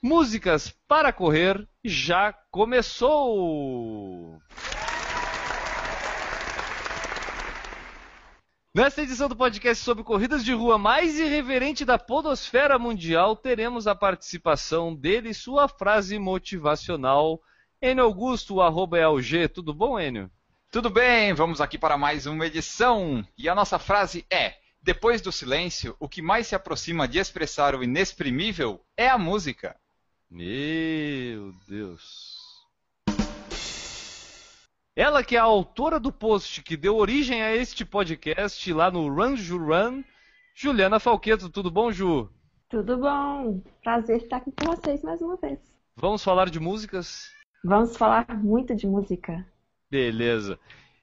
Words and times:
Músicas 0.00 0.72
para 0.86 1.12
correr 1.12 1.68
já 1.84 2.32
começou! 2.52 4.40
Nesta 8.72 9.02
edição 9.02 9.28
do 9.28 9.34
podcast 9.34 9.82
sobre 9.82 10.04
corridas 10.04 10.44
de 10.44 10.52
rua 10.52 10.78
mais 10.78 11.18
irreverente 11.18 11.84
da 11.84 11.98
podosfera 11.98 12.78
mundial, 12.78 13.34
teremos 13.34 13.88
a 13.88 13.94
participação 13.94 14.94
dele 14.94 15.30
e 15.30 15.34
sua 15.34 15.66
frase 15.66 16.16
motivacional. 16.16 17.42
Enio 17.82 18.04
Augusto, 18.04 18.60
arroba 18.60 19.00
ELG. 19.00 19.48
Tudo 19.48 19.74
bom, 19.74 19.98
Enio? 19.98 20.30
Tudo 20.70 20.90
bem, 20.90 21.34
vamos 21.34 21.60
aqui 21.60 21.76
para 21.76 21.98
mais 21.98 22.24
uma 22.24 22.46
edição. 22.46 23.26
E 23.36 23.48
a 23.48 23.54
nossa 23.54 23.80
frase 23.80 24.24
é: 24.30 24.54
Depois 24.80 25.20
do 25.20 25.32
silêncio, 25.32 25.96
o 25.98 26.08
que 26.08 26.22
mais 26.22 26.46
se 26.46 26.54
aproxima 26.54 27.08
de 27.08 27.18
expressar 27.18 27.74
o 27.74 27.82
inexprimível 27.82 28.80
é 28.96 29.08
a 29.08 29.18
música. 29.18 29.74
Meu 30.30 31.54
Deus. 31.66 32.36
Ela 34.94 35.24
que 35.24 35.36
é 35.36 35.38
a 35.38 35.44
autora 35.44 35.98
do 35.98 36.12
post 36.12 36.62
que 36.62 36.76
deu 36.76 36.96
origem 36.96 37.42
a 37.42 37.54
este 37.54 37.84
podcast 37.84 38.70
lá 38.72 38.90
no 38.90 39.08
Run 39.08 39.36
Ju 39.36 39.56
Run, 39.56 40.02
Juliana 40.54 41.00
Falqueto. 41.00 41.48
Tudo 41.48 41.70
bom, 41.70 41.90
Ju? 41.90 42.28
Tudo 42.68 42.98
bom? 42.98 43.62
Prazer 43.82 44.18
estar 44.18 44.36
aqui 44.36 44.52
com 44.52 44.66
vocês 44.66 45.02
mais 45.02 45.22
uma 45.22 45.36
vez. 45.36 45.58
Vamos 45.96 46.22
falar 46.22 46.50
de 46.50 46.60
músicas? 46.60 47.30
Vamos 47.64 47.96
falar 47.96 48.26
muito 48.42 48.74
de 48.74 48.86
música. 48.86 49.46
Beleza. 49.90 50.58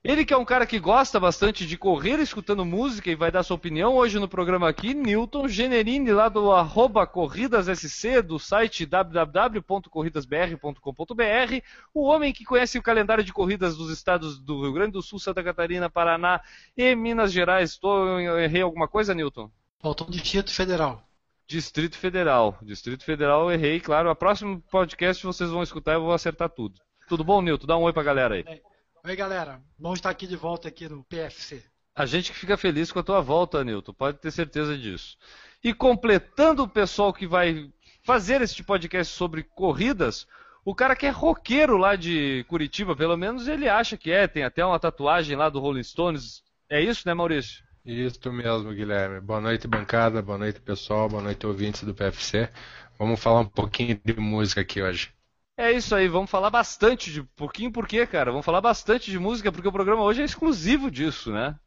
Ele 0.08 0.24
que 0.24 0.36
é 0.36 0.38
um 0.38 0.46
cara 0.46 0.68
que 0.68 0.80
gosta 0.80 1.20
bastante 1.20 1.66
de 1.66 1.76
correr 1.76 2.20
escutando 2.20 2.64
música 2.64 3.10
e 3.10 3.16
vai 3.16 3.32
dar 3.32 3.42
sua 3.42 3.56
opinião 3.56 3.96
hoje 3.96 4.20
no 4.20 4.28
programa 4.28 4.70
aqui, 4.70 4.94
Newton 4.94 5.48
Generini, 5.48 6.12
lá 6.12 6.30
do 6.30 6.52
arroba 6.52 7.08
CorridasSC, 7.08 8.22
do 8.22 8.38
site 8.38 8.86
www.corridasbr.com.br, 8.86 11.60
o 11.92 12.04
homem 12.04 12.32
que 12.32 12.46
conhece 12.46 12.78
o 12.78 12.84
calendário 12.84 13.24
de 13.24 13.34
corridas 13.34 13.76
dos 13.76 13.90
estados 13.90 14.40
do 14.40 14.62
Rio 14.62 14.74
Grande 14.74 14.92
do 14.92 15.02
Sul, 15.02 15.18
Santa 15.18 15.44
Catarina, 15.44 15.90
Paraná 15.90 16.40
e 16.78 16.96
Minas 16.96 17.34
Gerais. 17.34 17.72
Estou, 17.72 18.20
errei 18.20 18.62
alguma 18.62 18.88
coisa, 18.88 19.16
Newton? 19.16 19.50
Faltou 19.82 20.06
um 20.06 20.12
Distrito 20.12 20.52
Federal. 20.52 21.02
Distrito 21.48 21.98
Federal. 21.98 22.60
Distrito 22.62 23.04
Federal, 23.04 23.52
errei, 23.52 23.80
claro. 23.80 24.12
A 24.12 24.16
próximo 24.16 24.62
podcast 24.70 25.26
vocês 25.26 25.50
vão 25.50 25.64
escutar 25.64 25.94
e 25.94 25.96
eu 25.96 26.04
vou 26.04 26.14
acertar 26.14 26.48
tudo. 26.48 26.80
Tudo 27.08 27.24
bom, 27.24 27.42
Newton? 27.42 27.66
Dá 27.66 27.76
um 27.76 27.82
oi 27.82 27.92
pra 27.92 28.04
galera 28.04 28.36
aí. 28.36 28.44
É. 28.46 28.75
Oi, 29.08 29.16
galera. 29.16 29.62
Bom 29.78 29.94
estar 29.94 30.10
aqui 30.10 30.26
de 30.26 30.36
volta 30.36 30.68
aqui 30.68 30.90
no 30.90 31.04
PFC. 31.04 31.64
A 31.96 32.08
gente 32.08 32.32
que 32.32 32.40
fica 32.40 32.58
feliz 32.58 32.92
com 32.92 32.98
a 32.98 33.04
tua 33.04 33.22
volta, 33.22 33.64
Nilton. 33.64 33.94
Pode 33.94 34.18
ter 34.18 34.32
certeza 34.32 34.76
disso. 34.76 35.16
E 35.64 35.76
completando 35.76 36.64
o 36.64 36.68
pessoal 36.68 37.14
que 37.14 37.28
vai 37.28 37.72
fazer 38.04 38.42
este 38.42 38.64
podcast 38.64 39.14
sobre 39.14 39.44
corridas, 39.44 40.26
o 40.66 40.74
cara 40.74 40.96
que 40.96 41.06
é 41.06 41.12
roqueiro 41.12 41.78
lá 41.78 41.96
de 41.96 42.44
Curitiba, 42.50 42.96
pelo 42.96 43.16
menos 43.16 43.48
ele 43.48 43.70
acha 43.70 43.96
que 43.96 44.10
é, 44.10 44.28
tem 44.28 44.44
até 44.44 44.66
uma 44.66 44.80
tatuagem 44.80 45.36
lá 45.36 45.50
do 45.50 45.60
Rolling 45.60 45.84
Stones. 45.84 46.42
É 46.68 46.82
isso, 46.82 47.04
né, 47.08 47.14
Maurício? 47.14 47.64
Isso 47.86 48.32
mesmo, 48.32 48.74
Guilherme. 48.74 49.22
Boa 49.22 49.40
noite, 49.40 49.68
bancada. 49.68 50.20
Boa 50.20 50.40
noite, 50.40 50.60
pessoal. 50.60 51.08
Boa 51.08 51.22
noite, 51.22 51.46
ouvintes 51.46 51.84
do 51.84 51.94
PFC. 51.94 52.50
Vamos 52.98 53.20
falar 53.20 53.42
um 53.42 53.48
pouquinho 53.48 54.02
de 54.04 54.20
música 54.20 54.62
aqui 54.62 54.82
hoje. 54.82 55.14
É 55.58 55.72
isso 55.72 55.96
aí, 55.96 56.08
vamos 56.08 56.30
falar 56.30 56.50
bastante 56.50 57.12
de. 57.12 57.24
Pouquinho 57.24 57.72
por 57.72 57.88
quê, 57.88 58.06
cara? 58.06 58.32
Vamos 58.32 58.46
falar 58.46 58.60
bastante 58.60 59.10
de 59.10 59.18
música, 59.18 59.52
porque 59.52 59.68
o 59.68 59.72
programa 59.72 60.04
hoje 60.04 60.22
é 60.22 60.26
exclusivo 60.26 60.92
disso, 60.92 61.32
né? 61.32 61.58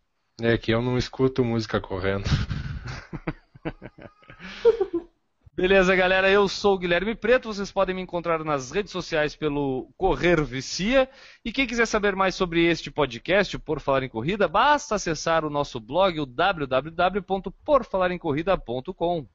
É 0.41 0.59
que 0.59 0.71
eu 0.71 0.82
não 0.82 0.99
escuto 0.99 1.43
música 1.43 1.81
correndo. 1.81 2.28
Beleza, 5.56 5.97
galera, 5.97 6.31
eu 6.31 6.47
sou 6.47 6.77
o 6.77 6.78
Guilherme 6.78 7.16
Preto, 7.16 7.53
vocês 7.53 7.72
podem 7.72 7.93
me 7.93 8.00
encontrar 8.03 8.44
nas 8.44 8.71
redes 8.71 8.93
sociais 8.93 9.34
pelo 9.34 9.91
Correr 9.97 10.41
Vicia. 10.44 11.10
E 11.44 11.50
quem 11.50 11.66
quiser 11.66 11.87
saber 11.87 12.15
mais 12.15 12.37
sobre 12.37 12.65
este 12.66 12.93
podcast, 12.93 13.59
Por 13.59 13.81
Falar 13.81 14.04
em 14.04 14.09
Corrida, 14.09 14.47
basta 14.47 14.94
acessar 14.94 15.44
o 15.44 15.50
nosso 15.50 15.81
blog, 15.81 16.21
o 16.21 16.27
www.porfalaremcorrida.com. 16.27 19.27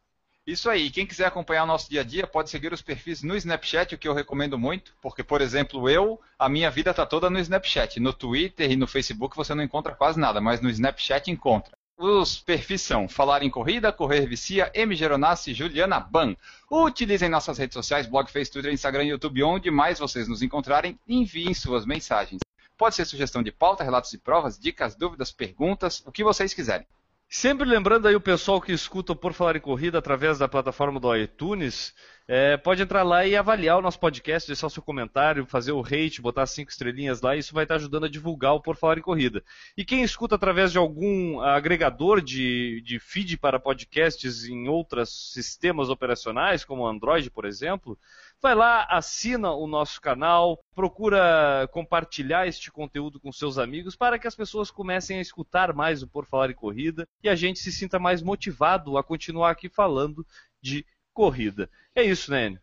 Isso 0.46 0.70
aí, 0.70 0.92
quem 0.92 1.08
quiser 1.08 1.26
acompanhar 1.26 1.64
o 1.64 1.68
nosso 1.68 1.90
dia 1.90 2.02
a 2.02 2.04
dia 2.04 2.28
pode 2.28 2.50
seguir 2.50 2.74
os 2.74 2.82
perfis 2.82 3.24
no 3.24 3.34
Snapchat, 3.34 3.96
o 3.96 3.98
que 3.98 4.08
eu 4.08 4.14
recomendo 4.14 4.60
muito, 4.60 4.94
porque, 5.02 5.24
por 5.24 5.40
exemplo, 5.40 5.90
eu, 5.90 6.20
a 6.38 6.50
minha 6.50 6.70
vida 6.70 6.92
está 6.92 7.06
toda 7.06 7.30
no 7.30 7.40
Snapchat. 7.40 7.98
No 8.02 8.12
Twitter 8.12 8.70
e 8.70 8.76
no 8.76 8.86
Facebook 8.86 9.38
você 9.38 9.56
não 9.56 9.64
encontra 9.64 9.96
quase 9.96 10.20
nada, 10.20 10.42
mas 10.42 10.60
no 10.60 10.70
Snapchat 10.70 11.32
encontra. 11.32 11.78
Os 11.98 12.40
perfis 12.40 12.82
são 12.82 13.08
Falar 13.08 13.42
em 13.42 13.50
Corrida, 13.50 13.94
Correr 13.94 14.26
Vicia, 14.28 14.70
M. 14.74 14.94
Geronassi 14.94 15.54
Juliana 15.54 16.02
Ban. 16.02 16.36
Utilizem 16.70 17.30
nossas 17.30 17.58
redes 17.58 17.76
sociais, 17.76 18.06
blog, 18.06 18.30
Facebook, 18.30 18.54
Twitter, 18.54 18.74
Instagram 18.74 19.06
e 19.06 19.10
YouTube, 19.10 19.44
onde 19.44 19.72
mais 19.72 20.00
vocês 20.00 20.28
nos 20.28 20.42
encontrarem, 20.42 21.00
enviem 21.08 21.54
suas 21.54 21.86
mensagens. 21.86 22.42
Pode 22.78 22.96
ser 22.96 23.06
sugestão 23.06 23.42
de 23.42 23.52
pauta, 23.52 23.84
relatos 23.84 24.12
e 24.12 24.18
provas, 24.18 24.60
dicas, 24.60 24.94
dúvidas, 24.94 25.32
perguntas, 25.32 26.04
o 26.06 26.12
que 26.12 26.22
vocês 26.22 26.54
quiserem. 26.54 26.86
Sempre 27.36 27.68
lembrando 27.68 28.08
aí 28.08 28.16
o 28.16 28.22
pessoal 28.22 28.62
que 28.62 28.72
escuta 28.72 29.16
Por 29.16 29.34
Falar 29.34 29.56
em 29.56 29.60
Corrida 29.60 29.98
através 29.98 30.38
da 30.38 30.48
plataforma 30.48 31.00
do 31.00 31.18
iTunes, 31.18 31.92
é, 32.26 32.56
pode 32.56 32.82
entrar 32.82 33.04
lá 33.04 33.26
e 33.26 33.36
avaliar 33.36 33.78
o 33.78 33.82
nosso 33.82 34.00
podcast, 34.00 34.48
deixar 34.48 34.68
o 34.68 34.70
seu 34.70 34.82
comentário, 34.82 35.46
fazer 35.46 35.74
o 35.74 35.82
rate, 35.82 36.22
botar 36.22 36.46
cinco 36.46 36.72
estrelinhas 36.72 37.22
lá, 37.22 37.36
isso 37.36 37.54
vai 37.54 37.66
estar 37.66 37.76
ajudando 37.76 38.06
a 38.06 38.10
divulgar 38.10 38.54
o 38.54 38.62
Por 38.62 38.78
Falar 38.78 38.98
em 38.98 39.02
Corrida. 39.02 39.44
E 39.76 39.84
quem 39.84 40.04
escuta 40.04 40.36
através 40.36 40.72
de 40.72 40.78
algum 40.78 41.42
agregador 41.42 42.22
de, 42.22 42.82
de 42.86 42.98
feed 42.98 43.38
para 43.38 43.60
podcasts 43.60 44.46
em 44.46 44.70
outros 44.70 45.34
sistemas 45.34 45.90
operacionais, 45.90 46.64
como 46.64 46.88
Android, 46.88 47.30
por 47.30 47.44
exemplo, 47.44 48.00
vai 48.42 48.56
lá, 48.56 48.88
assina 48.90 49.52
o 49.52 49.68
nosso 49.68 50.00
canal, 50.00 50.64
procura 50.74 51.68
compartilhar 51.74 52.48
este 52.48 52.72
conteúdo 52.72 53.20
com 53.20 53.34
seus 53.34 53.58
amigos 53.58 53.98
para 53.98 54.18
que 54.18 54.28
as 54.28 54.36
pessoas 54.36 54.72
comecem 54.72 55.18
a 55.18 55.22
escutar 55.22 55.74
mais 55.74 56.02
o 56.02 56.08
Por 56.08 56.26
Falar 56.26 56.50
em 56.50 56.56
Corrida 56.56 57.06
e 57.22 57.28
a 57.28 57.36
gente 57.36 57.60
se 57.60 57.72
sinta 57.72 58.00
mais 58.00 58.22
motivado 58.22 58.98
a 58.98 59.04
continuar 59.04 59.52
aqui 59.52 59.68
falando 59.68 60.26
de 60.62 60.86
corrida. 61.14 61.70
É 61.96 62.04
isso, 62.04 62.32
né, 62.32 62.48
Enio? 62.48 62.60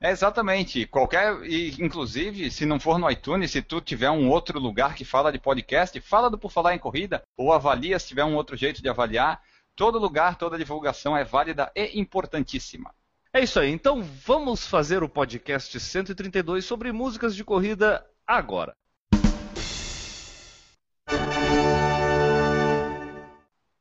É 0.00 0.10
exatamente. 0.10 0.86
Qualquer, 0.86 1.42
e, 1.44 1.74
inclusive, 1.82 2.50
se 2.50 2.66
não 2.66 2.78
for 2.78 2.98
no 2.98 3.10
iTunes, 3.10 3.50
se 3.50 3.62
tu 3.62 3.80
tiver 3.80 4.10
um 4.10 4.28
outro 4.28 4.58
lugar 4.58 4.94
que 4.94 5.04
fala 5.04 5.32
de 5.32 5.38
podcast, 5.38 5.98
fala 6.00 6.30
do 6.30 6.38
Por 6.38 6.50
Falar 6.50 6.74
em 6.74 6.78
Corrida, 6.78 7.22
ou 7.36 7.52
avalia 7.52 7.98
se 7.98 8.08
tiver 8.08 8.24
um 8.24 8.34
outro 8.34 8.56
jeito 8.56 8.82
de 8.82 8.88
avaliar. 8.88 9.40
Todo 9.74 9.98
lugar, 9.98 10.36
toda 10.36 10.58
divulgação 10.58 11.16
é 11.16 11.24
válida 11.24 11.70
e 11.74 11.98
importantíssima. 11.98 12.94
É 13.32 13.40
isso 13.40 13.60
aí. 13.60 13.70
Então 13.70 14.02
vamos 14.02 14.66
fazer 14.66 15.02
o 15.02 15.08
podcast 15.08 15.78
132 15.78 16.64
sobre 16.64 16.92
músicas 16.92 17.34
de 17.34 17.44
corrida 17.44 18.04
agora. 18.26 18.74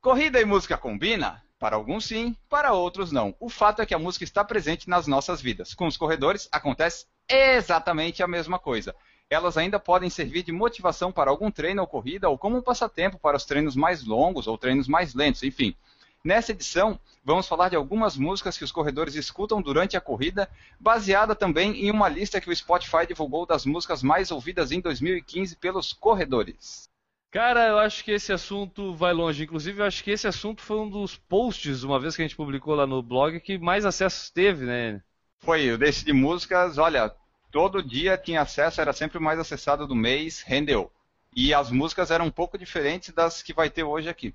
Corrida 0.01 0.39
e 0.39 0.45
música 0.45 0.77
combina? 0.77 1.44
Para 1.65 1.77
alguns 1.77 2.05
sim, 2.05 2.35
para 2.47 2.73
outros 2.73 3.11
não. 3.11 3.35
O 3.39 3.49
fato 3.49 3.81
é 3.81 3.87
que 3.87 3.95
a 3.95 3.97
música 3.97 4.23
está 4.23 4.43
presente 4.43 4.87
nas 4.87 5.07
nossas 5.07 5.41
vidas. 5.41 5.73
Com 5.73 5.87
os 5.87 5.97
corredores 5.97 6.47
acontece 6.51 7.07
exatamente 7.27 8.21
a 8.21 8.27
mesma 8.27 8.59
coisa. 8.59 8.95
Elas 9.31 9.57
ainda 9.57 9.79
podem 9.79 10.07
servir 10.07 10.43
de 10.43 10.51
motivação 10.51 11.11
para 11.11 11.31
algum 11.31 11.49
treino 11.49 11.81
ou 11.81 11.87
corrida 11.87 12.29
ou 12.29 12.37
como 12.37 12.57
um 12.57 12.61
passatempo 12.61 13.17
para 13.17 13.35
os 13.35 13.45
treinos 13.45 13.75
mais 13.75 14.03
longos 14.03 14.45
ou 14.45 14.59
treinos 14.59 14.87
mais 14.87 15.15
lentos, 15.15 15.41
enfim. 15.41 15.75
Nessa 16.23 16.51
edição, 16.51 16.99
vamos 17.23 17.47
falar 17.47 17.69
de 17.69 17.75
algumas 17.75 18.15
músicas 18.15 18.55
que 18.59 18.63
os 18.63 18.71
corredores 18.71 19.15
escutam 19.15 19.59
durante 19.59 19.97
a 19.97 20.01
corrida, 20.01 20.47
baseada 20.79 21.33
também 21.33 21.83
em 21.83 21.89
uma 21.89 22.07
lista 22.07 22.39
que 22.39 22.51
o 22.51 22.55
Spotify 22.55 23.07
divulgou 23.07 23.43
das 23.43 23.65
músicas 23.65 24.03
mais 24.03 24.29
ouvidas 24.29 24.71
em 24.71 24.79
2015 24.79 25.55
pelos 25.55 25.93
corredores. 25.93 26.87
Cara, 27.35 27.67
eu 27.67 27.79
acho 27.79 28.01
que 28.01 28.11
esse 28.11 28.31
assunto 28.31 28.93
vai 28.93 29.11
longe. 29.11 29.43
Inclusive, 29.43 29.81
eu 29.81 29.85
acho 29.85 30.01
que 30.01 30.11
esse 30.11 30.25
assunto 30.25 30.61
foi 30.61 30.77
um 30.77 30.89
dos 30.89 31.17
posts, 31.17 31.83
uma 31.83 31.99
vez 31.99 32.15
que 32.15 32.21
a 32.21 32.25
gente 32.25 32.37
publicou 32.37 32.73
lá 32.73 32.87
no 32.87 33.03
blog, 33.03 33.41
que 33.41 33.57
mais 33.57 33.85
acessos 33.85 34.29
teve, 34.29 34.65
né? 34.65 35.01
Foi, 35.39 35.69
o 35.69 35.77
desse 35.77 36.05
de 36.05 36.13
músicas, 36.13 36.77
olha, 36.77 37.13
todo 37.51 37.83
dia 37.83 38.17
tinha 38.17 38.39
acesso, 38.39 38.79
era 38.79 38.93
sempre 38.93 39.17
o 39.17 39.21
mais 39.21 39.37
acessado 39.37 39.85
do 39.85 39.93
mês, 39.93 40.43
rendeu. 40.43 40.89
E 41.35 41.53
as 41.53 41.69
músicas 41.69 42.09
eram 42.09 42.27
um 42.27 42.31
pouco 42.31 42.57
diferentes 42.57 43.13
das 43.13 43.43
que 43.43 43.51
vai 43.51 43.69
ter 43.69 43.83
hoje 43.83 44.07
aqui. 44.07 44.33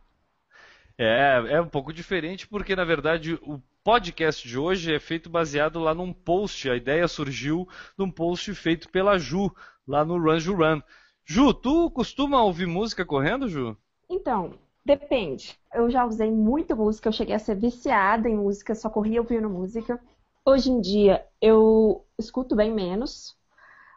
É, 0.99 1.43
é 1.53 1.61
um 1.63 1.69
pouco 1.69 1.95
diferente 1.95 2.47
porque, 2.47 2.77
na 2.77 2.85
verdade, 2.85 3.33
o 3.41 3.63
podcast 3.83 4.47
de 4.47 4.59
hoje 4.59 4.95
é 4.95 5.01
feito 5.01 5.31
baseado 5.31 5.81
lá 5.81 5.95
num 5.95 6.13
post. 6.13 6.69
A 6.69 6.77
ideia 6.77 7.09
surgiu 7.09 7.67
num 7.97 8.11
post 8.11 8.55
feito 8.55 8.91
pela 8.91 9.19
Ju, 9.19 9.51
lá 9.89 10.05
no 10.05 10.19
Run 10.19 10.39
Ju 10.39 10.55
Run. 10.55 10.83
Ju, 11.31 11.55
tu 11.55 11.89
costuma 11.93 12.43
ouvir 12.43 12.67
música 12.67 13.07
correndo, 13.07 13.49
Ju? 13.49 13.77
Então, 14.09 14.55
depende. 14.85 15.57
Eu 15.73 15.89
já 15.89 16.05
usei 16.05 16.29
muita 16.29 16.75
música, 16.75 17.09
eu 17.09 17.13
cheguei 17.13 17.37
a 17.37 17.39
ser 17.39 17.55
viciada 17.55 18.29
em 18.29 18.35
música, 18.35 18.75
só 18.75 18.91
corria 18.91 19.21
ouvindo 19.21 19.49
música. 19.49 20.01
Hoje 20.45 20.73
em 20.73 20.81
dia, 20.81 21.25
eu 21.41 22.05
escuto 22.19 22.57
bem 22.57 22.73
menos. 22.73 23.37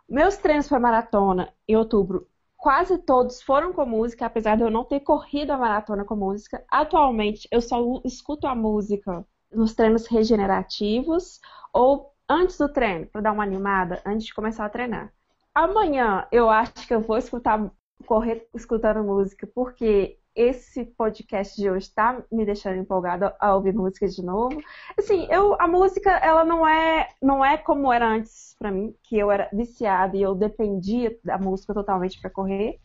Meus 0.08 0.38
treinos 0.38 0.68
para 0.68 0.80
maratona 0.80 1.52
em 1.68 1.76
outubro, 1.76 2.28
quase 2.56 3.00
todos 3.00 3.42
foram 3.42 3.74
com 3.74 3.84
música, 3.84 4.28
apesar 4.28 4.56
de 4.56 4.62
eu 4.62 4.70
não 4.70 4.84
ter 4.84 5.00
corrido 5.00 5.50
a 5.50 5.58
maratona 5.58 6.06
com 6.06 6.16
música. 6.16 6.64
Atualmente, 6.70 7.48
eu 7.52 7.62
só 7.62 7.80
escuto 8.06 8.46
a 8.46 8.54
música 8.54 9.26
nos 9.52 9.74
treinos 9.74 10.06
regenerativos 10.06 11.42
ou 11.74 12.14
antes 12.30 12.60
do 12.60 12.72
treino, 12.72 13.08
para 13.08 13.22
dar 13.22 13.32
uma 13.32 13.42
animada, 13.42 14.04
antes 14.06 14.28
de 14.28 14.36
começar 14.36 14.66
a 14.66 14.70
treinar. 14.70 15.12
Amanhã 15.56 16.28
eu 16.32 16.50
acho 16.50 16.88
que 16.88 16.94
eu 16.94 17.02
vou 17.02 17.18
escutar, 17.18 17.72
correr 18.06 18.48
escutando 18.56 19.04
música, 19.04 19.48
porque 19.54 20.18
esse 20.36 20.84
podcast 20.86 21.56
de 21.56 21.70
hoje 21.70 21.88
está 21.88 22.24
me 22.32 22.44
deixando 22.44 22.78
empolgada 22.80 23.36
a 23.40 23.54
ouvir 23.54 23.74
música 23.74 24.08
de 24.08 24.24
novo. 24.24 24.60
Assim, 24.98 25.28
eu, 25.30 25.56
a 25.62 25.68
música, 25.68 26.10
ela 26.10 26.44
não 26.44 26.68
é, 26.68 27.08
não 27.22 27.46
é 27.46 27.56
como 27.56 27.94
era 27.94 28.08
antes 28.08 28.56
para 28.58 28.72
mim, 28.72 28.96
que 29.04 29.18
eu 29.18 29.30
era 29.32 29.48
viciada 29.54 30.18
e 30.18 30.24
eu 30.24 30.34
dependia 30.34 31.16
da 31.24 31.38
música 31.38 31.74
totalmente 31.74 32.20
para 32.20 32.32
correr. 32.32 32.80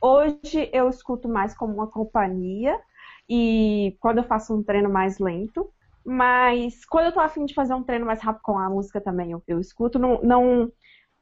Hoje 0.00 0.70
eu 0.72 0.88
escuto 0.88 1.28
mais 1.28 1.54
como 1.54 1.74
uma 1.74 1.86
companhia 1.88 2.80
e 3.28 3.96
quando 4.00 4.18
eu 4.18 4.24
faço 4.24 4.54
um 4.54 4.62
treino 4.62 4.88
mais 4.88 5.18
lento. 5.18 5.70
Mas 6.06 6.84
quando 6.84 7.06
eu 7.06 7.12
tô 7.12 7.20
afim 7.20 7.44
de 7.46 7.54
fazer 7.54 7.74
um 7.74 7.82
treino 7.82 8.04
mais 8.06 8.20
rápido 8.20 8.42
com 8.42 8.58
a 8.58 8.68
música 8.68 9.00
também, 9.00 9.32
eu, 9.32 9.42
eu 9.46 9.58
escuto. 9.58 9.98
Não, 9.98 10.20
não, 10.22 10.70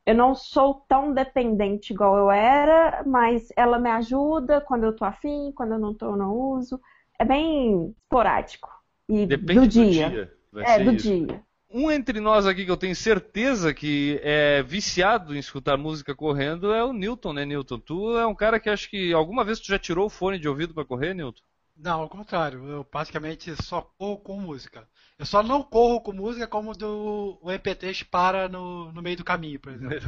eu 0.05 0.15
não 0.15 0.35
sou 0.35 0.85
tão 0.89 1.13
dependente 1.15 1.93
igual 1.93 2.17
eu 2.17 2.31
era, 2.31 3.03
mas 3.07 3.49
ela 3.57 3.79
me 3.79 3.91
ajuda 3.91 4.61
quando 4.61 4.85
eu 4.85 4.97
tô 4.97 5.05
afim, 5.05 5.53
quando 5.55 5.73
eu 5.73 5.79
não 5.79 5.95
tô, 5.95 6.07
eu 6.07 6.17
não 6.17 6.33
uso. 6.35 6.81
É 7.19 7.25
bem 7.25 7.95
esporádico. 8.03 8.69
E 9.09 9.27
Depende 9.27 9.61
do 9.61 9.69
dia. 9.69 10.09
Do 10.09 10.15
dia. 10.15 10.35
Vai 10.53 10.67
É, 10.67 10.77
ser 10.77 10.85
do 10.85 10.93
isso. 10.93 11.27
dia. 11.27 11.43
Um 11.75 11.91
entre 11.91 12.21
nós 12.21 12.47
aqui 12.47 12.67
que 12.67 12.71
eu 12.71 12.77
tenho 12.77 12.95
certeza 12.95 13.73
que 13.73 14.21
é 14.23 14.63
viciado 14.63 15.35
em 15.35 15.39
escutar 15.39 15.79
música 15.79 16.15
correndo 16.15 16.73
é 16.73 16.85
o 16.85 16.93
Newton, 16.93 17.33
né, 17.33 17.45
Newton? 17.47 17.79
Tu 17.79 18.19
é 18.19 18.27
um 18.27 18.35
cara 18.35 18.61
que 18.61 18.69
acho 18.69 18.91
que 18.91 19.13
alguma 19.13 19.43
vez 19.45 19.59
tu 19.59 19.69
já 19.69 19.79
tirou 19.79 20.07
o 20.07 20.11
fone 20.11 20.39
de 20.39 20.49
ouvido 20.49 20.75
para 20.75 20.85
correr, 20.85 21.15
Newton? 21.15 21.41
Não, 21.77 22.03
ao 22.03 22.09
contrário, 22.09 22.69
eu 22.69 22.85
praticamente 22.85 23.55
só 23.63 23.83
corro 23.83 24.19
com 24.19 24.41
música. 24.41 24.89
Eu 25.19 25.27
só 25.27 25.43
não 25.43 25.63
corro 25.63 26.01
com 26.01 26.13
música 26.13 26.47
como 26.47 26.75
do, 26.75 27.39
o 27.43 27.49
MP3 27.49 28.05
para 28.09 28.49
no, 28.49 28.93
no 28.93 29.03
meio 29.03 29.17
do 29.17 29.25
caminho, 29.25 29.59
por 29.59 29.73
exemplo. 29.73 30.01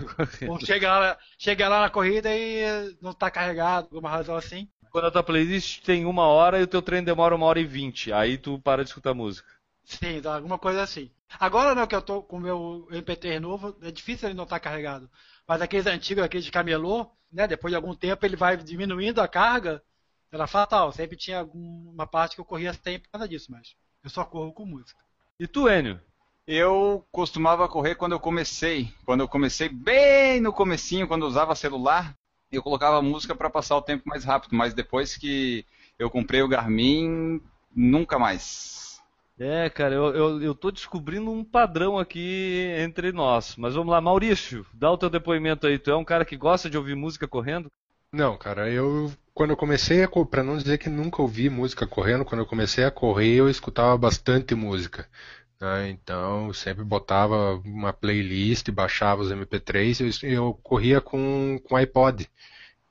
Ou 0.45 0.61
chega 0.61 0.99
lá, 0.99 1.19
chega 1.39 1.69
lá 1.69 1.81
na 1.81 1.91
corrida 1.91 2.31
e 2.35 2.97
não 3.01 3.11
está 3.11 3.31
carregado, 3.31 3.89
por 3.89 3.97
alguma 3.97 4.11
razão 4.11 4.37
assim. 4.37 4.69
Quando 4.91 5.07
a 5.07 5.11
tua 5.11 5.23
playlist 5.23 5.83
tem 5.83 6.05
uma 6.05 6.27
hora 6.27 6.61
e 6.61 6.63
o 6.63 6.67
teu 6.69 6.81
treino 6.83 7.07
demora 7.07 7.35
uma 7.35 7.47
hora 7.47 7.59
e 7.61 7.65
vinte, 7.65 8.13
aí 8.13 8.39
tu 8.39 8.61
para 8.61 8.85
de 8.85 8.91
escutar 8.91 9.15
música. 9.15 9.49
Sim, 9.85 10.21
dá 10.21 10.37
alguma 10.37 10.59
coisa 10.59 10.83
assim. 10.83 11.11
Agora 11.39 11.75
não 11.75 11.87
que 11.87 11.95
eu 11.95 12.03
tô 12.03 12.23
com 12.23 12.37
o 12.37 12.41
meu 12.41 12.87
MP3 12.91 13.41
novo, 13.41 13.77
é 13.83 13.91
difícil 13.91 14.29
ele 14.29 14.37
não 14.37 14.45
estar 14.45 14.61
carregado. 14.61 15.11
Mas 15.47 15.61
aqueles 15.61 15.87
antigos, 15.87 16.23
aqueles 16.25 16.45
de 16.45 16.53
camelô, 16.53 17.11
né? 17.33 17.47
Depois 17.47 17.73
de 17.73 17.77
algum 17.77 17.95
tempo 17.95 18.25
ele 18.25 18.37
vai 18.37 18.57
diminuindo 18.57 19.21
a 19.21 19.29
carga. 19.29 19.83
Era 20.31 20.47
fatal. 20.47 20.93
Sempre 20.93 21.17
tinha 21.17 21.41
alguma 21.41 22.07
parte 22.07 22.35
que 22.35 22.41
eu 22.41 22.45
corria 22.45 22.73
sem 22.73 22.99
por 22.99 23.11
causa 23.11 23.29
disso, 23.29 23.51
mas 23.51 23.75
eu 24.03 24.11
só 24.11 24.25
corro 24.25 24.53
com 24.53 24.67
música. 24.67 25.01
E 25.39 25.47
tu, 25.47 25.69
Enio? 25.69 26.01
Eu 26.47 27.05
costumava 27.11 27.69
correr 27.69 27.95
quando 27.95 28.13
eu 28.13 28.21
comecei. 28.21 28.93
Quando 29.05 29.21
eu 29.21 29.29
comecei 29.29 29.69
bem 29.69 30.41
no 30.41 30.53
comecinho, 30.53 31.09
quando 31.09 31.23
eu 31.23 31.29
usava 31.29 31.55
celular, 31.55 32.15
eu 32.53 32.63
colocava 32.63 33.01
música 33.01 33.35
para 33.35 33.49
passar 33.49 33.77
o 33.77 33.83
tempo 33.83 34.09
mais 34.09 34.25
rápido. 34.25 34.55
Mas 34.55 34.75
depois 34.75 35.17
que 35.17 35.65
eu 35.99 36.11
comprei 36.11 36.43
o 36.43 36.49
Garmin, 36.49 37.41
nunca 37.75 38.19
mais. 38.19 39.01
É, 39.39 39.69
cara, 39.69 39.95
eu, 39.95 40.15
eu, 40.15 40.43
eu 40.43 40.55
tô 40.55 40.71
descobrindo 40.71 41.31
um 41.31 41.43
padrão 41.43 41.99
aqui 41.99 42.73
entre 42.79 43.11
nós. 43.11 43.57
Mas 43.57 43.75
vamos 43.75 43.91
lá, 43.91 44.01
Maurício, 44.01 44.65
dá 44.73 44.91
o 44.91 44.99
teu 44.99 45.11
depoimento 45.11 45.67
aí. 45.67 45.79
Tu 45.79 45.91
é 45.91 45.97
um 45.97 46.05
cara 46.05 46.25
que 46.25 46.37
gosta 46.37 46.71
de 46.71 46.79
ouvir 46.79 46.95
música 46.95 47.27
correndo? 47.27 47.71
Não, 48.13 48.37
cara, 48.37 48.71
eu 48.71 49.13
quando 49.35 49.51
eu 49.51 49.57
comecei 49.57 50.05
a, 50.05 50.09
pra 50.09 50.43
não 50.43 50.57
dizer 50.57 50.79
que 50.79 50.89
nunca 50.89 51.21
ouvi 51.21 51.51
música 51.51 51.87
correndo, 51.87 52.25
quando 52.25 52.41
eu 52.41 52.47
comecei 52.47 52.85
a 52.85 52.91
correr 52.91 53.35
eu 53.35 53.49
escutava 53.51 53.97
bastante 53.99 54.55
música, 54.55 55.09
né? 55.61 55.91
Então 55.91 56.53
sempre 56.53 56.85
botava 56.85 57.57
uma 57.65 57.93
playlist, 57.93 58.71
baixava 58.71 59.23
os 59.23 59.31
MP3 59.33 60.01
e 60.23 60.27
eu, 60.27 60.47
eu 60.47 60.55
corria 60.63 61.01
com 61.01 61.59
com 61.65 61.77
iPod, 61.77 62.31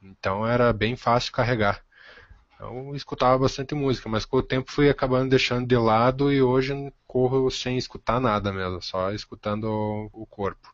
então 0.01 0.45
era 0.47 0.73
bem 0.73 0.95
fácil 0.95 1.31
carregar. 1.31 1.81
Então 2.55 2.89
eu 2.89 2.95
escutava 2.95 3.37
bastante 3.37 3.75
música, 3.75 4.09
mas 4.09 4.25
com 4.25 4.37
o 4.37 4.43
tempo 4.43 4.71
fui 4.71 4.89
acabando 4.89 5.29
deixando 5.29 5.67
de 5.67 5.77
lado 5.77 6.31
e 6.31 6.41
hoje 6.41 6.73
corro 7.07 7.49
sem 7.51 7.77
escutar 7.77 8.19
nada 8.19 8.51
mesmo, 8.51 8.81
só 8.81 9.11
escutando 9.13 9.65
o, 9.65 10.09
o 10.13 10.25
corpo. 10.25 10.73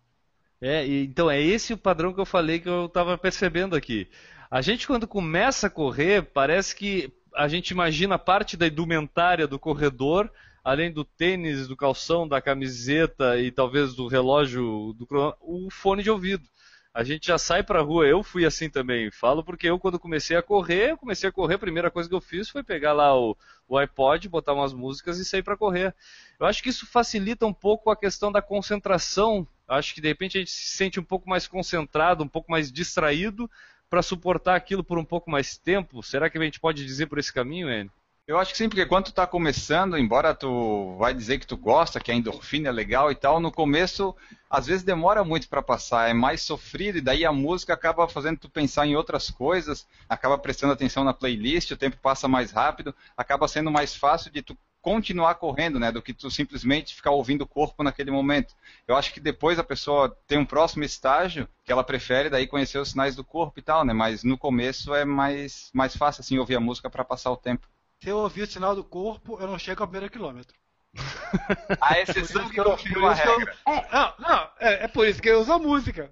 É, 0.62 0.86
então 0.86 1.30
é 1.31 1.42
esse 1.42 1.74
o 1.74 1.77
padrão 1.77 2.13
que 2.13 2.19
eu 2.19 2.25
falei 2.25 2.60
que 2.60 2.68
eu 2.68 2.89
tava 2.89 3.18
percebendo 3.18 3.75
aqui. 3.75 4.10
A 4.51 4.62
gente 4.62 4.88
quando 4.88 5.07
começa 5.07 5.68
a 5.68 5.69
correr, 5.69 6.24
parece 6.24 6.75
que 6.75 7.13
a 7.36 7.48
gente 7.48 7.69
imagina 7.69 8.18
parte 8.18 8.57
da 8.57 8.66
indumentária 8.66 9.48
do 9.48 9.60
corredor, 9.60 10.31
além 10.63 10.92
do 10.92 11.06
tênis, 11.06 11.68
do 11.68 11.78
calção, 11.78 12.28
da 12.28 12.42
camiseta 12.42 13.40
e 13.40 13.51
talvez 13.51 13.94
do 13.94 14.07
relógio, 14.07 14.94
do 14.98 15.07
o 15.40 15.69
fone 15.69 16.01
de 16.01 16.10
ouvido. 16.10 16.50
A 16.92 17.04
gente 17.04 17.28
já 17.28 17.38
sai 17.38 17.62
pra 17.62 17.81
rua, 17.81 18.07
eu 18.07 18.24
fui 18.24 18.44
assim 18.44 18.68
também. 18.72 19.12
Falo 19.12 19.44
porque 19.44 19.69
eu 19.69 19.78
quando 19.78 20.00
comecei 20.00 20.36
a 20.36 20.42
correr, 20.42 20.92
eu 20.92 20.98
comecei 20.98 21.30
a 21.30 21.31
correr, 21.31 21.54
a 21.54 21.60
primeira 21.60 21.92
coisa 21.92 22.10
que 22.10 22.16
eu 22.16 22.19
fiz 22.19 22.50
foi 22.50 22.63
pegar 22.63 22.94
lá 22.94 23.16
o, 23.16 23.38
o 23.68 23.78
iPod, 23.78 24.28
botar 24.28 24.54
umas 24.54 24.74
músicas 24.74 25.19
e 25.19 25.25
sair 25.25 25.44
pra 25.44 25.56
correr. 25.56 25.94
Eu 26.40 26.48
acho 26.48 26.63
que 26.63 26.69
isso 26.69 26.88
facilita 26.88 27.46
um 27.46 27.54
pouco 27.54 27.92
a 27.92 27.96
questão 27.96 28.31
da 28.31 28.42
concentração. 28.42 29.48
Acho 29.68 29.94
que 29.94 30.01
de 30.01 30.07
repente 30.07 30.38
a 30.38 30.42
gente 30.42 30.50
se 30.50 30.75
sente 30.75 31.00
um 31.00 31.04
pouco 31.04 31.30
mais 31.30 31.48
concentrado, 31.48 32.24
um 32.24 32.28
pouco 32.28 32.50
mais 32.50 32.72
distraído 32.72 33.48
para 33.89 34.01
suportar 34.01 34.56
aquilo 34.56 34.83
por 34.83 34.97
um 34.97 35.06
pouco 35.06 35.30
mais 35.31 35.57
tempo. 35.57 36.03
Será 36.03 36.30
que 36.30 36.38
a 36.38 36.41
gente 36.41 36.59
pode 36.59 36.86
dizer 36.86 37.07
por 37.07 37.18
esse 37.18 37.33
caminho, 37.33 37.69
Enio? 37.69 37.91
Eu 38.30 38.38
acho 38.38 38.51
que 38.51 38.59
sim, 38.59 38.69
porque 38.69 38.86
quando 38.86 39.06
tu 39.06 39.12
tá 39.12 39.25
começando, 39.25 39.97
embora 39.97 40.36
tu 40.36 40.95
vai 41.00 41.15
dizer 41.15 41.39
que 41.39 41.47
tu 41.47 41.57
gosta, 41.57 42.00
que 42.00 42.12
a 42.12 42.13
endorfina 42.13 42.69
é 42.69 42.71
legal 42.71 43.12
e 43.12 43.15
tal, 43.15 43.39
no 43.39 43.51
começo 43.51 44.15
às 44.48 44.67
vezes 44.67 44.84
demora 44.84 45.24
muito 45.24 45.50
para 45.50 45.63
passar, 45.63 46.12
é 46.12 46.13
mais 46.13 46.43
sofrido 46.43 47.00
e 47.00 47.01
daí 47.01 47.25
a 47.25 47.31
música 47.31 47.74
acaba 47.74 48.08
fazendo 48.08 48.38
tu 48.38 48.48
pensar 48.48 48.86
em 48.86 48.96
outras 48.96 49.31
coisas, 49.31 49.88
acaba 50.08 50.38
prestando 50.38 50.74
atenção 50.74 51.03
na 51.03 51.12
playlist, 51.12 51.72
o 51.72 51.77
tempo 51.77 51.98
passa 51.98 52.27
mais 52.27 52.51
rápido, 52.51 52.93
acaba 53.17 53.48
sendo 53.48 53.72
mais 53.72 53.96
fácil 53.96 54.29
de 54.31 54.43
tu 54.43 54.55
continuar 54.81 55.36
correndo, 55.36 55.79
né, 55.79 55.91
do 55.91 56.01
que 56.01 56.13
tu 56.13 56.31
simplesmente 56.31 56.95
ficar 56.95 57.12
ouvindo 57.12 57.41
o 57.41 57.48
corpo 57.48 57.83
naquele 57.83 58.12
momento. 58.12 58.55
Eu 58.88 58.95
acho 58.95 59.13
que 59.13 59.19
depois 59.19 59.59
a 59.59 59.63
pessoa 59.63 60.17
tem 60.25 60.38
um 60.38 60.45
próximo 60.45 60.83
estágio 60.83 61.48
que 61.65 61.71
ela 61.71 61.83
prefere 61.83 62.29
daí 62.29 62.48
conhecer 62.48 62.77
os 62.79 62.91
sinais 62.91 63.15
do 63.15 63.24
corpo 63.24 63.59
e 63.59 63.62
tal, 63.62 63.83
né, 63.83 63.93
mas 63.93 64.24
no 64.24 64.38
começo 64.38 64.93
é 64.93 65.03
mais 65.03 65.69
mais 65.74 65.95
fácil 65.95 66.21
assim 66.21 66.38
ouvir 66.38 66.55
a 66.55 66.59
música 66.62 66.89
para 66.89 67.03
passar 67.03 67.31
o 67.31 67.38
tempo. 67.38 67.67
Se 68.01 68.09
eu 68.09 68.17
ouvir 68.17 68.43
o 68.43 68.48
sinal 68.48 68.74
do 68.75 68.83
corpo, 68.83 69.38
eu 69.39 69.48
não 69.48 69.59
chego 69.59 69.83
ao 69.83 69.88
primeiro 69.88 70.12
quilômetro. 70.12 70.55
A 71.81 72.00
exceção 72.00 72.50
que 72.50 72.63
confirma 72.63 73.12
a 73.12 73.15
que 73.21 73.27
eu- 73.27 73.38
regra. 73.38 73.55
Não, 73.67 74.13
não, 74.19 74.50
é, 74.59 74.86
é 74.86 74.88
por 74.88 75.07
isso 75.07 75.21
que 75.21 75.29
eu 75.29 75.39
uso 75.41 75.51
a 75.53 75.59
música. 75.59 76.12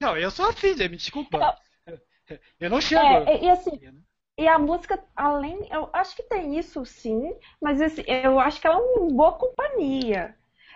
Não, 0.00 0.16
eu 0.16 0.30
sou 0.30 0.48
assim, 0.48 0.76
gente, 0.76 0.88
me 0.90 0.96
desculpa. 0.96 1.56
Eu 2.58 2.70
não 2.70 2.80
chego. 2.80 3.02
É, 3.28 3.44
e 3.44 3.50
assim, 3.50 3.78
e 4.38 4.48
a 4.48 4.58
música, 4.58 5.02
além, 5.14 5.68
eu 5.70 5.88
acho 5.92 6.16
que 6.16 6.22
tem 6.24 6.58
isso 6.58 6.84
sim, 6.84 7.34
mas 7.60 7.80
assim, 7.80 8.02
eu 8.06 8.38
acho 8.40 8.60
que 8.60 8.66
ela 8.66 8.76
é 8.78 8.80
uma 8.80 9.08
boa 9.14 9.32
companhia. 9.32 10.34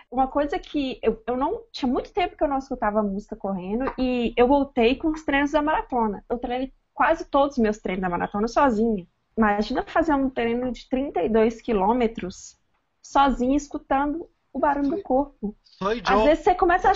Uma 0.09 0.27
coisa 0.27 0.57
que 0.57 0.99
eu, 1.01 1.21
eu 1.27 1.35
não. 1.35 1.63
Tinha 1.71 1.91
muito 1.91 2.13
tempo 2.13 2.37
que 2.37 2.43
eu 2.43 2.47
não 2.47 2.59
escutava 2.59 3.03
música 3.03 3.35
correndo 3.35 3.91
e 3.97 4.33
eu 4.37 4.47
voltei 4.47 4.95
com 4.95 5.09
os 5.09 5.23
treinos 5.25 5.51
da 5.51 5.61
maratona. 5.61 6.23
Eu 6.29 6.37
treinei 6.39 6.71
quase 6.93 7.25
todos 7.25 7.57
os 7.57 7.61
meus 7.63 7.77
treinos 7.79 8.01
da 8.03 8.09
maratona 8.09 8.47
sozinha. 8.47 9.05
Imagina 9.37 9.83
fazer 9.85 10.13
um 10.13 10.29
treino 10.29 10.71
de 10.71 10.87
32 10.89 11.61
quilômetros 11.61 12.57
sozinha, 13.01 13.55
escutando 13.57 14.29
o 14.53 14.59
barulho 14.59 14.89
do 14.91 15.01
corpo. 15.03 15.55
Às 16.05 16.23
vezes 16.23 16.43
você 16.43 16.55
começa 16.55 16.91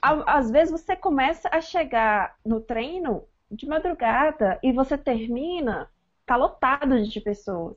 a- 0.00 0.38
às 0.38 0.50
vezes 0.50 0.70
você 0.72 0.96
começa 0.96 1.48
a 1.52 1.60
chegar 1.60 2.36
no 2.44 2.60
treino 2.60 3.24
de 3.50 3.66
madrugada 3.66 4.58
e 4.62 4.72
você 4.72 4.98
termina 4.98 5.88
tá 6.26 6.36
lotado 6.36 7.02
de 7.04 7.20
pessoas. 7.20 7.76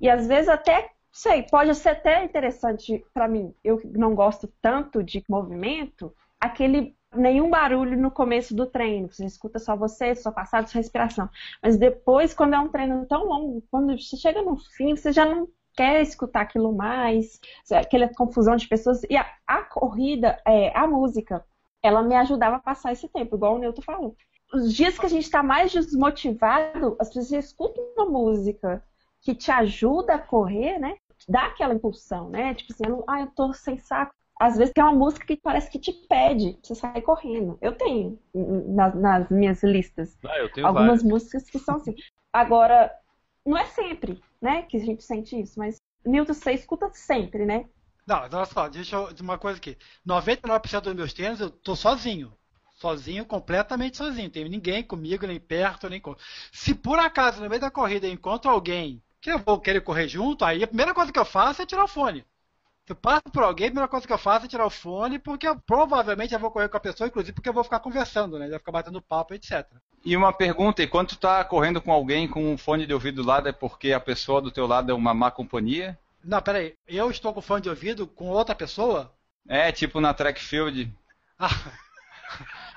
E 0.00 0.10
às 0.10 0.26
vezes 0.26 0.48
até, 0.48 0.90
sei, 1.12 1.44
pode 1.44 1.74
ser 1.76 1.90
até 1.90 2.24
interessante 2.24 3.04
pra 3.14 3.28
mim. 3.28 3.54
Eu 3.62 3.80
não 3.84 4.14
gosto 4.14 4.52
tanto 4.60 5.02
de 5.02 5.24
movimento, 5.28 6.12
aquele 6.40 6.96
nenhum 7.14 7.48
barulho 7.48 7.96
no 7.96 8.10
começo 8.10 8.54
do 8.54 8.66
treino, 8.66 9.08
você 9.08 9.24
escuta 9.24 9.60
só 9.60 9.76
você, 9.76 10.16
sua 10.16 10.32
passada, 10.32 10.66
sua 10.66 10.80
respiração. 10.80 11.30
Mas 11.62 11.76
depois, 11.76 12.34
quando 12.34 12.54
é 12.54 12.58
um 12.58 12.68
treino 12.68 13.06
tão 13.06 13.24
longo, 13.24 13.62
quando 13.70 13.96
você 13.96 14.16
chega 14.16 14.42
no 14.42 14.56
fim, 14.56 14.96
você 14.96 15.12
já 15.12 15.24
não 15.24 15.48
quer 15.76 16.02
escutar 16.02 16.42
aquilo 16.42 16.72
mais, 16.72 17.40
aquela 17.70 18.08
confusão 18.08 18.56
de 18.56 18.66
pessoas. 18.68 19.02
E 19.08 19.16
a, 19.16 19.26
a 19.46 19.62
corrida, 19.62 20.40
é, 20.44 20.76
a 20.76 20.86
música, 20.86 21.44
ela 21.82 22.02
me 22.02 22.16
ajudava 22.16 22.56
a 22.56 22.60
passar 22.60 22.92
esse 22.92 23.08
tempo, 23.08 23.36
igual 23.36 23.54
o 23.54 23.58
Newton 23.58 23.82
falou. 23.82 24.16
Os 24.54 24.72
dias 24.72 24.98
que 24.98 25.06
a 25.06 25.08
gente 25.08 25.24
está 25.24 25.42
mais 25.42 25.72
desmotivado, 25.72 26.96
as 27.00 27.08
pessoas 27.08 27.32
escutam 27.46 27.82
uma 27.96 28.06
música 28.06 28.82
que 29.20 29.34
te 29.34 29.50
ajuda 29.50 30.14
a 30.14 30.18
correr, 30.18 30.78
né? 30.78 30.96
Dá 31.28 31.46
aquela 31.46 31.74
impulsão, 31.74 32.28
né? 32.28 32.54
Tipo 32.54 32.72
assim, 32.72 32.84
eu 32.84 32.90
não, 32.90 33.04
ah, 33.08 33.20
eu 33.22 33.26
tô 33.28 33.52
sem 33.52 33.78
saco. 33.78 34.14
Às 34.38 34.56
vezes 34.56 34.72
tem 34.72 34.82
uma 34.84 34.92
música 34.92 35.26
que 35.26 35.36
parece 35.36 35.70
que 35.70 35.78
te 35.78 35.92
pede, 35.92 36.58
você 36.62 36.74
sai 36.74 37.00
correndo. 37.00 37.58
Eu 37.60 37.72
tenho 37.76 38.18
nas, 38.34 38.94
nas 38.94 39.28
minhas 39.30 39.62
listas 39.62 40.16
Ah, 40.24 40.38
eu 40.38 40.52
tenho 40.52 40.66
algumas 40.66 41.02
várias. 41.02 41.02
músicas 41.02 41.48
que 41.48 41.58
são 41.58 41.76
assim. 41.76 41.94
Agora, 42.32 42.90
não 43.46 43.56
é 43.56 43.64
sempre, 43.66 44.20
né, 44.40 44.62
que 44.62 44.76
a 44.76 44.80
gente 44.80 45.02
sente 45.02 45.40
isso, 45.40 45.58
mas 45.58 45.80
Newton, 46.04 46.34
você 46.34 46.52
escuta 46.52 46.90
sempre, 46.92 47.46
né? 47.46 47.64
Não, 48.06 48.20
olha 48.20 48.44
só, 48.44 48.68
deixa 48.68 48.96
eu 48.96 49.10
dizer 49.12 49.22
uma 49.22 49.38
coisa 49.38 49.58
aqui. 49.58 49.78
99% 50.04 50.84
dos 50.84 50.94
meus 50.94 51.12
treinos 51.12 51.40
eu 51.40 51.50
tô 51.50 51.74
sozinho. 51.74 52.36
Sozinho, 52.84 53.24
completamente 53.24 53.96
sozinho. 53.96 54.24
Não 54.24 54.30
tem 54.30 54.46
ninguém 54.46 54.82
comigo, 54.82 55.26
nem 55.26 55.40
perto, 55.40 55.88
nem 55.88 55.98
com. 55.98 56.14
Se 56.52 56.74
por 56.74 56.98
acaso 56.98 57.42
no 57.42 57.48
meio 57.48 57.58
da 57.58 57.70
corrida 57.70 58.06
eu 58.06 58.12
encontro 58.12 58.50
alguém 58.50 59.02
que 59.22 59.32
eu 59.32 59.38
vou 59.38 59.58
querer 59.58 59.80
correr 59.80 60.06
junto, 60.06 60.44
aí 60.44 60.62
a 60.62 60.66
primeira 60.66 60.92
coisa 60.92 61.10
que 61.10 61.18
eu 61.18 61.24
faço 61.24 61.62
é 61.62 61.66
tirar 61.66 61.84
o 61.84 61.88
fone. 61.88 62.26
Se 62.84 62.92
eu 62.92 62.96
passo 62.96 63.22
por 63.32 63.42
alguém, 63.42 63.68
a 63.68 63.70
primeira 63.70 63.88
coisa 63.88 64.06
que 64.06 64.12
eu 64.12 64.18
faço 64.18 64.44
é 64.44 64.48
tirar 64.50 64.66
o 64.66 64.70
fone, 64.70 65.18
porque 65.18 65.48
eu, 65.48 65.58
provavelmente 65.60 66.34
eu 66.34 66.38
vou 66.38 66.50
correr 66.50 66.68
com 66.68 66.76
a 66.76 66.80
pessoa, 66.80 67.08
inclusive 67.08 67.32
porque 67.32 67.48
eu 67.48 67.54
vou 67.54 67.64
ficar 67.64 67.80
conversando, 67.80 68.38
né? 68.38 68.50
Vai 68.50 68.58
ficar 68.58 68.72
batendo 68.72 69.00
papo, 69.00 69.32
etc. 69.32 69.66
E 70.04 70.14
uma 70.14 70.30
pergunta, 70.30 70.82
e 70.82 70.86
quando 70.86 71.08
tu 71.08 71.16
tá 71.16 71.42
correndo 71.42 71.80
com 71.80 71.90
alguém 71.90 72.28
com 72.28 72.52
um 72.52 72.58
fone 72.58 72.86
de 72.86 72.92
ouvido 72.92 73.22
do 73.22 73.26
lado, 73.26 73.48
é 73.48 73.52
porque 73.52 73.94
a 73.94 74.00
pessoa 74.00 74.42
do 74.42 74.50
teu 74.50 74.66
lado 74.66 74.92
é 74.92 74.94
uma 74.94 75.14
má 75.14 75.30
companhia? 75.30 75.98
Não, 76.22 76.42
peraí. 76.42 76.74
Eu 76.86 77.10
estou 77.10 77.32
com 77.32 77.40
fone 77.40 77.62
de 77.62 77.70
ouvido 77.70 78.06
com 78.06 78.28
outra 78.28 78.54
pessoa? 78.54 79.10
É, 79.48 79.72
tipo 79.72 80.02
na 80.02 80.12
track 80.12 80.38
field. 80.38 80.92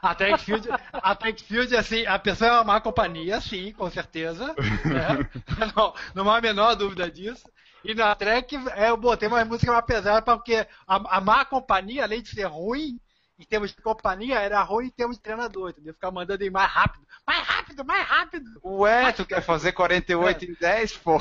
A 0.01 0.13
Trackfield, 0.15 0.67
a 0.93 1.15
Trackfield, 1.15 1.75
assim, 1.75 2.05
a 2.05 2.19
pessoa 2.19 2.49
é 2.49 2.53
uma 2.53 2.63
má 2.63 2.81
companhia, 2.81 3.41
sim, 3.41 3.71
com 3.73 3.89
certeza. 3.89 4.47
né? 4.85 5.29
Não, 5.75 5.93
não 6.13 6.29
há 6.31 6.37
a 6.37 6.41
menor 6.41 6.75
dúvida 6.75 7.09
disso. 7.09 7.43
E 7.83 7.93
na 7.95 8.13
Trek, 8.15 8.55
é, 8.75 8.89
eu 8.89 8.97
botei 8.97 9.27
uma 9.27 9.43
música 9.45 9.71
mais 9.71 9.85
pesada, 9.85 10.21
porque 10.21 10.67
a, 10.87 11.17
a 11.17 11.21
má 11.21 11.45
companhia, 11.45 12.03
além 12.03 12.21
de 12.21 12.29
ser 12.29 12.45
ruim, 12.45 12.99
em 13.39 13.45
termos 13.45 13.71
de 13.71 13.81
companhia, 13.81 14.39
era 14.39 14.61
ruim 14.63 14.87
em 14.87 14.91
termos 14.91 15.15
de 15.17 15.21
treinador, 15.23 15.69
entendeu? 15.69 15.93
Ficar 15.93 16.11
mandando 16.11 16.43
ir 16.43 16.49
mais 16.51 16.69
rápido, 16.71 17.05
mais 17.25 17.47
rápido, 17.47 17.85
mais 17.85 18.05
rápido, 18.07 18.49
Ué, 18.63 19.11
tu 19.13 19.25
quer 19.25 19.41
fazer 19.41 19.71
48 19.73 20.45
em 20.45 20.53
10, 20.59 20.97
pô? 20.97 21.19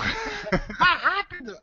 mais 0.78 1.02
rápido. 1.02 1.56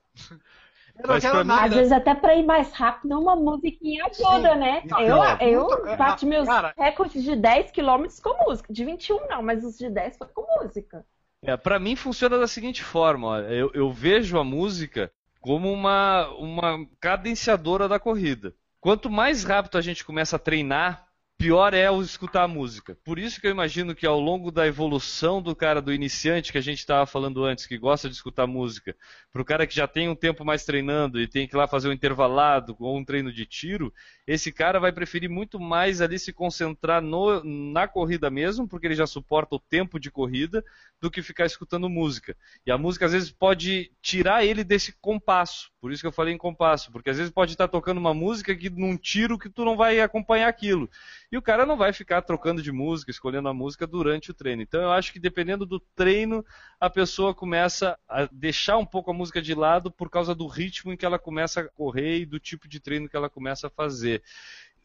Mas 1.07 1.25
pra 1.25 1.43
mim. 1.43 1.51
Às 1.51 1.73
vezes 1.73 1.91
até 1.91 2.13
pra 2.13 2.35
ir 2.35 2.45
mais 2.45 2.71
rápido, 2.71 3.19
uma 3.19 3.35
musiquinha 3.35 4.05
ajuda, 4.05 4.53
Sim. 4.53 4.59
né? 4.59 4.83
Não, 4.85 4.99
eu, 5.01 5.15
não, 5.15 5.37
eu 5.39 5.63
muito- 5.65 5.87
é, 5.87 5.97
bati 5.97 6.25
meus 6.25 6.47
cara. 6.47 6.73
recordes 6.77 7.23
de 7.23 7.35
10 7.35 7.71
km 7.71 8.05
com 8.21 8.45
música. 8.45 8.71
De 8.71 8.85
21 8.85 9.27
não, 9.27 9.41
mas 9.41 9.63
os 9.63 9.77
de 9.77 9.89
10 9.89 10.17
foi 10.17 10.27
com 10.27 10.45
música. 10.61 11.05
É, 11.41 11.57
para 11.57 11.79
mim 11.79 11.95
funciona 11.95 12.37
da 12.37 12.47
seguinte 12.47 12.83
forma, 12.83 13.27
ó, 13.27 13.39
eu, 13.39 13.69
eu 13.73 13.91
vejo 13.91 14.37
a 14.39 14.43
música 14.43 15.11
como 15.41 15.71
uma, 15.71 16.27
uma 16.37 16.85
cadenciadora 17.01 17.89
da 17.89 17.99
corrida. 17.99 18.53
Quanto 18.79 19.09
mais 19.09 19.43
rápido 19.43 19.77
a 19.77 19.81
gente 19.81 20.05
começa 20.05 20.37
a 20.37 20.39
treinar, 20.39 21.05
pior 21.43 21.73
é 21.73 21.91
o 21.91 22.01
escutar 22.01 22.43
a 22.43 22.47
música. 22.47 22.97
Por 23.03 23.19
isso 23.19 23.41
que 23.41 23.45
eu 23.45 23.51
imagino 23.51 23.93
que 23.93 24.05
ao 24.05 24.17
longo 24.17 24.49
da 24.49 24.65
evolução 24.65 25.41
do 25.41 25.53
cara 25.53 25.81
do 25.81 25.91
iniciante 25.93 26.53
que 26.53 26.57
a 26.57 26.61
gente 26.61 26.79
estava 26.79 27.05
falando 27.05 27.43
antes, 27.43 27.65
que 27.65 27.77
gosta 27.77 28.07
de 28.07 28.15
escutar 28.15 28.47
música, 28.47 28.95
para 29.29 29.41
o 29.41 29.45
cara 29.45 29.67
que 29.67 29.75
já 29.75 29.85
tem 29.85 30.07
um 30.07 30.15
tempo 30.15 30.45
mais 30.45 30.63
treinando 30.63 31.19
e 31.19 31.27
tem 31.27 31.45
que 31.45 31.53
ir 31.53 31.57
lá 31.57 31.67
fazer 31.67 31.89
um 31.89 31.91
intervalado 31.91 32.77
ou 32.79 32.97
um 32.97 33.03
treino 33.03 33.29
de 33.29 33.45
tiro, 33.45 33.93
esse 34.25 34.53
cara 34.53 34.79
vai 34.79 34.93
preferir 34.93 35.29
muito 35.29 35.59
mais 35.59 35.99
ali 35.99 36.17
se 36.17 36.31
concentrar 36.31 37.01
no- 37.01 37.43
na 37.43 37.89
corrida 37.89 38.29
mesmo, 38.29 38.65
porque 38.65 38.87
ele 38.87 38.95
já 38.95 39.05
suporta 39.05 39.53
o 39.55 39.59
tempo 39.59 39.99
de 39.99 40.09
corrida, 40.09 40.63
do 41.01 41.11
que 41.11 41.21
ficar 41.21 41.45
escutando 41.45 41.89
música. 41.89 42.33
E 42.65 42.71
a 42.71 42.77
música 42.77 43.05
às 43.05 43.11
vezes 43.11 43.29
pode 43.29 43.91
tirar 44.01 44.45
ele 44.45 44.63
desse 44.63 44.93
compasso. 45.01 45.69
Por 45.81 45.91
isso 45.91 46.01
que 46.01 46.07
eu 46.07 46.13
falei 46.13 46.33
em 46.33 46.37
compasso, 46.37 46.89
porque 46.93 47.09
às 47.09 47.17
vezes 47.17 47.29
pode 47.33 47.51
estar 47.51 47.67
tocando 47.67 47.97
uma 47.97 48.13
música 48.13 48.55
que 48.55 48.69
num 48.69 48.95
tiro 48.95 49.37
que 49.37 49.49
tu 49.49 49.65
não 49.65 49.75
vai 49.75 49.99
acompanhar 49.99 50.47
aquilo. 50.47 50.89
E 51.33 51.37
o 51.37 51.41
cara 51.41 51.65
não 51.65 51.75
vai 51.75 51.91
ficar 51.91 52.21
trocando 52.21 52.61
de 52.61 52.71
música, 52.71 53.09
escolhendo 53.09 53.49
a 53.49 53.53
música 53.55 53.87
durante 53.87 54.29
o 54.29 54.35
treino. 54.35 54.61
Então 54.61 54.79
eu 54.79 54.91
acho 54.91 55.11
que 55.11 55.17
dependendo 55.17 55.65
do 55.65 55.79
treino, 55.79 56.45
a 56.79 56.91
pessoa 56.91 57.33
começa 57.33 57.97
a 58.07 58.29
deixar 58.31 58.77
um 58.77 58.85
pouco 58.85 59.09
a 59.09 59.15
música 59.15 59.41
de 59.41 59.55
lado 59.55 59.89
por 59.89 60.11
causa 60.11 60.35
do 60.35 60.45
ritmo 60.45 60.93
em 60.93 60.95
que 60.95 61.03
ela 61.03 61.17
começa 61.17 61.61
a 61.61 61.67
correr 61.67 62.19
e 62.19 62.25
do 62.27 62.39
tipo 62.39 62.67
de 62.67 62.79
treino 62.79 63.09
que 63.09 63.15
ela 63.17 63.31
começa 63.31 63.65
a 63.65 63.69
fazer. 63.71 64.21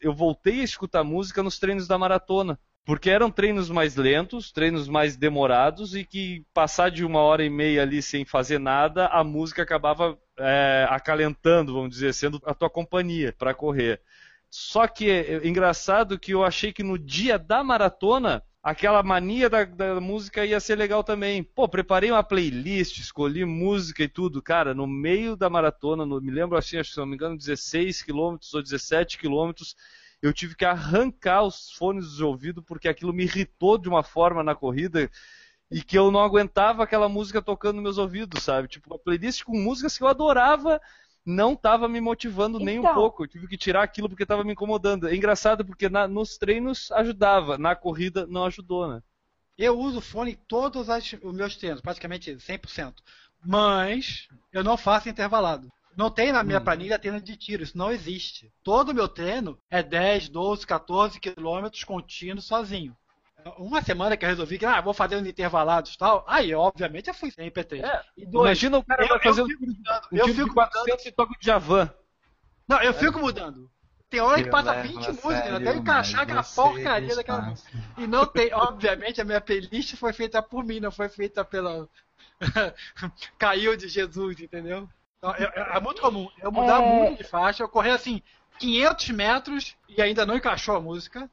Eu 0.01 0.11
voltei 0.11 0.61
a 0.61 0.63
escutar 0.63 1.03
música 1.03 1.43
nos 1.43 1.59
treinos 1.59 1.87
da 1.87 1.99
maratona. 1.99 2.59
Porque 2.83 3.11
eram 3.11 3.29
treinos 3.29 3.69
mais 3.69 3.95
lentos, 3.95 4.51
treinos 4.51 4.87
mais 4.87 5.15
demorados 5.15 5.93
e 5.93 6.03
que 6.03 6.43
passar 6.51 6.89
de 6.89 7.05
uma 7.05 7.19
hora 7.19 7.43
e 7.43 7.49
meia 7.49 7.83
ali 7.83 8.01
sem 8.01 8.25
fazer 8.25 8.57
nada, 8.57 9.05
a 9.05 9.23
música 9.23 9.61
acabava 9.61 10.17
é, 10.35 10.87
acalentando, 10.89 11.75
vamos 11.75 11.91
dizer, 11.91 12.11
sendo 12.11 12.41
a 12.43 12.55
tua 12.55 12.71
companhia 12.71 13.35
para 13.37 13.53
correr. 13.53 14.01
Só 14.51 14.87
que 14.87 15.09
é 15.09 15.47
engraçado 15.47 16.17
que 16.19 16.31
eu 16.33 16.43
achei 16.43 16.73
que 16.73 16.83
no 16.83 16.97
dia 16.97 17.37
da 17.37 17.63
maratona 17.63 18.43
aquela 18.61 19.01
mania 19.03 19.49
da, 19.49 19.63
da 19.63 20.01
música 20.01 20.45
ia 20.45 20.59
ser 20.59 20.75
legal 20.75 21.03
também. 21.03 21.43
Pô, 21.43 21.67
preparei 21.67 22.11
uma 22.11 22.23
playlist, 22.23 22.97
escolhi 22.99 23.45
música 23.45 24.03
e 24.03 24.07
tudo, 24.09 24.41
cara, 24.41 24.73
no 24.73 24.85
meio 24.87 25.35
da 25.35 25.49
maratona, 25.49 26.05
no- 26.05 26.19
me 26.21 26.31
lembro 26.31 26.57
assim, 26.57 26.77
acho 26.77 26.89
que 26.89 26.93
se 26.95 26.99
não 26.99 27.05
me 27.05 27.15
engano, 27.15 27.37
16 27.37 28.01
quilômetros 28.01 28.53
ou 28.53 28.61
17 28.61 29.17
quilômetros, 29.17 29.75
eu 30.21 30.33
tive 30.33 30.55
que 30.55 30.65
arrancar 30.65 31.43
os 31.43 31.71
fones 31.71 32.15
de 32.15 32.23
ouvido 32.23 32.61
porque 32.61 32.89
aquilo 32.89 33.13
me 33.13 33.23
irritou 33.23 33.77
de 33.77 33.87
uma 33.87 34.03
forma 34.03 34.43
na 34.43 34.53
corrida 34.55 35.09
e 35.71 35.83
que 35.83 35.97
eu 35.97 36.11
não 36.11 36.21
aguentava 36.21 36.83
aquela 36.83 37.07
música 37.07 37.41
tocando 37.41 37.75
nos 37.75 37.83
meus 37.83 37.97
ouvidos, 37.97 38.43
sabe? 38.43 38.67
Tipo, 38.67 38.89
uma 38.93 38.99
playlist 38.99 39.43
com 39.43 39.57
músicas 39.57 39.97
que 39.97 40.03
eu 40.03 40.07
adorava 40.07 40.81
não 41.25 41.53
estava 41.53 41.87
me 41.87 41.99
motivando 42.01 42.59
nem 42.59 42.79
um 42.79 42.83
Então. 42.83 42.93
pouco. 42.95 43.23
Eu 43.23 43.27
tive 43.27 43.47
que 43.47 43.57
tirar 43.57 43.83
aquilo 43.83 44.09
porque 44.09 44.23
estava 44.23 44.43
me 44.43 44.53
incomodando. 44.53 45.07
É 45.07 45.15
engraçado 45.15 45.63
porque 45.65 45.89
na- 45.89 46.07
nos 46.07 46.37
treinos 46.37 46.91
ajudava, 46.93 47.57
na 47.57 47.75
corrida 47.75 48.25
não 48.27 48.45
ajudou, 48.45 48.87
né? 48.87 49.01
Eu 49.57 49.77
uso 49.77 49.99
fone 50.01 50.31
em 50.31 50.35
todos 50.47 50.89
as- 50.89 51.13
os 51.21 51.33
meus 51.33 51.55
treinos, 51.57 51.81
praticamente 51.81 52.39
100%. 52.39 53.03
Mas 53.45 54.27
eu 54.51 54.63
não 54.63 54.77
faço 54.77 55.09
intervalado. 55.09 55.69
Não 55.97 56.09
tem 56.09 56.31
na 56.31 56.43
minha 56.43 56.61
planilha 56.61 56.97
treino 56.99 57.19
de 57.19 57.35
tiro, 57.35 57.63
isso 57.63 57.77
não 57.77 57.91
existe. 57.91 58.51
Todo 58.63 58.89
o 58.89 58.93
meu 58.93 59.07
treino 59.09 59.57
é 59.69 59.83
10, 59.83 60.29
12, 60.29 60.65
14 60.65 61.19
quilômetros 61.19 61.83
contínuos 61.83 62.45
sozinho. 62.45 62.95
Uma 63.57 63.81
semana 63.81 64.15
que 64.17 64.25
eu 64.25 64.29
resolvi 64.29 64.57
que 64.59 64.65
ah, 64.65 64.81
vou 64.81 64.93
fazer 64.93 65.15
uns 65.15 65.27
intervalados 65.27 65.93
e 65.93 65.97
tal, 65.97 66.23
aí 66.27 66.53
obviamente 66.53 67.07
eu 67.07 67.13
fui 67.13 67.31
sem 67.31 67.49
IP3. 67.49 67.83
É, 67.83 68.01
Imagina 68.17 68.77
o 68.77 68.83
cara 68.83 69.03
eu- 69.03 69.07
vai 69.07 69.17
eu 69.17 69.21
fazer 69.21 69.41
um 69.43 69.47
fico 69.47 69.59
tiro, 69.65 69.71
mudando, 69.77 70.07
um 70.11 70.17
eu 70.17 70.25
de 70.25 70.33
fico 70.33 70.53
400 70.53 71.05
e 71.05 71.11
toca 71.11 71.31
o 71.33 71.39
Djavan. 71.39 71.93
Não, 72.67 72.81
eu 72.81 72.93
fico 72.93 73.19
mudando. 73.19 73.69
Tem 74.09 74.19
hora 74.21 74.41
que 74.41 74.47
Eu 74.47 74.51
passa 74.51 74.71
levo 74.71 74.87
20 74.87 74.95
a 74.95 75.13
músicas, 75.13 75.21
sério, 75.37 75.55
até 75.57 75.75
encaixar 75.75 76.21
aquela 76.21 76.43
porcaria 76.43 77.15
daquela 77.15 77.41
música. 77.43 77.69
E 77.97 78.07
não 78.07 78.25
tem, 78.25 78.53
obviamente, 78.53 79.21
a 79.21 79.23
minha 79.25 79.39
playlist 79.41 79.95
foi 79.95 80.13
feita 80.13 80.41
por 80.41 80.63
mim, 80.63 80.79
não 80.79 80.91
foi 80.91 81.09
feita 81.09 81.45
pela. 81.45 81.87
Caiu 83.37 83.75
de 83.77 83.87
Jesus, 83.87 84.39
entendeu? 84.39 84.87
Então, 85.17 85.33
é, 85.35 85.43
é- 85.43 85.77
é 85.77 85.79
muito 85.79 86.01
comum 86.01 86.27
eu 86.41 86.51
mudar 86.51 86.81
É. 86.81 86.85
muito 86.85 87.17
de 87.17 87.23
faixa, 87.23 87.63
eu 87.63 87.69
correr 87.69 87.91
assim 87.91 88.21
500 88.57 89.09
metros 89.09 89.75
e 89.87 90.01
ainda 90.01 90.25
não 90.25 90.35
encaixou 90.35 90.75
a 90.75 90.81
música. 90.81 91.29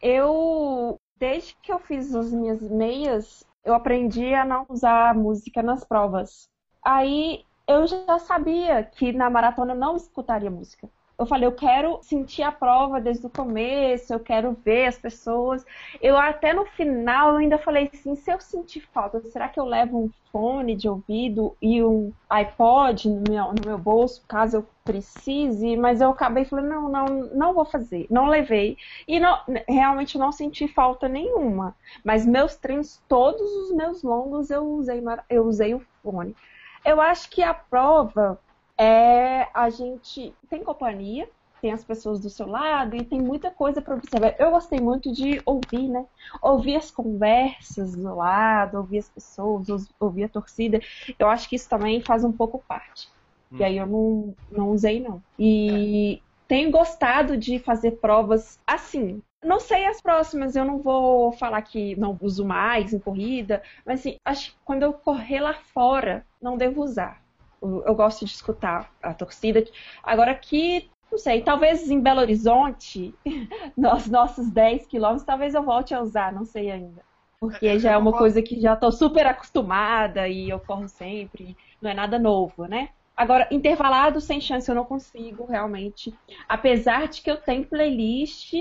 Eu, 0.00 1.00
desde 1.18 1.54
que 1.62 1.72
eu 1.72 1.78
fiz 1.78 2.14
as 2.14 2.32
minhas 2.32 2.62
meias, 2.62 3.46
eu 3.64 3.74
aprendi 3.74 4.34
a 4.34 4.44
não 4.44 4.66
usar 4.68 5.14
música 5.14 5.62
nas 5.62 5.84
provas. 5.84 6.48
Aí 6.82 7.44
eu 7.66 7.86
já 7.86 8.18
sabia 8.18 8.82
que 8.82 9.12
na 9.12 9.28
maratona 9.28 9.72
eu 9.72 9.78
não 9.78 9.96
escutaria 9.96 10.50
música. 10.50 10.88
Eu 11.18 11.26
falei, 11.26 11.48
eu 11.48 11.52
quero 11.52 11.98
sentir 12.00 12.44
a 12.44 12.52
prova 12.52 13.00
desde 13.00 13.26
o 13.26 13.30
começo, 13.30 14.12
eu 14.12 14.20
quero 14.20 14.56
ver 14.64 14.86
as 14.86 14.96
pessoas. 14.96 15.66
Eu 16.00 16.16
até 16.16 16.52
no 16.52 16.64
final 16.64 17.30
eu 17.30 17.38
ainda 17.38 17.58
falei 17.58 17.90
assim, 17.92 18.14
se 18.14 18.30
eu 18.30 18.40
sentir 18.40 18.82
falta, 18.92 19.20
será 19.22 19.48
que 19.48 19.58
eu 19.58 19.64
levo 19.64 19.98
um 19.98 20.10
fone 20.30 20.76
de 20.76 20.88
ouvido 20.88 21.56
e 21.60 21.82
um 21.82 22.12
iPod 22.30 23.08
no 23.08 23.24
meu, 23.28 23.46
no 23.46 23.66
meu 23.66 23.78
bolso, 23.78 24.24
caso 24.28 24.58
eu 24.58 24.66
precise? 24.84 25.76
Mas 25.76 26.00
eu 26.00 26.10
acabei 26.10 26.44
falando, 26.44 26.68
não, 26.68 26.88
não, 26.88 27.06
não 27.34 27.52
vou 27.52 27.64
fazer. 27.64 28.06
Não 28.08 28.28
levei. 28.28 28.76
E 29.08 29.18
não, 29.18 29.40
realmente 29.68 30.16
não 30.16 30.30
senti 30.30 30.68
falta 30.68 31.08
nenhuma. 31.08 31.74
Mas 32.04 32.24
meus 32.24 32.54
treinos, 32.54 33.02
todos 33.08 33.50
os 33.56 33.74
meus 33.74 34.04
longos, 34.04 34.50
eu 34.50 34.64
usei, 34.64 35.02
eu 35.28 35.44
usei 35.46 35.74
o 35.74 35.82
fone. 36.00 36.36
Eu 36.84 37.00
acho 37.00 37.28
que 37.28 37.42
a 37.42 37.52
prova 37.52 38.38
é 38.78 39.48
a 39.52 39.68
gente 39.70 40.32
tem 40.48 40.62
companhia, 40.62 41.28
tem 41.60 41.72
as 41.72 41.84
pessoas 41.84 42.20
do 42.20 42.30
seu 42.30 42.46
lado 42.46 42.96
e 42.96 43.04
tem 43.04 43.20
muita 43.20 43.50
coisa 43.50 43.82
para 43.82 43.96
observar. 43.96 44.36
Eu 44.38 44.50
gostei 44.50 44.80
muito 44.80 45.12
de 45.12 45.42
ouvir, 45.44 45.88
né? 45.88 46.06
Ouvir 46.40 46.76
as 46.76 46.90
conversas 46.90 47.96
do 47.96 48.14
lado, 48.14 48.78
ouvir 48.78 48.98
as 48.98 49.08
pessoas, 49.08 49.66
ouvir 49.98 50.24
a 50.24 50.28
torcida. 50.28 50.80
Eu 51.18 51.28
acho 51.28 51.48
que 51.48 51.56
isso 51.56 51.68
também 51.68 52.00
faz 52.00 52.24
um 52.24 52.32
pouco 52.32 52.62
parte. 52.66 53.08
Hum. 53.52 53.56
E 53.58 53.64
aí 53.64 53.76
eu 53.76 53.86
não, 53.86 54.34
não 54.50 54.70
usei, 54.70 55.00
não. 55.00 55.22
E 55.38 56.22
tenho 56.46 56.70
gostado 56.70 57.36
de 57.36 57.58
fazer 57.58 57.92
provas 57.92 58.58
assim. 58.66 59.20
Não 59.44 59.60
sei 59.60 59.86
as 59.86 60.00
próximas, 60.00 60.56
eu 60.56 60.64
não 60.64 60.78
vou 60.78 61.32
falar 61.32 61.62
que 61.62 61.94
não 61.96 62.18
uso 62.20 62.44
mais 62.44 62.92
em 62.92 62.98
corrida, 62.98 63.62
mas 63.86 64.00
assim, 64.00 64.16
acho 64.24 64.50
que 64.50 64.56
quando 64.64 64.82
eu 64.82 64.92
correr 64.92 65.40
lá 65.40 65.54
fora, 65.54 66.26
não 66.42 66.56
devo 66.56 66.82
usar. 66.82 67.22
Eu, 67.60 67.94
gosto 67.94 68.24
de 68.24 68.32
escutar 68.32 68.92
a 69.02 69.12
torcida. 69.12 69.64
Agora 70.02 70.30
aqui, 70.30 70.90
não 71.10 71.18
sei, 71.18 71.42
talvez 71.42 71.90
em 71.90 72.00
Belo 72.00 72.20
Horizonte, 72.20 73.14
nos 73.76 74.06
nossos 74.06 74.50
10 74.50 74.86
quilômetros, 74.86 75.26
talvez 75.26 75.54
eu 75.54 75.62
volte 75.62 75.94
a 75.94 76.00
usar, 76.00 76.32
não 76.32 76.44
sei 76.44 76.70
ainda. 76.70 77.02
Porque 77.40 77.78
já 77.78 77.92
é 77.92 77.96
uma 77.96 78.12
coisa 78.12 78.42
que 78.42 78.60
já 78.60 78.74
estou 78.74 78.90
super 78.90 79.26
acostumada 79.26 80.26
e 80.28 80.50
eu 80.50 80.58
corro 80.58 80.88
sempre, 80.88 81.56
não 81.80 81.90
é 81.90 81.94
nada 81.94 82.18
novo, 82.18 82.66
né? 82.66 82.90
Agora, 83.16 83.48
intervalado 83.50 84.20
sem 84.20 84.40
chance 84.40 84.68
eu 84.68 84.74
não 84.74 84.84
consigo 84.84 85.44
realmente. 85.44 86.14
Apesar 86.48 87.08
de 87.08 87.20
que 87.20 87.30
eu 87.30 87.36
tenho 87.36 87.66
playlist 87.66 88.54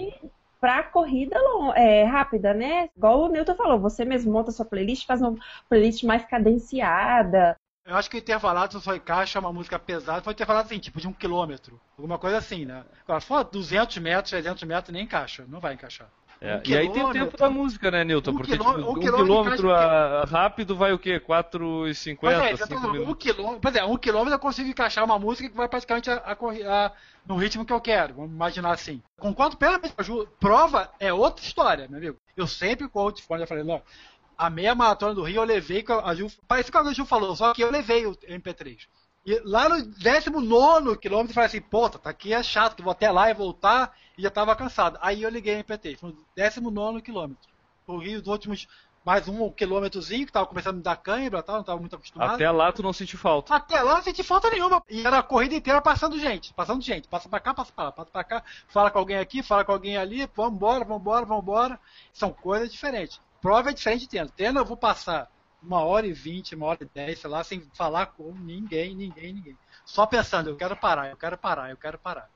para 0.60 0.84
corrida 0.84 1.38
é, 1.76 2.04
rápida, 2.04 2.54
né? 2.54 2.90
Igual 2.98 3.26
o 3.26 3.28
Newton 3.30 3.56
falou, 3.56 3.80
você 3.80 4.04
mesmo 4.04 4.32
monta 4.32 4.52
sua 4.52 4.66
playlist, 4.66 5.06
faz 5.06 5.22
uma 5.22 5.36
playlist 5.70 6.04
mais 6.04 6.26
cadenciada. 6.26 7.56
Eu 7.88 7.96
acho 7.96 8.10
que 8.10 8.18
intervalado 8.18 8.82
só 8.82 8.94
encaixa 8.94 9.40
uma 9.40 9.54
música 9.54 9.80
pesada, 9.80 10.22
foi 10.22 10.34
intervalado 10.34 10.68
assim, 10.68 10.78
tipo 10.78 11.00
de 11.00 11.08
um 11.08 11.14
quilômetro. 11.14 11.80
Alguma 11.98 12.20
coisa 12.20 12.38
assim, 12.38 12.66
né? 12.66 12.84
Agora, 13.06 13.22
se 13.22 13.28
for 13.28 13.46
200 13.46 13.98
metros, 14.00 14.30
300 14.32 14.64
metros, 14.64 14.94
nem 14.94 15.04
encaixa, 15.04 15.46
não 15.48 15.62
vai 15.62 15.74
encaixar. 15.74 16.10
É, 16.42 16.58
um 16.58 16.62
e 16.66 16.78
aí 16.78 16.90
tem 16.92 17.04
o 17.04 17.12
tempo 17.12 17.36
da 17.36 17.50
música, 17.50 17.90
né, 17.90 18.04
Newton? 18.04 18.32
Um 18.32 18.36
Porque 18.36 18.52
tipo, 18.52 18.70
um, 18.70 18.92
um 18.92 19.00
quilômetro, 19.00 19.74
a, 19.74 20.24
rápido 20.26 20.76
vai 20.76 20.92
o 20.92 21.00
quê? 21.00 21.20
4,50? 21.20 22.30
É, 22.30 23.00
um 23.10 23.14
quilômetro, 23.16 23.60
pois 23.62 23.76
é, 23.76 23.86
um 23.86 23.98
quilômetro 23.98 24.36
eu 24.36 24.40
consigo 24.40 24.70
encaixar 24.70 25.06
uma 25.06 25.18
música 25.18 25.50
que 25.50 25.56
vai 25.56 25.70
praticamente 25.70 26.12
a, 26.12 26.16
a, 26.16 26.34
a, 26.34 26.92
no 27.26 27.38
ritmo 27.38 27.66
que 27.66 27.74
eu 27.74 27.82
quero, 27.82 28.14
vamos 28.16 28.32
imaginar 28.32 28.72
assim. 28.72 29.02
Com 29.18 29.34
quanto 29.34 29.58
pela 29.58 29.80
prova 30.40 30.92
é 31.00 31.12
outra 31.12 31.44
história, 31.44 31.88
meu 31.88 31.98
amigo. 31.98 32.18
Eu 32.36 32.46
sempre 32.46 32.88
de 33.16 33.24
fone, 33.24 33.40
já 33.40 33.48
falei, 33.48 33.64
não, 33.64 33.82
a 34.38 34.50
meia 34.50 34.76
maratona 34.76 35.16
do 35.16 35.24
Rio 35.24 35.38
eu 35.38 35.44
levei, 35.44 35.84
a 36.04 36.14
Ju, 36.14 36.32
parece 36.48 36.72
que 36.72 36.78
a 36.78 36.94
Ju 36.94 37.06
falou, 37.06 37.36
só 37.36 37.54
que 37.54 37.64
eu 37.64 37.72
levei 37.72 38.06
o 38.06 38.16
MP3. 38.16 38.88
E 39.26 39.42
lá 39.44 39.68
no 39.68 39.84
19 39.84 40.98
quilômetro, 40.98 41.32
eu 41.32 41.34
falei 41.34 41.48
assim: 41.48 41.62
pô, 41.62 41.90
tá 41.90 42.10
aqui 42.10 42.34
é 42.34 42.42
chato, 42.42 42.76
que 42.76 42.82
vou 42.82 42.92
até 42.92 43.12
lá 43.12 43.30
e 43.30 43.34
voltar, 43.34 43.94
e 44.18 44.22
já 44.22 44.30
tava 44.30 44.56
cansado. 44.56 44.98
Aí 45.02 45.24
eu 45.24 45.30
liguei 45.30 45.56
o 45.56 45.58
MPT, 45.58 45.98
foi 45.98 46.12
no 46.12 46.18
19 46.36 47.02
quilômetro. 47.02 47.50
O 47.86 47.98
Rio, 47.98 48.22
dos 48.22 48.32
últimos 48.32 48.68
mais 49.08 49.26
um 49.28 49.50
quilômetrozinho, 49.50 50.26
que 50.26 50.34
tava 50.34 50.46
começando 50.46 50.74
a 50.74 50.78
me 50.78 50.84
dar 50.84 50.98
cãibra, 50.98 51.44
não 51.48 51.64
tava 51.64 51.80
muito 51.80 51.96
acostumado. 51.96 52.36
Até 52.36 52.52
lá 52.52 52.74
tu 52.74 52.84
não 52.84 52.92
sentiu 52.92 53.18
falta? 53.18 53.56
Até 53.56 53.82
lá 53.82 53.96
não 53.96 54.04
senti 54.04 54.22
falta 54.22 54.50
nenhuma. 54.50 54.84
E 54.90 55.06
era 55.06 55.20
a 55.20 55.24
corrida 55.24 55.56
inteira 55.56 55.82
passando 55.82 56.20
gente, 56.20 56.54
passando 56.54 56.82
gente. 56.82 57.08
Passa 57.08 57.30
pra 57.30 57.40
cá, 57.40 57.54
passa 57.54 57.72
pra 57.72 57.86
lá, 57.86 57.92
passa 57.94 58.12
pra 58.12 58.24
cá, 58.26 58.44
fala 58.68 58.92
com 58.92 59.00
alguém 59.00 59.18
aqui, 59.18 59.42
fala 59.42 59.64
com 59.64 59.72
alguém 59.72 59.96
ali, 59.96 60.30
vambora, 60.36 60.84
vambora, 60.84 61.26
vambora. 61.26 61.80
São 62.12 62.34
coisas 62.34 62.70
diferentes. 62.70 63.22
Prova 63.42 63.70
é 63.70 63.74
diferente 63.74 64.02
de 64.02 64.10
treino. 64.10 64.30
Treino 64.30 64.60
eu 64.60 64.66
vou 64.66 64.78
passar 64.78 65.30
uma 65.62 65.84
hora 65.84 66.06
e 66.06 66.14
vinte, 66.14 66.56
uma 66.56 66.68
hora 66.68 66.84
e 66.84 66.90
dez, 66.94 67.20
sei 67.20 67.30
lá, 67.30 67.44
sem 67.44 67.62
falar 67.74 68.08
com 68.08 68.32
ninguém, 68.34 68.96
ninguém, 68.96 69.34
ninguém. 69.34 69.58
Só 69.86 70.06
pensando, 70.06 70.50
eu 70.50 70.56
quero 70.56 70.76
parar, 70.76 71.10
eu 71.10 71.18
quero 71.18 71.38
parar, 71.38 71.70
eu 71.70 71.78
quero 71.78 71.98
parar. 71.98 72.30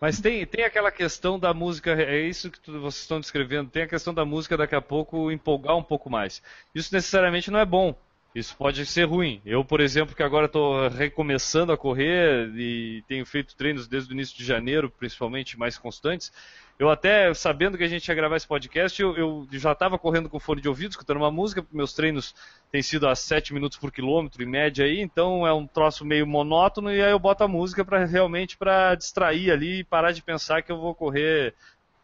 Mas 0.00 0.18
tem, 0.18 0.46
tem 0.46 0.64
aquela 0.64 0.90
questão 0.90 1.38
da 1.38 1.52
música, 1.52 1.92
é 1.92 2.20
isso 2.20 2.50
que 2.50 2.58
tu, 2.58 2.80
vocês 2.80 3.02
estão 3.02 3.20
descrevendo, 3.20 3.70
tem 3.70 3.82
a 3.82 3.88
questão 3.88 4.14
da 4.14 4.24
música 4.24 4.56
daqui 4.56 4.74
a 4.74 4.80
pouco 4.80 5.30
empolgar 5.30 5.76
um 5.76 5.82
pouco 5.82 6.08
mais. 6.08 6.42
Isso 6.74 6.94
necessariamente 6.94 7.50
não 7.50 7.58
é 7.58 7.66
bom. 7.66 7.94
Isso 8.34 8.56
pode 8.56 8.86
ser 8.86 9.04
ruim. 9.04 9.42
Eu, 9.44 9.64
por 9.64 9.80
exemplo, 9.80 10.14
que 10.14 10.22
agora 10.22 10.46
estou 10.46 10.88
recomeçando 10.88 11.72
a 11.72 11.76
correr 11.76 12.48
e 12.54 13.02
tenho 13.08 13.26
feito 13.26 13.56
treinos 13.56 13.88
desde 13.88 14.12
o 14.12 14.14
início 14.14 14.36
de 14.36 14.44
janeiro, 14.44 14.88
principalmente 14.88 15.58
mais 15.58 15.76
constantes, 15.76 16.32
eu 16.80 16.88
até, 16.88 17.34
sabendo 17.34 17.76
que 17.76 17.84
a 17.84 17.88
gente 17.88 18.08
ia 18.08 18.14
gravar 18.14 18.36
esse 18.36 18.46
podcast, 18.46 19.02
eu, 19.02 19.14
eu 19.14 19.46
já 19.52 19.72
estava 19.72 19.98
correndo 19.98 20.30
com 20.30 20.40
fone 20.40 20.62
de 20.62 20.68
ouvido, 20.68 20.92
escutando 20.92 21.18
uma 21.18 21.30
música, 21.30 21.62
meus 21.70 21.92
treinos 21.92 22.34
têm 22.72 22.82
sido 22.82 23.06
a 23.06 23.14
7 23.14 23.52
minutos 23.52 23.76
por 23.76 23.92
quilômetro, 23.92 24.42
em 24.42 24.46
média 24.46 24.86
aí, 24.86 24.98
então 24.98 25.46
é 25.46 25.52
um 25.52 25.66
troço 25.66 26.06
meio 26.06 26.26
monótono, 26.26 26.90
e 26.90 27.02
aí 27.02 27.10
eu 27.10 27.18
boto 27.18 27.44
a 27.44 27.48
música 27.48 27.84
para 27.84 28.06
realmente 28.06 28.56
para 28.56 28.94
distrair 28.94 29.50
ali 29.50 29.80
e 29.80 29.84
parar 29.84 30.12
de 30.12 30.22
pensar 30.22 30.62
que 30.62 30.72
eu 30.72 30.78
vou 30.78 30.94
correr 30.94 31.54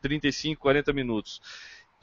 35, 0.03 0.61
40 0.61 0.93
minutos. 0.93 1.41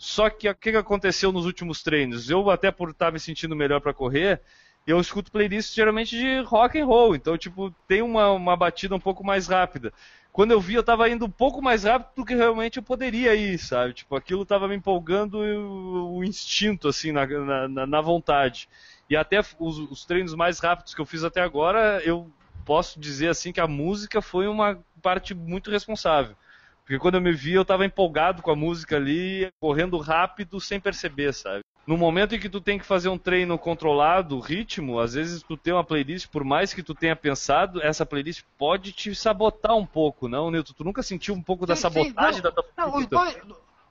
Só 0.03 0.29
que 0.29 0.49
o 0.49 0.55
que 0.55 0.69
aconteceu 0.71 1.31
nos 1.31 1.45
últimos 1.45 1.81
treinos? 1.81 2.29
Eu 2.29 2.49
até 2.49 2.71
por 2.71 2.89
estar 2.89 3.11
me 3.11 3.19
sentindo 3.19 3.55
melhor 3.55 3.79
para 3.79 3.93
correr, 3.93 4.41
eu 4.85 4.99
escuto 4.99 5.31
playlists 5.31 5.73
geralmente 5.73 6.17
de 6.17 6.41
rock 6.41 6.77
and 6.79 6.85
roll, 6.85 7.15
então 7.15 7.37
tipo 7.37 7.73
tem 7.87 8.01
uma, 8.01 8.31
uma 8.31 8.55
batida 8.57 8.95
um 8.95 8.99
pouco 8.99 9.23
mais 9.23 9.47
rápida 9.47 9.93
quando 10.33 10.49
eu 10.49 10.59
vi, 10.59 10.73
eu 10.73 10.83
tava 10.83 11.07
indo 11.07 11.25
um 11.25 11.29
pouco 11.29 11.61
mais 11.61 11.83
rápido 11.83 12.15
do 12.15 12.25
que 12.25 12.33
realmente 12.33 12.77
eu 12.77 12.83
poderia 12.83 13.35
ir, 13.35 13.59
sabe? 13.59 13.93
Tipo, 13.93 14.15
aquilo 14.15 14.43
tava 14.43 14.67
me 14.67 14.75
empolgando 14.75 15.35
o, 15.37 16.17
o 16.17 16.23
instinto, 16.23 16.87
assim, 16.87 17.11
na, 17.11 17.27
na, 17.69 17.85
na, 17.85 18.01
vontade. 18.01 18.67
E 19.07 19.15
até 19.15 19.39
os, 19.59 19.77
os, 19.77 20.05
treinos 20.05 20.33
mais 20.33 20.57
rápidos 20.57 20.95
que 20.95 20.99
eu 20.99 21.05
fiz 21.05 21.23
até 21.23 21.39
agora, 21.39 22.01
eu 22.03 22.31
posso 22.65 22.99
dizer, 22.99 23.27
assim, 23.27 23.51
que 23.51 23.61
a 23.61 23.67
música 23.67 24.23
foi 24.23 24.47
uma 24.47 24.83
parte 25.03 25.35
muito 25.35 25.69
responsável. 25.69 26.35
Porque 26.83 26.99
quando 26.99 27.15
eu 27.15 27.21
me 27.21 27.31
vi, 27.31 27.53
eu 27.53 27.65
tava 27.65 27.85
empolgado 27.85 28.41
com 28.41 28.51
a 28.51 28.55
música 28.55 28.95
ali, 28.95 29.49
correndo 29.59 29.97
rápido 29.97 30.59
sem 30.59 30.79
perceber, 30.79 31.33
sabe? 31.33 31.63
no 31.85 31.97
momento 31.97 32.33
em 32.33 32.39
que 32.39 32.49
tu 32.49 32.61
tem 32.61 32.79
que 32.79 32.85
fazer 32.85 33.09
um 33.09 33.17
treino 33.17 33.57
controlado, 33.57 34.39
ritmo, 34.39 34.99
às 34.99 35.13
vezes 35.13 35.43
tu 35.43 35.57
tem 35.57 35.73
uma 35.73 35.83
playlist, 35.83 36.27
por 36.27 36.43
mais 36.43 36.73
que 36.73 36.81
tu 36.81 36.95
tenha 36.95 37.15
pensado, 37.15 37.81
essa 37.81 38.05
playlist 38.05 38.43
pode 38.57 38.93
te 38.93 39.13
sabotar 39.13 39.75
um 39.75 39.85
pouco, 39.85 40.27
não, 40.27 40.49
Nilton? 40.49 40.73
Tu 40.73 40.83
nunca 40.83 41.03
sentiu 41.03 41.33
um 41.33 41.41
pouco 41.41 41.65
sim, 41.65 41.67
da 41.67 41.75
sabotagem 41.75 42.35
sim, 42.35 42.41
da 42.41 42.51
tua 42.51 42.65
não, 42.77 42.95
os 42.95 43.05
dois, 43.05 43.37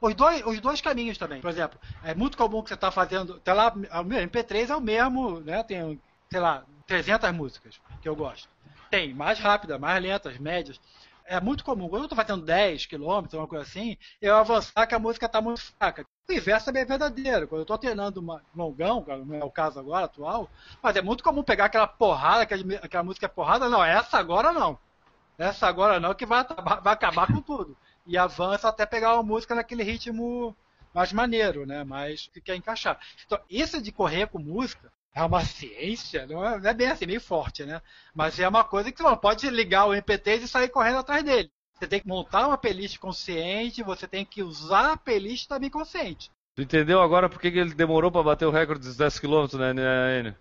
os 0.01 0.15
dois, 0.15 0.47
os 0.47 0.61
dois 0.61 0.81
caminhos 0.81 1.19
também. 1.19 1.41
Por 1.41 1.51
exemplo, 1.51 1.79
é 2.03 2.15
muito 2.15 2.37
comum 2.37 2.63
que 2.63 2.69
você 2.69 2.75
está 2.75 2.91
fazendo, 2.91 3.35
até 3.35 3.53
lá, 3.53 3.73
o 3.73 4.05
meu 4.05 4.27
MP3 4.27 4.71
é 4.71 4.77
o 4.77 4.81
mesmo, 4.81 5.41
né? 5.41 5.63
Tem, 5.63 6.01
sei 6.31 6.41
lá, 6.41 6.65
300 6.87 7.31
músicas 7.33 7.81
que 8.01 8.09
eu 8.09 8.17
gosto. 8.17 8.49
Tem 8.91 9.13
mais 9.13 9.39
rápidas, 9.39 9.79
mais 9.79 10.03
lentas, 10.03 10.39
médias 10.39 10.81
é 11.27 11.41
muito 11.41 11.65
comum. 11.65 11.89
Quando 11.89 12.03
eu 12.03 12.07
estou 12.07 12.17
fazendo 12.17 12.45
10 12.45 12.87
km, 12.87 13.27
uma 13.33 13.47
coisa 13.47 13.65
assim, 13.65 13.97
eu 14.21 14.37
avançar 14.37 14.87
que 14.87 14.95
a 14.95 14.99
música 14.99 15.27
está 15.27 15.41
muito 15.41 15.61
fraca. 15.61 16.07
O 16.29 16.33
inverso 16.33 16.67
também 16.67 16.83
é 16.83 16.87
verdadeiro. 16.87 17.49
Quando 17.49 17.61
eu 17.61 17.63
estou 17.63 17.79
treinando 17.79 18.21
uma 18.21 18.43
longão, 18.55 19.05
não 19.27 19.35
é 19.35 19.45
o 19.45 19.51
caso 19.51 19.79
agora, 19.79 20.07
atual, 20.07 20.49
mas 20.83 20.97
é 20.97 21.03
muito 21.03 21.25
comum 21.25 21.43
pegar 21.43 21.67
aquela 21.67 21.87
porrada, 21.87 22.43
aquela, 22.43 22.63
aquela 22.77 23.03
música 23.03 23.29
porrada, 23.29 23.69
não, 23.69 23.85
essa 23.85 24.19
agora 24.19 24.53
não. 24.53 24.79
Essa 25.39 25.67
agora 25.67 25.99
não, 25.99 26.15
que 26.15 26.27
vai, 26.27 26.45
vai 26.83 26.93
acabar 26.93 27.27
com 27.27 27.41
tudo. 27.41 27.77
E 28.07 28.19
avança 28.19 28.69
até 28.69 28.85
pegar 28.85 29.15
uma 29.15 29.23
música 29.23 29.55
naquele 29.55 29.83
ritmo 29.83 30.57
mais 30.93 31.13
maneiro, 31.13 31.67
né? 31.67 31.85
Mais 31.85 32.29
que 32.33 32.41
quer 32.41 32.57
encaixar. 32.57 32.99
Então, 33.25 33.41
isso 33.49 33.81
de 33.81 33.91
correr 33.91 34.27
com 34.29 34.39
música 34.39 34.93
é 35.15 35.23
uma 35.23 35.45
ciência, 35.45 36.27
não 36.27 36.45
é, 36.45 36.59
não 36.59 36.71
é, 36.71 36.75
bem 36.75 36.89
assim, 36.89 37.07
meio 37.07 37.21
forte, 37.21 37.65
né? 37.65 37.81
Mas 38.15 38.39
é 38.39 38.49
uma 38.49 38.65
coisa 38.65 38.91
que 38.91 38.99
você 38.99 39.03
não 39.03 39.17
pode 39.17 39.49
ligar 39.51 39.87
o 39.87 39.93
MP3 39.93 40.43
e 40.43 40.49
sair 40.49 40.69
correndo 40.69 40.99
atrás 40.99 41.23
dele. 41.23 41.51
Você 41.75 41.87
tem 41.87 42.01
que 42.01 42.09
montar 42.09 42.47
uma 42.47 42.57
playlist 42.57 42.99
consciente, 42.99 43.83
você 43.83 44.07
tem 44.07 44.25
que 44.25 44.43
usar 44.43 44.93
a 44.93 44.97
playlist 44.97 45.49
também 45.49 45.69
consciente. 45.69 46.31
Tu 46.55 46.63
entendeu 46.63 47.03
agora 47.03 47.29
por 47.29 47.41
que 47.41 47.49
ele 47.49 47.75
demorou 47.75 48.11
para 48.11 48.23
bater 48.23 48.47
o 48.47 48.51
recorde 48.51 48.87
dos 48.87 48.97
10 48.97 49.19
km, 49.19 49.47
né, 49.55 50.21
Enio? 50.21 50.37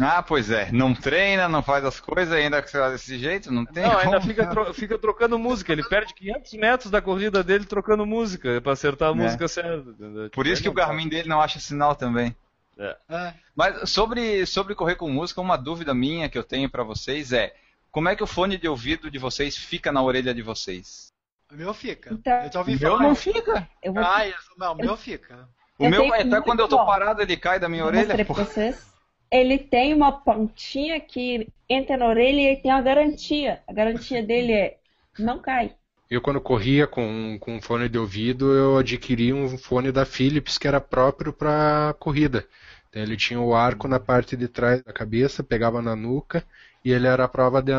Ah, 0.00 0.22
pois 0.22 0.50
é. 0.50 0.70
Não 0.72 0.92
treina, 0.92 1.48
não 1.48 1.62
faz 1.62 1.84
as 1.84 2.00
coisas 2.00 2.32
ainda 2.32 2.60
desse 2.90 3.16
jeito, 3.16 3.52
não 3.52 3.64
tem 3.64 3.84
Não, 3.84 3.96
ainda 3.96 4.20
fica, 4.20 4.46
tro 4.46 4.74
fica, 4.74 4.98
trocando 4.98 5.38
música. 5.38 5.72
Ele 5.72 5.84
perde 5.84 6.14
500 6.14 6.52
metros 6.54 6.90
da 6.90 7.00
corrida 7.00 7.44
dele 7.44 7.64
trocando 7.64 8.04
música, 8.04 8.60
para 8.60 8.72
acertar 8.72 9.10
a 9.10 9.12
é. 9.12 9.14
música 9.14 9.46
certa. 9.46 9.94
Por 10.32 10.46
isso 10.46 10.62
que 10.62 10.68
o 10.68 10.72
Garmin 10.72 11.08
dele 11.08 11.28
não 11.28 11.40
acha 11.40 11.60
sinal 11.60 11.94
também. 11.94 12.34
É. 12.78 12.96
É. 13.08 13.34
Mas 13.54 13.90
sobre, 13.90 14.44
sobre 14.46 14.74
correr 14.74 14.96
com 14.96 15.08
música, 15.08 15.40
uma 15.40 15.56
dúvida 15.56 15.94
minha 15.94 16.28
que 16.28 16.38
eu 16.38 16.44
tenho 16.44 16.68
para 16.68 16.82
vocês 16.82 17.32
é 17.32 17.54
como 17.90 18.08
é 18.08 18.16
que 18.16 18.22
o 18.22 18.26
fone 18.26 18.56
de 18.56 18.68
ouvido 18.68 19.10
de 19.10 19.18
vocês 19.18 19.56
fica 19.56 19.92
na 19.92 20.02
orelha 20.02 20.34
de 20.34 20.42
vocês? 20.42 21.12
O 21.52 21.54
meu 21.54 21.72
fica. 21.72 22.12
Então, 22.12 22.32
eu 22.42 22.52
já 22.52 22.58
ouvi 22.58 22.74
o 22.74 22.80
meu 22.80 22.98
não 22.98 23.14
fica. 23.14 23.68
Eu 23.82 23.92
vou... 23.92 24.02
Ah, 24.02 24.26
isso, 24.26 24.50
não, 24.58 24.72
o 24.72 24.76
meu 24.76 24.96
fica. 24.96 25.48
O 25.78 25.84
eu 25.84 25.90
meu, 25.90 26.12
até 26.12 26.40
quando 26.40 26.60
eu 26.60 26.68
tô 26.68 26.78
bom. 26.78 26.86
parado, 26.86 27.22
ele 27.22 27.36
cai 27.36 27.60
da 27.60 27.68
minha 27.68 27.84
orelha. 27.84 28.24
Pra 28.24 28.34
vocês. 28.34 28.92
Ele 29.30 29.58
tem 29.58 29.94
uma 29.94 30.10
pontinha 30.10 31.00
que 31.00 31.48
entra 31.68 31.96
na 31.96 32.06
orelha 32.06 32.40
e 32.40 32.46
ele 32.46 32.56
tem 32.56 32.72
uma 32.72 32.82
garantia. 32.82 33.62
A 33.66 33.72
garantia 33.72 34.22
dele 34.26 34.52
é 34.52 34.78
não 35.18 35.38
cai. 35.38 35.74
Eu, 36.10 36.20
quando 36.20 36.40
corria 36.40 36.86
com, 36.86 37.38
com 37.40 37.60
fone 37.60 37.88
de 37.88 37.98
ouvido, 37.98 38.52
eu 38.52 38.78
adquiri 38.78 39.32
um 39.32 39.56
fone 39.56 39.90
da 39.90 40.04
Philips 40.04 40.58
que 40.58 40.68
era 40.68 40.80
próprio 40.80 41.32
para 41.32 41.94
corrida. 41.98 42.46
Então, 42.94 43.02
ele 43.02 43.16
tinha 43.16 43.40
o 43.40 43.56
arco 43.56 43.88
na 43.88 43.98
parte 43.98 44.36
de 44.36 44.46
trás 44.46 44.80
da 44.80 44.92
cabeça, 44.92 45.42
pegava 45.42 45.82
na 45.82 45.96
nuca 45.96 46.44
e 46.84 46.92
ele 46.92 47.08
era 47.08 47.24
a 47.24 47.28
prova 47.28 47.60
de, 47.60 47.72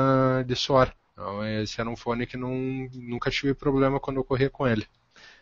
de 0.45 0.55
suor. 0.57 0.93
Então 1.13 1.45
esse 1.47 1.79
era 1.79 1.89
um 1.89 1.95
fone 1.95 2.27
que 2.27 2.35
não, 2.35 2.53
nunca 2.93 3.31
tive 3.31 3.53
problema 3.53 3.97
quando 3.97 4.17
eu 4.17 4.25
corria 4.25 4.49
com 4.49 4.67
ele. 4.67 4.85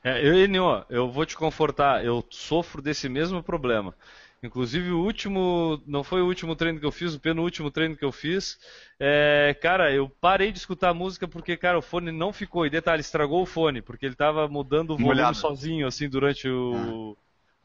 É, 0.04 0.24
eu, 0.24 0.36
Enio, 0.36 0.86
eu 0.90 1.10
vou 1.12 1.26
te 1.26 1.36
confortar, 1.36 2.06
eu 2.06 2.24
sofro 2.30 2.84
desse 2.84 3.10
mesmo 3.10 3.42
problema. 3.42 3.96
Inclusive 4.44 4.92
o 4.92 5.00
último, 5.00 5.82
não 5.88 6.04
foi 6.04 6.22
o 6.22 6.28
último 6.28 6.56
treino 6.56 6.80
que 6.80 6.86
eu 6.86 6.92
fiz, 6.92 7.16
o 7.16 7.20
penúltimo 7.20 7.72
treino 7.72 7.96
que 7.96 8.06
eu 8.06 8.12
fiz, 8.12 8.60
é, 9.00 9.58
cara, 9.60 9.92
eu 9.92 10.08
parei 10.22 10.52
de 10.52 10.60
escutar 10.60 10.94
música 10.94 11.28
porque, 11.28 11.58
cara, 11.58 11.80
o 11.80 11.82
fone 11.82 12.12
não 12.12 12.32
ficou. 12.32 12.66
E 12.66 12.70
detalhe, 12.70 13.00
estragou 13.02 13.42
o 13.42 13.46
fone, 13.46 13.82
porque 13.82 14.06
ele 14.06 14.16
tava 14.16 14.48
mudando 14.48 14.92
o 14.92 14.98
volume 14.98 15.34
Molhado. 15.34 15.34
sozinho, 15.34 15.88
assim, 15.88 16.08
durante 16.08 16.48
o 16.48 17.18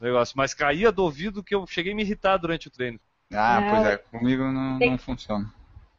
negócio. 0.05 0.33
Mas 0.37 0.53
caía 0.53 0.91
do 0.91 1.03
ouvido 1.03 1.43
que 1.43 1.53
eu 1.55 1.65
cheguei 1.67 1.93
a 1.93 1.95
me 1.95 2.03
irritar 2.03 2.37
durante 2.37 2.67
o 2.67 2.71
treino. 2.71 2.99
Ah, 3.33 3.61
Não. 3.61 3.69
pois 3.69 3.85
é, 3.85 3.97
comigo 3.97 4.43
não, 4.51 4.79
Tem- 4.79 4.91
não 4.91 4.97
funciona. 4.97 5.51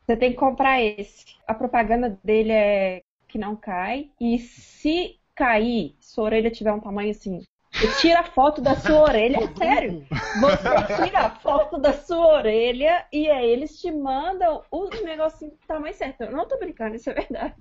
Você 0.06 0.16
tem 0.16 0.30
que 0.32 0.36
comprar 0.38 0.80
esse. 0.80 1.24
A 1.46 1.54
propaganda 1.54 2.18
dele 2.24 2.52
é 2.52 3.02
que 3.28 3.38
não 3.38 3.54
cai. 3.54 4.10
E 4.20 4.38
se 4.38 5.18
cair, 5.36 5.94
sua 6.00 6.24
orelha 6.24 6.50
tiver 6.50 6.72
um 6.72 6.80
tamanho 6.80 7.10
assim, 7.12 7.40
você 7.72 7.88
tira 8.00 8.20
a 8.20 8.24
foto 8.24 8.60
da 8.60 8.74
sua 8.74 9.02
orelha. 9.02 9.36
É 9.38 9.46
sério. 9.56 10.04
Você 10.10 11.04
tira 11.04 11.20
a 11.26 11.30
foto 11.30 11.78
da 11.78 11.92
sua 11.92 12.26
orelha 12.38 13.06
e 13.12 13.30
aí 13.30 13.48
eles 13.48 13.80
te 13.80 13.90
mandam 13.92 14.64
o 14.70 14.88
negocinho 15.04 15.52
do 15.52 15.56
tamanho 15.68 15.94
certo. 15.94 16.22
Eu 16.22 16.32
não 16.32 16.48
tô 16.48 16.58
brincando, 16.58 16.96
isso 16.96 17.08
é 17.10 17.14
verdade. 17.14 17.54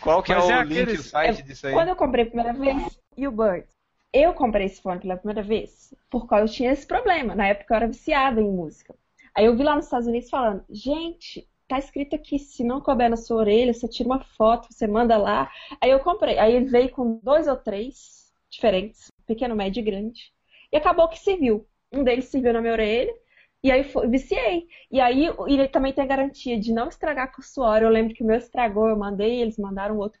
Qual 0.00 0.22
que 0.22 0.32
é 0.32 0.36
Mas 0.36 0.44
o 0.46 0.50
é 0.50 0.64
link, 0.64 0.72
aqueles- 0.80 1.00
o 1.00 1.02
site 1.08 1.42
disso 1.42 1.68
aí? 1.68 1.72
Quando 1.72 1.88
eu 1.88 1.96
comprei 1.96 2.24
a 2.24 2.26
primeira 2.26 2.52
vez, 2.52 2.98
e 3.16 3.26
o 3.28 3.30
Bird. 3.30 3.66
Eu 4.12 4.32
comprei 4.34 4.66
esse 4.66 4.80
fone 4.80 5.00
pela 5.00 5.16
primeira 5.16 5.42
vez 5.42 5.94
porque 6.10 6.34
eu 6.34 6.46
tinha 6.46 6.72
esse 6.72 6.86
problema. 6.86 7.34
Na 7.34 7.48
época 7.48 7.74
eu 7.74 7.76
era 7.76 7.86
viciada 7.86 8.40
em 8.40 8.50
música. 8.50 8.94
Aí 9.34 9.44
eu 9.44 9.56
vi 9.56 9.62
lá 9.62 9.76
nos 9.76 9.84
Estados 9.84 10.06
Unidos 10.08 10.30
falando, 10.30 10.64
gente, 10.70 11.46
tá 11.68 11.78
escrito 11.78 12.16
aqui, 12.16 12.38
se 12.38 12.64
não 12.64 12.80
couber 12.80 13.10
na 13.10 13.16
sua 13.16 13.38
orelha, 13.38 13.72
você 13.74 13.88
tira 13.88 14.08
uma 14.08 14.20
foto, 14.20 14.68
você 14.72 14.86
manda 14.86 15.16
lá. 15.16 15.50
Aí 15.80 15.90
eu 15.90 16.00
comprei. 16.00 16.38
Aí 16.38 16.54
ele 16.54 16.66
veio 16.66 16.90
com 16.90 17.18
dois 17.22 17.46
ou 17.46 17.56
três 17.56 18.32
diferentes, 18.50 19.10
pequeno, 19.26 19.54
médio 19.54 19.80
e 19.80 19.84
grande. 19.84 20.32
E 20.72 20.76
acabou 20.76 21.08
que 21.08 21.18
serviu. 21.18 21.66
Um 21.92 22.02
deles 22.02 22.26
serviu 22.26 22.52
na 22.52 22.60
minha 22.60 22.72
orelha. 22.72 23.14
E 23.62 23.70
aí 23.70 23.84
foi, 23.84 24.08
viciei. 24.08 24.66
E 24.90 25.00
aí 25.00 25.28
ele 25.48 25.68
também 25.68 25.92
tem 25.92 26.04
a 26.04 26.06
garantia 26.06 26.58
de 26.58 26.72
não 26.72 26.88
estragar 26.88 27.34
com 27.34 27.42
suor. 27.42 27.82
Eu 27.82 27.90
lembro 27.90 28.14
que 28.14 28.22
o 28.22 28.26
meu 28.26 28.36
estragou, 28.36 28.88
eu 28.88 28.96
mandei, 28.96 29.42
eles 29.42 29.58
mandaram 29.58 29.98
outro. 29.98 30.20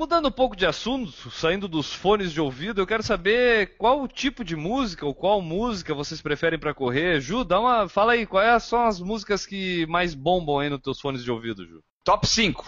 Mudando 0.00 0.28
um 0.28 0.32
pouco 0.32 0.56
de 0.56 0.64
assunto, 0.64 1.30
saindo 1.30 1.68
dos 1.68 1.92
fones 1.92 2.32
de 2.32 2.40
ouvido, 2.40 2.80
eu 2.80 2.86
quero 2.86 3.02
saber 3.02 3.76
qual 3.76 4.00
o 4.00 4.08
tipo 4.08 4.42
de 4.42 4.56
música 4.56 5.04
ou 5.04 5.14
qual 5.14 5.42
música 5.42 5.92
vocês 5.92 6.22
preferem 6.22 6.58
pra 6.58 6.72
correr. 6.72 7.20
Ju, 7.20 7.44
dá 7.44 7.60
uma, 7.60 7.86
fala 7.86 8.12
aí, 8.12 8.24
quais 8.24 8.62
são 8.62 8.86
as 8.86 8.98
músicas 8.98 9.44
que 9.44 9.84
mais 9.88 10.14
bombam 10.14 10.58
aí 10.58 10.70
nos 10.70 10.80
teus 10.80 10.98
fones 10.98 11.22
de 11.22 11.30
ouvido, 11.30 11.66
Ju? 11.66 11.84
Top 12.02 12.26
5. 12.26 12.64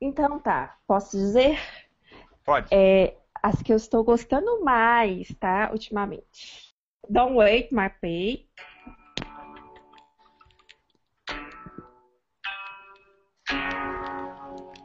Então 0.00 0.40
tá, 0.40 0.76
posso 0.84 1.16
dizer 1.16 1.56
Pode. 2.44 2.66
é, 2.72 3.16
as 3.40 3.62
que 3.62 3.72
eu 3.72 3.76
estou 3.76 4.02
gostando 4.02 4.64
mais, 4.64 5.32
tá? 5.38 5.70
Ultimamente. 5.70 6.74
Don't 7.08 7.36
Wait, 7.36 7.70
My 7.70 7.90
Pay. 8.00 8.48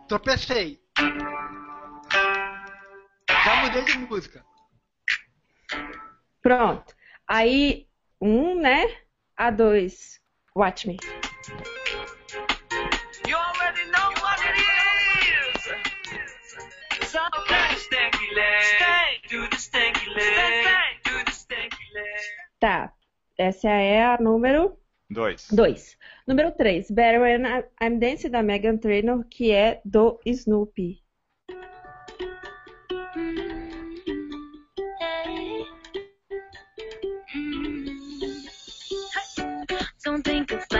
Tropecei. 0.08 0.80
Já 3.68 3.74
mudei 3.74 3.84
de 3.84 3.98
música. 3.98 4.46
Pronto. 6.42 6.96
Aí, 7.28 7.86
um, 8.22 8.56
né? 8.56 8.86
A 9.36 9.52
dois, 9.52 10.22
Watch 10.56 10.88
Me. 10.88 10.96
You 13.28 13.36
already 13.36 13.84
know 13.92 14.10
what 14.24 14.40
it 14.48 14.56
is. 14.58 15.64
So 17.10 17.20
stanky 17.76 18.34
leg. 18.34 18.64
Stank. 18.64 19.28
Do 19.30 19.50
the 19.50 19.58
stanky 19.58 20.10
leg. 20.12 21.02
Do 21.04 21.26
the 21.26 21.32
stanky 21.32 21.94
leg. 21.94 22.24
Tá. 22.62 22.94
Essa 23.38 23.68
é 23.68 24.06
a 24.06 24.18
número 24.18 24.80
2. 25.10 25.52
dois. 25.52 25.98
Número 26.26 26.54
três, 26.54 26.90
Better 26.90 27.20
When 27.20 27.44
I'm 27.82 28.00
Dancing 28.00 28.30
da 28.30 28.42
Megan 28.42 28.78
Trainor, 28.78 29.26
que 29.30 29.52
é 29.52 29.82
do 29.84 30.22
Snoopy. 30.26 31.06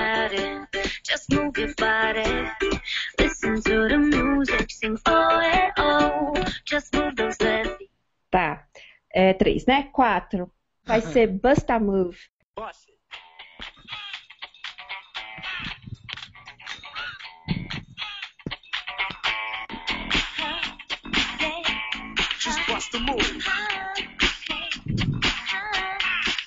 It, 0.08 0.68
just 1.04 1.32
move 1.32 1.58
your 1.58 1.74
body. 1.76 2.50
Listen 3.20 3.62
to 3.62 3.88
the 3.88 3.98
music, 3.98 4.72
sing 4.72 4.98
oh 5.06 5.40
and 5.40 5.72
oh. 5.78 6.34
Just 6.66 6.94
move 6.94 7.16
those 7.16 7.38
legs. 7.42 7.72
Tá. 8.32 8.66
É 9.14 9.34
três, 9.34 9.66
né? 9.66 9.84
Quatro. 9.92 10.52
Vai 10.86 11.02
ser 11.02 11.28
Bust 11.28 11.70
a 11.70 11.80
Move. 11.80 12.18
Bust. 12.56 12.88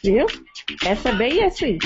Viu? 0.02 0.26
Essa 0.86 1.10
é 1.10 1.14
bem 1.14 1.42
essa 1.42 1.66
aí. 1.66 1.78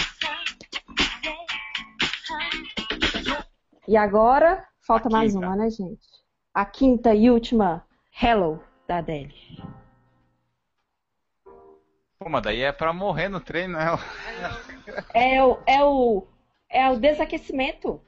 E 3.87 3.97
agora, 3.97 4.67
falta 4.87 5.09
mais 5.11 5.35
uma, 5.35 5.55
né, 5.57 5.69
gente? 5.71 6.07
A 6.55 6.65
quinta 6.65 7.15
e 7.15 7.31
última, 7.31 7.85
Hello, 8.23 8.63
da 8.89 8.99
Adele. 8.99 9.35
Pô, 12.19 12.29
mas 12.31 12.43
daí 12.43 12.63
é 12.63 12.73
pra 12.73 12.93
morrer 12.93 13.29
no 13.29 13.41
treino, 13.41 13.77
né? 13.77 13.87
É 15.13 15.43
o, 15.45 15.59
é 15.67 15.85
o, 15.85 16.27
é 16.71 16.91
o 16.91 16.97
desaquecimento. 16.99 18.01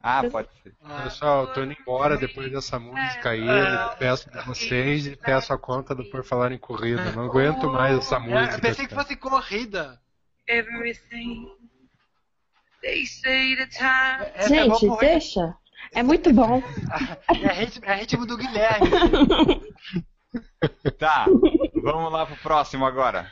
Ah, 0.00 0.22
pode 0.30 0.48
ser. 0.62 0.74
Pessoal, 1.04 1.44
eu 1.44 1.52
tô 1.52 1.62
indo 1.62 1.76
embora 1.78 2.16
depois 2.16 2.50
dessa 2.50 2.78
música 2.78 3.30
aí. 3.30 3.46
Eu 3.46 3.96
peço 3.98 4.28
pra 4.28 4.42
vocês 4.42 5.06
e 5.06 5.16
peço 5.16 5.52
a 5.52 5.58
conta 5.58 5.94
do 5.94 6.04
Por 6.10 6.24
Falar 6.24 6.50
em 6.50 6.58
Corrida. 6.58 7.12
Não 7.12 7.24
aguento 7.26 7.68
mais 7.68 7.98
essa 7.98 8.16
É, 8.16 8.18
música. 8.18 8.56
eu 8.56 8.60
pensei 8.60 8.86
que 8.86 8.94
fosse 8.94 9.14
corrida. 9.16 10.00
Everything. 10.48 11.46
They 12.82 13.06
say 13.06 13.56
the 13.56 13.66
time. 13.66 14.30
Essa 14.34 14.56
é 14.56 14.64
boa 14.66 14.78
gente, 14.78 14.88
por- 14.90 15.00
deixa. 15.00 15.54
É 15.94 16.02
muito 16.02 16.32
bom. 16.32 16.62
É 17.28 17.52
ritmo, 17.52 17.84
é 17.84 17.94
ritmo 17.96 18.26
do 18.26 18.36
Guilherme. 18.36 18.88
Tá, 20.98 21.26
vamos 21.82 22.12
lá 22.12 22.24
pro 22.24 22.36
próximo 22.36 22.86
agora. 22.86 23.30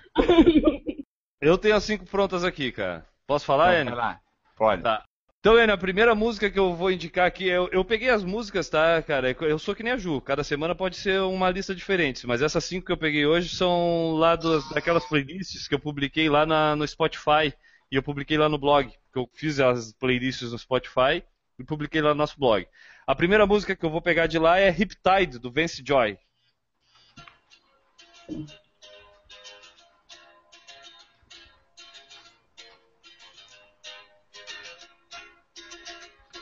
Eu 1.41 1.57
tenho 1.57 1.77
as 1.77 1.85
cinco 1.85 2.05
prontas 2.05 2.45
aqui, 2.45 2.71
cara. 2.73 3.07
Posso 3.27 3.47
falar, 3.47 3.81
Então, 3.81 3.95
Enio? 3.95 4.17
Pode. 4.57 4.83
Tá. 4.83 5.03
Então, 5.39 5.59
Enio, 5.59 5.73
a 5.75 5.79
primeira 5.79 6.15
música 6.15 6.51
que 6.51 6.59
eu 6.59 6.75
vou 6.75 6.91
indicar 6.91 7.27
aqui, 7.27 7.47
eu, 7.49 7.69
eu 7.73 7.83
peguei 7.85 8.11
as 8.11 8.23
músicas, 8.23 8.69
tá, 8.69 9.01
cara? 9.03 9.35
Eu 9.41 9.59
sou 9.59 9.75
que 9.75 9.83
nem 9.83 9.93
a 9.93 9.97
Ju, 9.97 10.21
cada 10.21 10.45
semana 10.45 10.75
pode 10.75 10.97
ser 10.97 11.21
uma 11.23 11.49
lista 11.49 11.75
diferente, 11.75 12.27
mas 12.27 12.43
essas 12.43 12.65
cinco 12.65 12.85
que 12.87 12.93
eu 12.93 12.99
peguei 12.99 13.25
hoje 13.25 13.49
são 13.55 14.13
lá 14.17 14.37
dos, 14.37 14.69
daquelas 14.71 15.07
playlists 15.07 15.67
que 15.67 15.75
eu 15.75 15.81
publiquei 15.81 16.29
lá 16.29 16.45
na- 16.45 16.77
no 16.77 16.87
Spotify 16.87 17.55
e 17.91 17.97
eu 17.97 18.03
publiquei 18.03 18.39
lá 18.39 18.49
no 18.49 18.59
blog, 18.59 18.89
que 18.89 19.19
eu 19.19 19.29
fiz 19.35 19.59
as 19.59 19.93
playlists 19.93 20.53
no 20.53 20.59
Spotify 20.59 21.25
e 21.59 21.65
publiquei 21.65 22.01
lá 22.01 22.11
no 22.11 22.17
nosso 22.17 22.39
blog. 22.39 22.67
A 23.07 23.15
primeira 23.15 23.47
música 23.47 23.75
que 23.75 23.85
eu 23.85 23.91
vou 23.91 24.01
pegar 24.01 24.27
de 24.29 24.39
lá 24.39 24.59
é 24.59 24.71
Riptide, 24.71 25.39
do 25.39 25.51
Vance 25.51 25.83
Joy. 25.85 26.17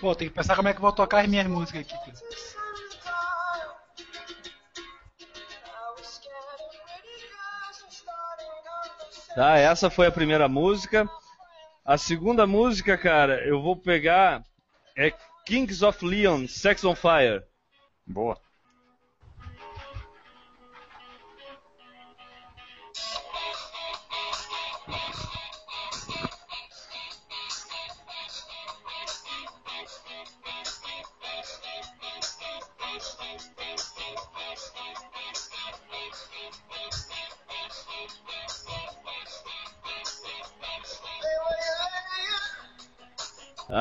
Pô, 0.01 0.15
tem 0.15 0.29
que 0.29 0.35
pensar 0.35 0.55
como 0.55 0.69
é 0.69 0.73
que 0.73 0.79
eu 0.79 0.83
vou 0.83 0.93
tocar 0.93 1.23
as 1.23 1.29
minhas 1.29 1.47
músicas 1.47 1.81
aqui. 1.81 1.97
cara. 2.05 2.19
Tá, 9.35 9.57
essa 9.57 9.89
foi 9.89 10.07
a 10.07 10.13
primeira 10.13 10.49
música. 10.49 11.09
A 11.89 11.97
segunda 11.97 12.47
música, 12.47 12.99
cara, 12.99 13.43
eu 13.49 13.63
vou 13.63 13.75
pegar 13.75 14.45
é 14.95 15.11
Kings 15.47 15.83
of 15.83 16.05
Leon, 16.05 16.47
Sex 16.47 16.85
on 16.85 16.95
Fire. 16.95 17.43
Boa. 18.07 18.39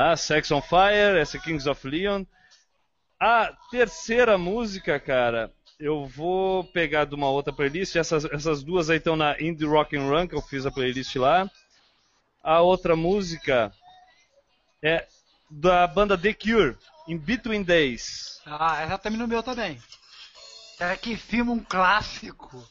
Ah, 0.00 0.16
Sex 0.16 0.52
on 0.52 0.62
Fire, 0.62 1.18
essa 1.18 1.38
é 1.38 1.40
Kings 1.40 1.68
of 1.68 1.84
Leon. 1.88 2.24
A 3.18 3.52
terceira 3.68 4.38
música, 4.38 5.00
cara, 5.00 5.52
eu 5.76 6.06
vou 6.06 6.62
pegar 6.62 7.04
de 7.04 7.16
uma 7.16 7.28
outra 7.28 7.52
playlist. 7.52 7.96
Essas, 7.96 8.24
essas 8.26 8.62
duas 8.62 8.88
aí 8.90 8.98
estão 8.98 9.16
na 9.16 9.40
Indie 9.42 9.66
Rock 9.66 9.96
and 9.96 10.08
Run, 10.08 10.28
que 10.28 10.36
eu 10.36 10.40
fiz 10.40 10.64
a 10.64 10.70
playlist 10.70 11.16
lá. 11.16 11.50
A 12.44 12.60
outra 12.60 12.94
música 12.94 13.72
é 14.80 15.04
da 15.50 15.84
banda 15.88 16.16
The 16.16 16.32
Cure, 16.32 16.76
In 17.08 17.18
Between 17.18 17.64
Days. 17.64 18.40
Ah, 18.46 18.80
essa 18.80 18.98
tá 18.98 19.10
no 19.10 19.26
meu 19.26 19.42
também. 19.42 19.82
É 20.78 20.96
que 20.96 21.16
filme 21.16 21.50
um 21.50 21.58
clássico. 21.58 22.64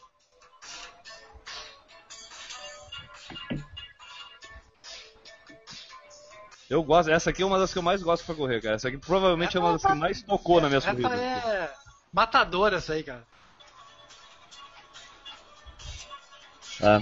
Eu 6.69 6.83
gosto, 6.83 7.09
essa 7.09 7.29
aqui 7.29 7.41
é 7.41 7.45
uma 7.45 7.57
das 7.57 7.71
que 7.71 7.79
eu 7.79 7.83
mais 7.83 8.03
gosto 8.03 8.25
pra 8.25 8.35
correr, 8.35 8.61
cara. 8.61 8.75
Essa 8.75 8.89
aqui 8.89 8.97
provavelmente 8.97 9.55
é 9.55 9.59
uma 9.59 9.73
das 9.73 9.83
que 9.83 9.93
mais 9.93 10.21
tocou 10.21 10.59
na 10.59 10.67
minha 10.67 10.79
Essa 10.79 10.91
corrida. 10.91 11.15
é 11.15 11.73
matadora 12.11 12.77
essa 12.77 12.93
aí, 12.93 13.03
cara. 13.03 13.23
Ah. 16.83 17.01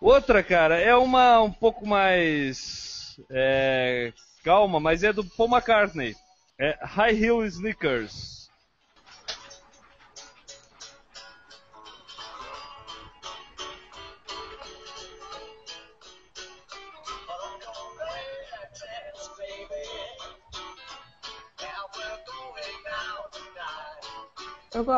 Outra, 0.00 0.42
cara, 0.42 0.78
é 0.78 0.94
uma 0.94 1.40
um 1.40 1.52
pouco 1.52 1.86
mais 1.86 3.18
é, 3.30 4.12
calma, 4.44 4.80
mas 4.80 5.02
é 5.02 5.12
do 5.12 5.24
Paul 5.24 5.48
McCartney. 5.48 6.16
É 6.58 6.78
High 6.82 7.24
Heel 7.24 7.44
Sneakers. 7.44 8.37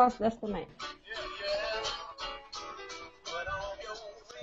Gosto 0.03 0.19
dessa 0.19 0.37
também. 0.37 0.67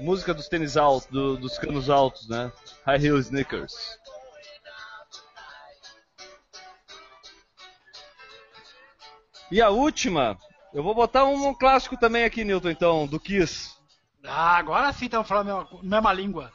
Música 0.00 0.32
dos 0.32 0.48
tênis 0.48 0.76
altos, 0.76 1.08
do- 1.08 1.36
dos 1.36 1.58
canos 1.58 1.90
altos, 1.90 2.28
né? 2.28 2.52
High 2.86 3.04
Heel 3.04 3.18
Sneakers. 3.18 3.98
E 9.50 9.60
a 9.62 9.70
última, 9.70 10.38
eu 10.74 10.82
vou 10.82 10.94
botar 10.94 11.24
um 11.24 11.54
clássico 11.54 11.96
também 11.96 12.24
aqui, 12.24 12.44
Newton, 12.44 12.70
então, 12.70 13.06
do 13.06 13.18
Kiss. 13.18 13.70
Ah, 14.24 14.56
agora 14.58 14.92
sim 14.92 15.06
estamos 15.06 15.26
falando 15.26 15.50
a 15.50 15.54
mesma, 15.64 15.82
mesma 15.82 16.12
língua. 16.12 16.52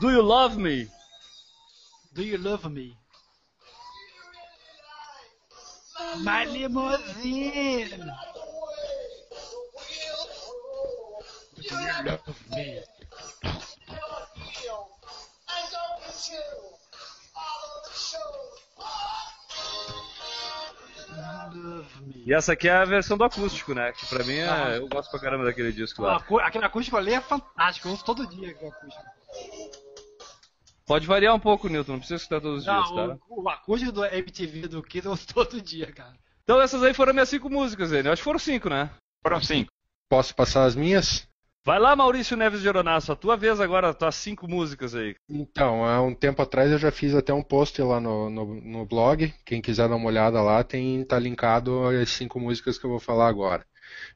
Do 0.00 0.10
You 0.10 0.22
Love 0.22 0.56
Me? 0.56 0.88
Do 2.12 2.22
you 2.22 2.38
love 2.40 2.68
me? 2.68 2.96
My 6.18 6.44
limousine. 6.46 7.90
E 22.24 22.32
essa 22.34 22.52
aqui 22.52 22.68
é 22.68 22.72
a 22.72 22.84
versão 22.84 23.16
do 23.16 23.24
acústico, 23.24 23.74
né? 23.74 23.92
Que 23.92 24.06
pra 24.06 24.24
mim 24.24 24.38
Ah. 24.40 24.70
é, 24.72 24.78
eu 24.78 24.88
gosto 24.88 25.10
pra 25.10 25.20
caramba 25.20 25.44
daquele 25.44 25.72
disco 25.72 26.02
lá. 26.02 26.22
Aquele 26.42 26.64
acústico 26.64 26.96
ali 26.96 27.14
é 27.14 27.20
fantástico, 27.20 27.88
eu 27.88 27.92
uso 27.92 28.04
todo 28.04 28.26
dia 28.26 28.50
aquele 28.50 28.70
acústico. 28.70 29.02
Pode 30.86 31.06
variar 31.06 31.34
um 31.34 31.40
pouco, 31.40 31.68
Newton, 31.68 31.92
não 31.92 31.98
precisa 31.98 32.16
escutar 32.16 32.40
todos 32.40 32.58
os 32.60 32.64
dias, 32.64 32.90
Não, 32.90 33.16
tá? 33.16 33.18
o, 33.28 33.42
o 33.42 33.48
acústico 33.48 33.92
do 33.92 34.04
MTV 34.04 34.68
do 34.68 34.82
Kiss 34.82 35.06
eu 35.06 35.12
uso 35.12 35.26
todo 35.26 35.60
dia, 35.60 35.92
cara. 35.92 36.14
Então 36.42 36.60
essas 36.60 36.82
aí 36.82 36.94
foram 36.94 37.12
minhas 37.12 37.28
cinco 37.28 37.50
músicas, 37.50 37.92
Enio. 37.92 38.10
Acho 38.12 38.20
que 38.20 38.24
foram 38.24 38.38
cinco, 38.38 38.70
né? 38.70 38.90
Foram 39.22 39.40
cinco. 39.42 39.70
Posso 40.08 40.34
passar 40.34 40.64
as 40.64 40.74
minhas? 40.74 41.27
Vai 41.64 41.78
lá, 41.78 41.94
Maurício 41.94 42.36
Neves 42.36 42.62
de 42.62 42.68
Oronaço, 42.68 43.12
a 43.12 43.16
tua 43.16 43.36
vez 43.36 43.60
agora, 43.60 43.92
tuas 43.92 44.14
cinco 44.14 44.48
músicas 44.48 44.94
aí. 44.94 45.14
Então, 45.28 45.84
há 45.84 46.00
um 46.00 46.14
tempo 46.14 46.40
atrás 46.40 46.70
eu 46.70 46.78
já 46.78 46.90
fiz 46.90 47.14
até 47.14 47.32
um 47.34 47.42
post 47.42 47.80
lá 47.82 48.00
no, 48.00 48.30
no, 48.30 48.54
no 48.60 48.86
blog. 48.86 49.32
Quem 49.44 49.60
quiser 49.60 49.88
dar 49.88 49.96
uma 49.96 50.06
olhada 50.06 50.40
lá, 50.40 50.64
tem 50.64 51.04
tá 51.04 51.18
linkado 51.18 51.86
as 51.88 52.10
cinco 52.10 52.40
músicas 52.40 52.78
que 52.78 52.86
eu 52.86 52.90
vou 52.90 53.00
falar 53.00 53.28
agora. 53.28 53.66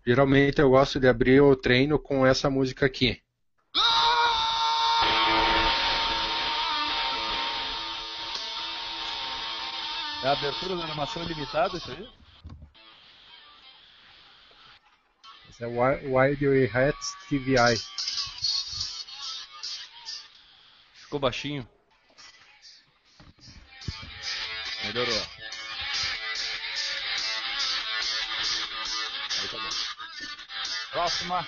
Geralmente 0.07 0.61
eu 0.61 0.70
gosto 0.70 0.98
de 0.98 1.09
abrir 1.09 1.40
o 1.42 1.55
treino 1.55 1.98
com 1.98 2.26
essa 2.26 2.48
música 2.48 2.87
aqui. 2.87 3.20
É 10.22 10.28
a 10.28 10.33
abertura 10.33 10.76
da 10.76 10.85
animação 10.85 11.22
ilimitada, 11.24 11.76
isso 11.76 11.90
aí? 11.90 12.22
É 15.62 15.66
Wi- 15.66 16.01
Wild 16.07 16.70
Hats 16.77 17.14
TVI. 17.29 17.77
Ficou 20.94 21.20
baixinho. 21.20 21.68
Melhorou. 24.85 25.22
Aí 29.40 29.48
tá 29.48 29.57
bom. 29.59 29.70
Próxima. 30.90 31.46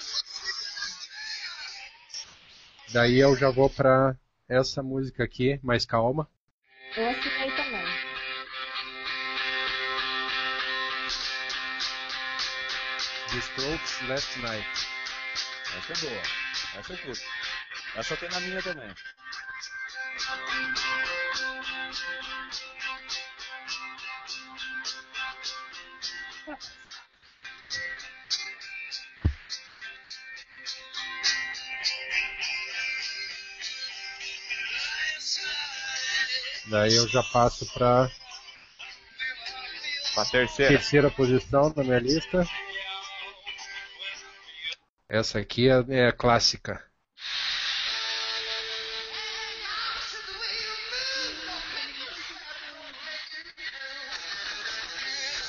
Daí 2.93 3.19
eu 3.19 3.37
já 3.37 3.51
vou 3.51 3.69
pra 3.69 4.15
essa 4.49 4.83
música 4.83 5.25
aqui, 5.25 5.59
mais 5.63 5.85
calma. 5.85 6.29
Eu 6.97 7.09
assinei 7.11 7.51
também. 7.51 7.54
The 13.35 13.41
Strokes 13.41 14.09
Last 14.09 14.39
Night. 14.43 14.65
Essa 15.77 15.93
é 15.93 16.09
boa. 16.09 16.23
Essa 16.79 16.93
eu 16.93 16.99
curto. 16.99 17.23
Essa 17.97 18.17
tem 18.17 18.29
na 18.31 18.39
minha 18.39 18.63
também. 18.63 18.95
Daí 36.67 36.95
eu 36.95 37.09
já 37.09 37.23
passo 37.25 37.67
pra 37.73 38.09
A 40.17 40.25
terceira. 40.27 40.73
terceira 40.73 41.11
posição 41.11 41.73
na 41.77 41.83
minha 41.83 41.99
lista. 41.99 42.47
Essa 45.09 45.39
aqui 45.39 45.69
é, 45.69 45.85
é 45.89 46.09
a 46.09 46.13
clássica. 46.13 46.83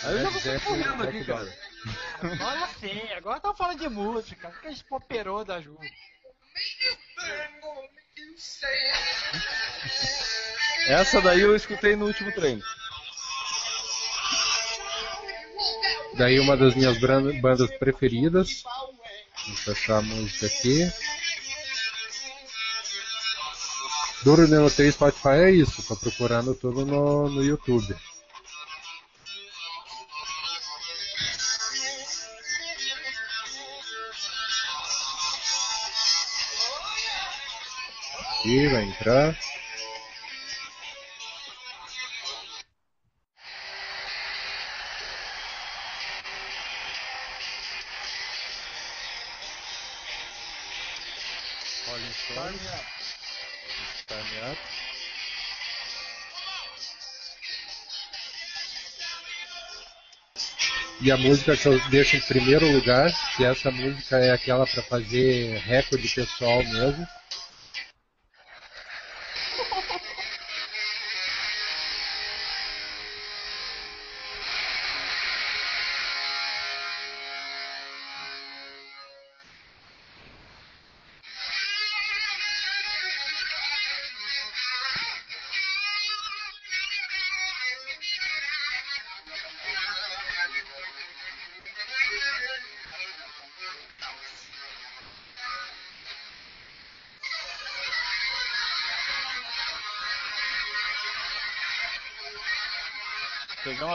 Aí 0.04 0.12
eu 0.14 0.22
já 0.22 0.30
vou 0.30 0.40
sair 0.42 0.60
Zeppelin, 0.60 0.84
correndo 0.84 1.04
aqui, 1.04 1.26
cara. 1.26 1.58
Agora 2.22 2.68
sim, 2.80 3.14
agora 3.14 3.38
estamos 3.38 3.58
falando 3.58 3.80
de 3.80 3.90
música. 3.90 4.52
Que 4.62 4.68
esse 4.68 4.84
poperô 4.84 5.44
da 5.44 5.62
Ju. 5.62 5.78
Essa 10.88 11.22
daí 11.22 11.42
eu 11.42 11.56
escutei 11.56 11.96
no 11.96 12.06
último 12.06 12.32
treino. 12.34 12.62
Daí 16.18 16.40
uma 16.40 16.56
das 16.56 16.76
minhas 16.76 16.98
bandas 17.00 17.76
preferidas. 17.78 18.64
Eu 19.48 19.74
achar 19.74 19.98
a 19.98 20.02
música 20.02 20.48
aqui. 20.48 20.92
Duro 24.24 24.48
Neo 24.48 24.72
3 24.72 24.94
Spotify 24.94 25.28
é 25.28 25.52
isso, 25.52 25.84
tô 25.84 25.96
procurando 25.96 26.56
tudo 26.56 26.84
no, 26.84 27.30
no 27.30 27.44
YouTube. 27.44 27.96
Aqui 38.40 38.68
vai 38.68 38.84
entrar. 38.84 39.45
E 61.06 61.12
a 61.12 61.18
música 61.18 61.56
que 61.56 61.68
eu 61.68 61.80
deixo 61.92 62.18
em 62.18 62.22
primeiro 62.22 62.68
lugar, 62.72 63.14
que 63.38 63.46
essa 63.46 63.70
música 63.70 64.18
é 64.18 64.32
aquela 64.32 64.66
para 64.66 64.82
fazer 64.82 65.56
recorde 65.60 66.10
pessoal 66.10 66.64
mesmo. 66.64 67.08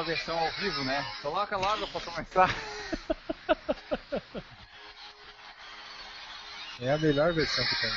Uma 0.01 0.05
versão 0.05 0.39
ao 0.39 0.51
vivo, 0.53 0.83
né? 0.83 1.05
Coloca 1.21 1.57
logo 1.59 1.87
pra 1.89 2.01
começar. 2.01 2.57
É 6.81 6.93
a 6.93 6.99
melhor 6.99 7.35
versão 7.35 7.63
que 7.67 7.77
tem. 7.77 7.93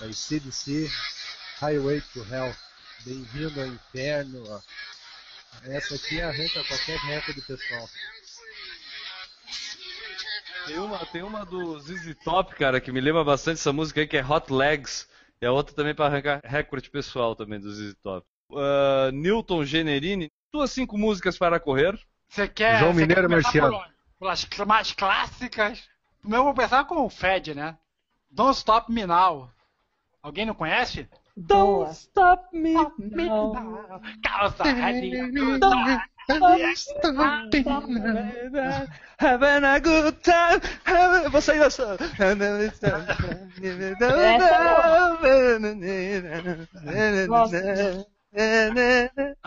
Aí, 0.00 0.14
CDC, 0.14 0.90
Highway 1.60 2.00
to 2.00 2.26
Hell, 2.32 2.56
Bem-vindo 3.04 3.60
ao 3.60 3.66
Inferno. 3.66 4.62
Essa 5.64 5.96
aqui 5.96 6.18
arranca 6.22 6.64
qualquer 6.64 6.98
recorde 7.00 7.42
pessoal. 7.42 7.90
Tem 10.66 10.78
uma, 10.78 10.98
tem 11.06 11.22
uma 11.22 11.44
do 11.44 11.78
ZZ 11.80 12.16
Top, 12.24 12.54
cara, 12.54 12.80
que 12.80 12.92
me 12.92 13.00
lembra 13.00 13.24
bastante 13.24 13.58
essa 13.58 13.72
música 13.72 14.00
aí, 14.00 14.06
que 14.06 14.16
é 14.16 14.24
Hot 14.24 14.52
Legs. 14.52 15.08
E 15.40 15.46
a 15.46 15.52
outra 15.52 15.74
também 15.74 15.94
para 15.94 16.06
arrancar 16.06 16.40
recorde 16.44 16.88
pessoal 16.88 17.34
também 17.34 17.58
do 17.58 17.70
ZZ 17.72 17.94
Top. 18.02 18.24
Uh, 18.50 19.10
Newton 19.12 19.64
Generini, 19.64 20.30
duas 20.52 20.70
cinco 20.70 20.96
músicas 20.96 21.36
para 21.36 21.58
correr. 21.58 21.98
Você 22.28 22.46
quer. 22.46 22.78
João 22.78 22.92
Mineiro 22.94 23.28
Marciano. 23.28 23.80
Pelas 24.18 24.48
mais 24.66 24.92
clássicas. 24.92 25.82
Primeiro 26.20 26.42
eu 26.42 26.44
vou 26.44 26.54
começar 26.54 26.84
com 26.84 27.04
o 27.04 27.10
Fred, 27.10 27.54
né? 27.54 27.76
Don't 28.30 28.56
Stop 28.56 28.92
Me 28.92 29.04
Now. 29.04 29.50
Alguém 30.22 30.46
não 30.46 30.54
conhece? 30.54 31.08
Boa. 31.36 31.90
Stop 31.90 32.56
me. 32.56 32.74
Me 32.98 33.24
now. 33.24 33.52
Calça 34.22 34.64
Having 39.18 39.64
a 39.64 39.78
good 39.80 40.16
time. 40.22 40.60
having- 40.84 41.28
Vou 41.30 41.40
sair 41.40 41.58
dessa. 41.60 41.96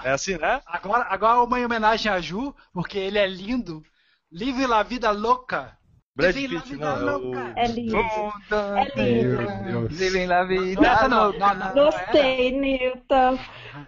É 0.04 0.12
assim, 0.12 0.38
né? 0.38 0.62
Agora, 0.66 1.06
agora 1.10 1.42
uma 1.42 1.58
homenagem 1.60 2.12
a 2.12 2.20
Ju, 2.22 2.54
porque 2.74 2.98
ele 2.98 3.18
é 3.18 3.28
lindo. 3.28 3.84
Live 4.32 4.68
la 4.68 4.84
vida 4.84 5.12
louca. 5.12 5.78
Brad 6.16 6.34
Pitt, 6.34 6.48
vida 6.70 6.78
não. 6.78 6.96
é 7.10 7.16
o- 7.16 7.20
louca. 7.20 7.54
É 7.58 7.68
lindo. 7.68 7.98
É 7.98 8.96
Meu 8.96 9.38
lindo. 9.38 9.64
Deus. 9.64 9.94
Vivem 9.94 10.28
la 10.28 10.44
vida. 10.46 10.82
Não, 10.82 11.10
não, 11.10 11.34
não, 11.34 11.56
não, 11.56 11.56
não, 11.56 11.74
Gostei, 11.74 12.52
Newton. 12.52 13.40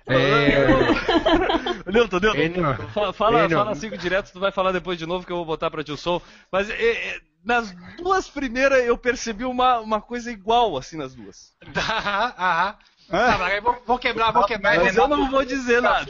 É, 0.07 0.67
Nilton, 1.91 2.19
Nilton, 2.19 2.39
Enio, 2.39 2.75
fa- 2.89 3.13
fala, 3.13 3.49
fala 3.49 3.75
cinco 3.75 3.97
direto, 3.97 4.31
tu 4.33 4.39
vai 4.39 4.51
falar 4.51 4.73
depois 4.73 4.97
de 4.97 5.05
novo 5.05 5.25
que 5.25 5.31
eu 5.31 5.37
vou 5.37 5.45
botar 5.45 5.71
pra 5.71 5.83
ti 5.83 5.91
o 5.91 5.97
som. 5.97 6.21
Mas 6.51 6.69
é, 6.69 6.73
é, 6.75 7.19
nas 7.45 7.71
duas 7.97 8.27
primeiras 8.29 8.83
eu 8.85 8.97
percebi 8.97 9.45
uma, 9.45 9.79
uma 9.79 10.01
coisa 10.01 10.29
igual, 10.29 10.75
assim, 10.77 10.97
nas 10.97 11.15
duas. 11.15 11.53
Aham, 11.75 12.33
aham. 12.37 12.75
Tá, 13.09 13.45
aí 13.45 13.61
vou, 13.61 13.81
vou 13.85 13.97
quebrar, 13.97 14.33
vou 14.33 14.43
quebrar. 14.45 14.75
Mas 14.77 14.97
eu 14.97 15.07
não 15.07 15.31
vou 15.31 15.45
dizer 15.45 15.81
nada. 15.81 16.05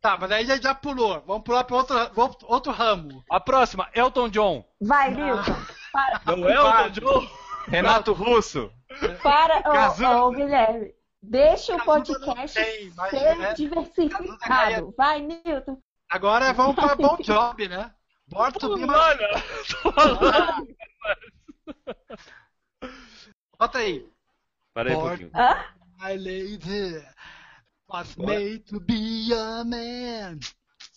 Tá, 0.00 0.16
mas 0.18 0.30
aí 0.30 0.46
já, 0.46 0.56
já 0.56 0.74
pulou. 0.74 1.22
Vamos 1.26 1.42
pular 1.42 1.64
para 1.64 1.76
outro, 1.76 2.46
outro, 2.46 2.72
ramo. 2.72 3.24
A 3.30 3.40
próxima, 3.40 3.88
Elton 3.94 4.28
John. 4.28 4.64
Vai, 4.80 5.10
Newton. 5.10 5.56
Para, 5.92 6.20
Não 6.36 6.48
é 6.48 6.54
Elton 6.54 6.90
John? 6.90 7.28
Renato 7.66 8.12
Russo. 8.12 8.70
para 9.22 9.62
ô, 9.68 10.28
ô, 10.28 10.30
Guilherme. 10.30 10.94
Deixa 11.22 11.74
o 11.74 11.84
podcast 11.84 12.54
tem, 12.54 12.92
mas, 12.94 13.10
ser 13.10 13.36
né? 13.36 13.54
diversificado. 13.54 14.94
Vai, 14.96 15.20
Newton. 15.20 15.80
Agora 16.08 16.52
vamos 16.52 16.76
para 16.76 16.94
Bom 16.96 17.16
Job, 17.16 17.68
né? 17.68 17.92
Born 18.28 18.52
to 18.52 18.74
be 18.74 18.86
my... 18.86 18.94
Olha, 18.94 19.42
tô 19.82 19.92
falando. 19.92 20.76
Bota 23.58 23.78
aí. 23.78 24.08
Pera 24.74 24.90
aí 24.90 24.96
um 24.96 25.00
pouquinho. 25.00 25.30
Hã? 25.34 25.64
My 25.98 26.16
lady 26.16 27.02
was 27.88 28.16
made 28.16 28.64
to 28.66 28.80
be 28.80 29.32
a 29.32 29.64
man. 29.64 30.38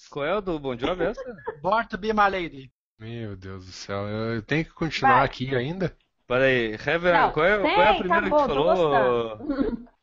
Qual 0.09 0.25
é 0.25 0.35
o 0.35 0.41
do 0.41 0.59
Bon 0.59 0.75
Jovi 0.77 1.03
essa? 1.03 1.21
Born 1.61 1.87
to 1.89 1.97
be 1.97 2.11
my 2.13 2.29
lady. 2.29 2.71
Meu 2.99 3.35
Deus 3.35 3.65
do 3.65 3.71
céu, 3.71 4.07
eu 4.07 4.41
tenho 4.41 4.65
que 4.65 4.71
continuar 4.71 5.17
Vai. 5.17 5.25
aqui 5.25 5.55
ainda? 5.55 5.95
Pera 6.27 6.45
aí, 6.45 6.73
Heaven, 6.73 7.31
qual, 7.31 7.45
é, 7.45 7.59
qual 7.59 7.81
é 7.81 7.89
a 7.89 7.93
primeira 7.95 8.27
acabou, 8.27 8.39
que 8.39 8.47
tu 8.47 8.55
falou? 8.55 9.37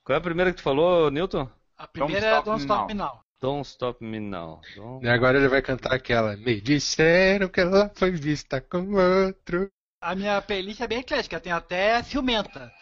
Qual 0.05 0.15
é 0.15 0.19
a 0.19 0.21
primeira 0.21 0.51
que 0.51 0.57
tu 0.57 0.63
falou, 0.63 1.11
Newton? 1.11 1.49
A 1.77 1.87
primeira 1.87 2.21
Don't 2.21 2.27
é 2.27 2.39
Stop 2.39 2.47
Don't 2.47 2.63
Stop. 2.63 2.87
Me 2.89 2.95
Now. 2.95 3.21
Don't 3.41 3.69
Stop 3.69 4.05
Me 4.05 4.21
Now. 4.21 4.61
Don't- 4.75 5.05
E 5.05 5.09
agora 5.11 5.39
ele 5.39 5.49
vai 5.49 5.61
cantar 5.61 5.93
aquela. 5.93 6.37
Me 6.37 6.61
disseram 6.61 7.49
que 7.49 7.61
ela 7.61 7.91
foi 7.95 8.11
vista 8.13 8.61
com 8.61 8.95
outro. 8.95 9.71
A 10.01 10.15
minha 10.15 10.41
playlist 10.41 10.81
é 10.81 10.87
bem 10.89 11.01
eclética, 11.01 11.39
tem 11.41 11.53
até 11.53 12.03
ciumenta. 12.03 12.73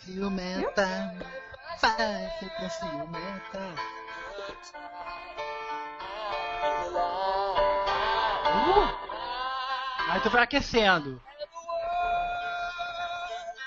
Ciumenta. 0.00 1.14
Vai 1.80 2.30
ficar 2.38 2.70
ciumenta. 2.70 3.74
Uh! 8.46 8.86
Aí 10.10 10.20
tu 10.20 10.30
vai 10.30 10.42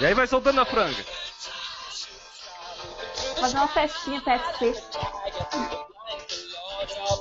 E 0.00 0.06
aí 0.06 0.14
vai 0.14 0.26
soltando 0.26 0.60
a 0.60 0.64
franga. 0.64 1.02
Fazer 3.40 3.56
uma 3.56 3.68
festinha 3.68 4.20
PSP. 4.20 4.74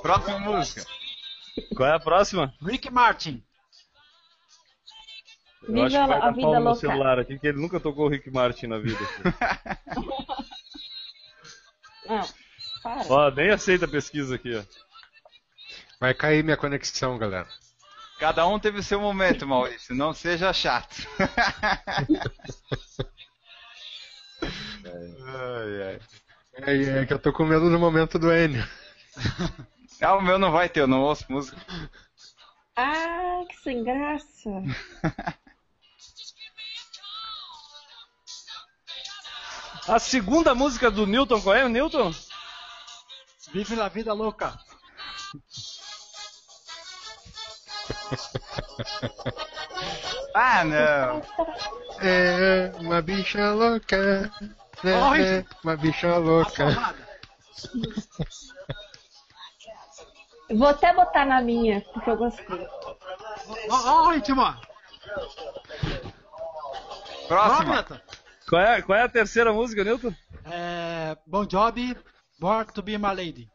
Próxima 0.02 0.40
música. 0.40 0.86
Qual 1.76 1.88
é 1.90 1.94
a 1.96 2.00
próxima? 2.00 2.54
Rick 2.62 2.90
Martin. 2.92 3.44
Eu 5.64 5.74
Viva 5.74 5.86
acho 5.86 5.98
que 6.02 6.08
vai 6.08 6.18
a 6.18 6.22
dar 6.22 6.32
vida 6.32 6.42
pau 6.42 6.54
no 6.56 6.60
louca. 6.62 6.80
celular 6.80 7.20
aqui, 7.20 7.40
que 7.40 7.48
ele 7.48 7.62
nunca 7.62 7.80
tocou 7.80 8.06
o 8.06 8.10
Rick 8.10 8.30
Martin 8.32 8.68
na 8.68 8.80
vida. 8.80 9.00
Não, 12.06 12.22
para. 12.82 13.06
ó, 13.10 13.32
nem 13.32 13.50
aceita 13.50 13.86
a 13.86 13.88
pesquisa 13.88 14.36
aqui, 14.36 14.54
ó. 14.56 14.64
Vai 16.02 16.14
cair 16.14 16.44
minha 16.44 16.58
conexão, 16.58 17.18
galera. 17.18 17.48
Cada 18.24 18.48
um 18.48 18.58
teve 18.58 18.80
o 18.80 18.84
seu 18.84 19.02
momento, 19.02 19.46
Maurício. 19.46 19.94
Não 19.94 20.14
seja 20.14 20.54
chato. 20.54 20.96
ai, 25.28 25.84
ai. 25.84 26.00
É, 26.54 27.02
é 27.02 27.06
que 27.06 27.12
eu 27.12 27.20
tô 27.20 27.34
com 27.34 27.44
medo 27.44 27.70
do 27.70 27.78
momento 27.78 28.18
do 28.18 28.34
Enio. 28.34 28.66
Ah, 30.02 30.16
o 30.16 30.22
meu 30.22 30.40
não 30.40 30.54
vai 30.54 30.70
ter, 30.70 30.80
eu 30.80 30.88
não 30.88 31.02
ouço 31.02 31.26
música. 31.30 31.58
Ah, 32.78 33.42
que 33.50 33.58
sem 33.62 33.84
graça. 33.84 34.50
A 39.86 40.00
segunda 40.00 40.56
música 40.56 40.90
do 40.90 41.06
Newton, 41.06 41.42
qual 41.42 41.56
é 41.58 41.66
o 41.66 41.70
Newton? 41.70 42.16
Vive 43.52 43.76
la 43.76 43.90
vida 43.90 44.14
louca. 44.14 44.58
Ah, 50.36 50.64
não. 50.64 51.22
É 52.02 52.72
uma 52.80 53.02
bicha 53.02 53.52
louca. 53.52 54.32
É, 54.84 55.22
é 55.22 55.46
uma 55.64 55.78
bicha 55.78 56.18
louca. 56.18 56.94
Vou 60.50 60.68
até 60.68 60.94
botar 60.94 61.26
na 61.26 61.42
minha, 61.42 61.82
porque 61.94 62.10
eu 62.10 62.18
gostei. 62.18 62.68
Ó, 63.70 64.08
o 64.08 64.12
ritmo. 64.12 64.44
Próxima. 67.28 67.86
Qual 68.50 68.62
é, 68.62 68.82
qual 68.82 68.98
é 68.98 69.04
a 69.04 69.10
terceira 69.10 69.54
música, 69.54 69.84
Newton? 69.84 70.14
É, 70.46 71.16
Bon 71.26 71.46
Job, 71.46 71.98
Born 72.40 72.66
to 72.74 72.82
be 72.82 72.98
my 72.98 73.14
lady. 73.14 73.50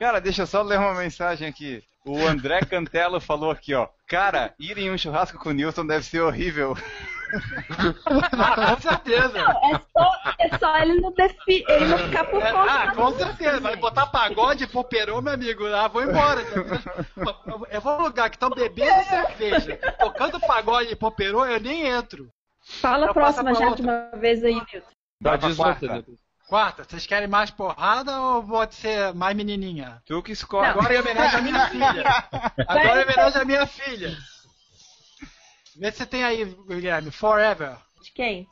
Cara, 0.00 0.20
deixa 0.20 0.42
eu 0.42 0.46
só 0.46 0.62
ler 0.62 0.78
uma 0.78 0.94
mensagem 0.94 1.48
aqui. 1.48 1.82
O 2.06 2.24
André 2.26 2.60
Cantelo 2.60 3.20
falou 3.20 3.50
aqui, 3.50 3.74
ó. 3.74 3.88
Cara, 4.06 4.54
ir 4.60 4.78
em 4.78 4.90
um 4.90 4.96
churrasco 4.96 5.38
com 5.38 5.48
o 5.48 5.52
Newton 5.52 5.86
deve 5.86 6.04
ser 6.04 6.20
horrível. 6.20 6.76
Ah, 8.32 8.76
com 8.76 8.80
certeza. 8.80 9.40
É 9.40 9.80
só, 9.92 10.12
é 10.38 10.58
só 10.58 10.78
ele 10.78 11.00
não, 11.00 11.12
defi, 11.12 11.64
ele 11.68 11.86
não 11.86 11.98
ficar 11.98 12.24
por 12.24 12.40
É, 12.40 12.52
conta. 12.52 12.72
ah, 12.72 12.94
com 12.94 13.10
certeza. 13.18 13.60
Vai 13.60 13.74
botar 13.76 14.06
pagode, 14.06 14.66
poperou, 14.68 15.20
meu 15.20 15.32
amigo. 15.32 15.66
Ah, 15.66 15.88
vou 15.88 16.02
embora. 16.02 16.42
Eu- 16.42 17.66
Eu 17.70 17.80
vou 17.80 18.00
lugar 18.02 18.30
que 18.30 18.36
estão 18.36 18.50
bebendo 18.50 19.02
cerveja, 19.04 19.76
tocando 19.98 20.38
pagode 20.40 20.92
e 20.92 20.96
poperou, 20.96 21.44
eu 21.44 21.58
nem 21.60 21.86
entro. 21.86 22.28
Fala 22.80 23.06
a 23.06 23.08
Eu 23.08 23.14
próxima 23.14 23.52
já 23.54 23.70
de 23.70 23.82
uma 23.82 24.10
vez 24.14 24.44
aí, 24.44 24.54
Nilton. 24.54 24.82
Diz 25.48 25.58
outra, 25.58 26.04
quarta. 26.46 26.84
Vocês 26.84 27.06
querem 27.06 27.28
mais 27.28 27.50
porrada 27.50 28.20
ou 28.20 28.42
pode 28.46 28.74
ser 28.74 29.12
mais 29.14 29.36
menininha? 29.36 30.02
Tu 30.06 30.22
que 30.22 30.32
escolhe. 30.32 30.68
Agora 30.68 30.94
é 30.94 31.00
homenagem 31.00 31.38
à 31.38 31.42
minha 31.42 31.68
filha. 31.70 32.04
Agora 32.66 33.00
é 33.00 33.04
homenagem 33.04 33.42
à 33.42 33.44
minha 33.44 33.66
filha. 33.66 34.16
Vê 35.76 35.92
se 35.92 36.06
tem 36.06 36.24
aí, 36.24 36.44
Guilherme, 36.44 37.10
Forever, 37.10 37.76
De 38.02 38.10
quem? 38.12 38.48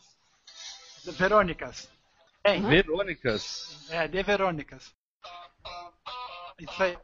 Verônicas. 1.04 1.88
Tem? 2.42 2.60
Verônicas. 2.62 3.86
É, 3.88 4.06
de 4.06 4.22
Verônicas. 4.22 4.92
Isso 6.58 6.82
aí. 6.82 6.98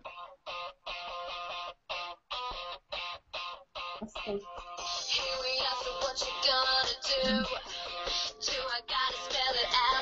Gostei. 4.01 4.41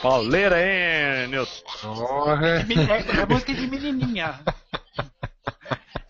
Pauleira, 0.02 0.56
hein, 0.60 1.28
Nilton? 1.28 1.62
Porra. 1.80 2.58
É, 2.58 3.20
é 3.22 3.26
música 3.26 3.54
de 3.54 3.66
menininha. 3.66 4.40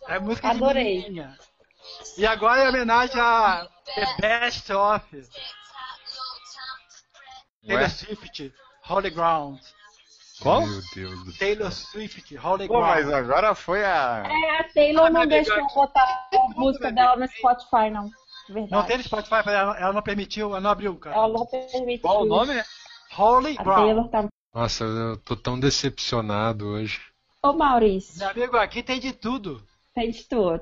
É 0.09 0.18
música 0.18 0.51
Adorei. 0.51 0.85
de 0.85 1.03
menininha. 1.03 1.39
E 2.16 2.26
agora 2.26 2.62
é 2.64 2.68
homenagem 2.68 3.20
a 3.20 3.66
The 3.95 4.07
Best 4.20 4.72
Of 4.72 5.29
Taylor? 7.66 7.91
Swift, 7.91 8.53
Holy 8.89 9.11
Ground. 9.11 9.61
Qual? 10.41 10.62
Meu 10.66 10.81
Deus 10.95 11.24
do 11.24 11.33
Taylor 11.37 11.70
céu. 11.70 11.91
Swift, 11.91 12.37
Holy 12.39 12.68
Pô, 12.68 12.81
mas 12.81 13.07
Ground. 13.07 13.24
agora 13.24 13.55
foi 13.55 13.85
a. 13.85 14.22
É, 14.26 14.61
a 14.61 14.64
Taylor 14.72 15.11
não 15.11 15.26
deixou 15.26 15.66
botar 15.74 16.29
a 16.33 16.49
música 16.57 16.93
dela 16.93 17.16
no 17.16 17.26
Spotify, 17.29 17.91
não. 17.91 18.11
Verdade. 18.49 18.73
Não 18.73 18.83
tem 18.85 19.03
Spotify, 19.03 19.35
ela, 19.47 19.79
ela 19.79 19.93
não 19.93 20.03
permitiu, 20.03 20.49
ela 20.51 20.61
não 20.61 20.71
abriu, 20.71 20.97
cara. 20.97 21.17
Ela 21.17 21.29
não 21.29 21.47
permitiu. 21.47 22.01
Qual 22.01 22.23
o 22.23 22.27
nome? 22.27 22.63
Holy 23.17 23.57
A 23.59 23.63
Ground. 23.63 23.85
Taylor 23.87 24.09
tá. 24.09 24.29
Nossa, 24.55 24.85
eu 24.85 25.17
tô 25.19 25.37
tão 25.37 25.59
decepcionado 25.61 26.67
hoje. 26.67 27.01
Ô, 27.43 27.53
Maurício, 27.53 28.19
Meu 28.19 28.31
amigo, 28.31 28.57
aqui 28.57 28.83
tem 28.83 28.99
de 28.99 29.13
tudo. 29.13 29.63
tem 29.95 30.11
de 30.11 30.25
tudo. 30.25 30.61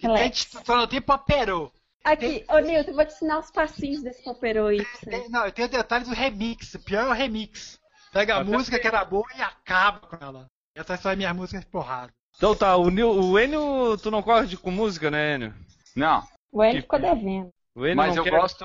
Tem 0.00 0.30
de 0.30 0.46
tudo, 0.46 0.64
só 0.64 0.76
não 0.76 0.86
tem 0.86 1.00
popero. 1.02 1.72
Aqui, 2.04 2.44
ô 2.48 2.58
Nilton, 2.60 2.90
eu 2.92 2.94
vou 2.94 3.04
te 3.04 3.12
ensinar 3.12 3.40
os 3.40 3.50
passinhos 3.50 4.02
desse 4.02 4.22
paperô 4.24 4.66
aí 4.68 4.78
pra 4.82 4.98
você. 4.98 5.10
Tem, 5.10 5.28
não, 5.28 5.44
eu 5.44 5.52
tenho 5.52 5.68
detalhes 5.68 6.08
do 6.08 6.14
remix. 6.14 6.74
O 6.74 6.78
pior 6.78 7.04
é 7.06 7.08
o 7.08 7.12
remix. 7.12 7.78
Pega 8.12 8.36
a 8.36 8.40
Até 8.40 8.50
música 8.50 8.78
que 8.78 8.86
era 8.86 9.04
boa 9.04 9.26
e 9.36 9.42
acaba 9.42 9.98
com 10.06 10.16
ela. 10.24 10.46
Essas 10.74 11.00
são 11.00 11.10
as 11.10 11.16
minhas 11.18 11.34
músicas 11.36 11.64
porrada. 11.64 12.12
Então 12.36 12.54
tá, 12.54 12.76
o, 12.76 12.88
Nil, 12.88 13.10
o 13.10 13.38
Enio, 13.38 13.98
tu 13.98 14.10
não 14.10 14.22
corre 14.22 14.46
de- 14.46 14.56
com 14.56 14.70
música, 14.70 15.10
né, 15.10 15.34
Enio? 15.34 15.54
Não, 15.96 16.22
O 16.52 16.64
Enio 16.64 16.82
ficou 16.82 16.98
devendo. 16.98 17.52
Mas 17.94 18.16
eu 18.16 18.24
quer... 18.24 18.30
gosto. 18.30 18.64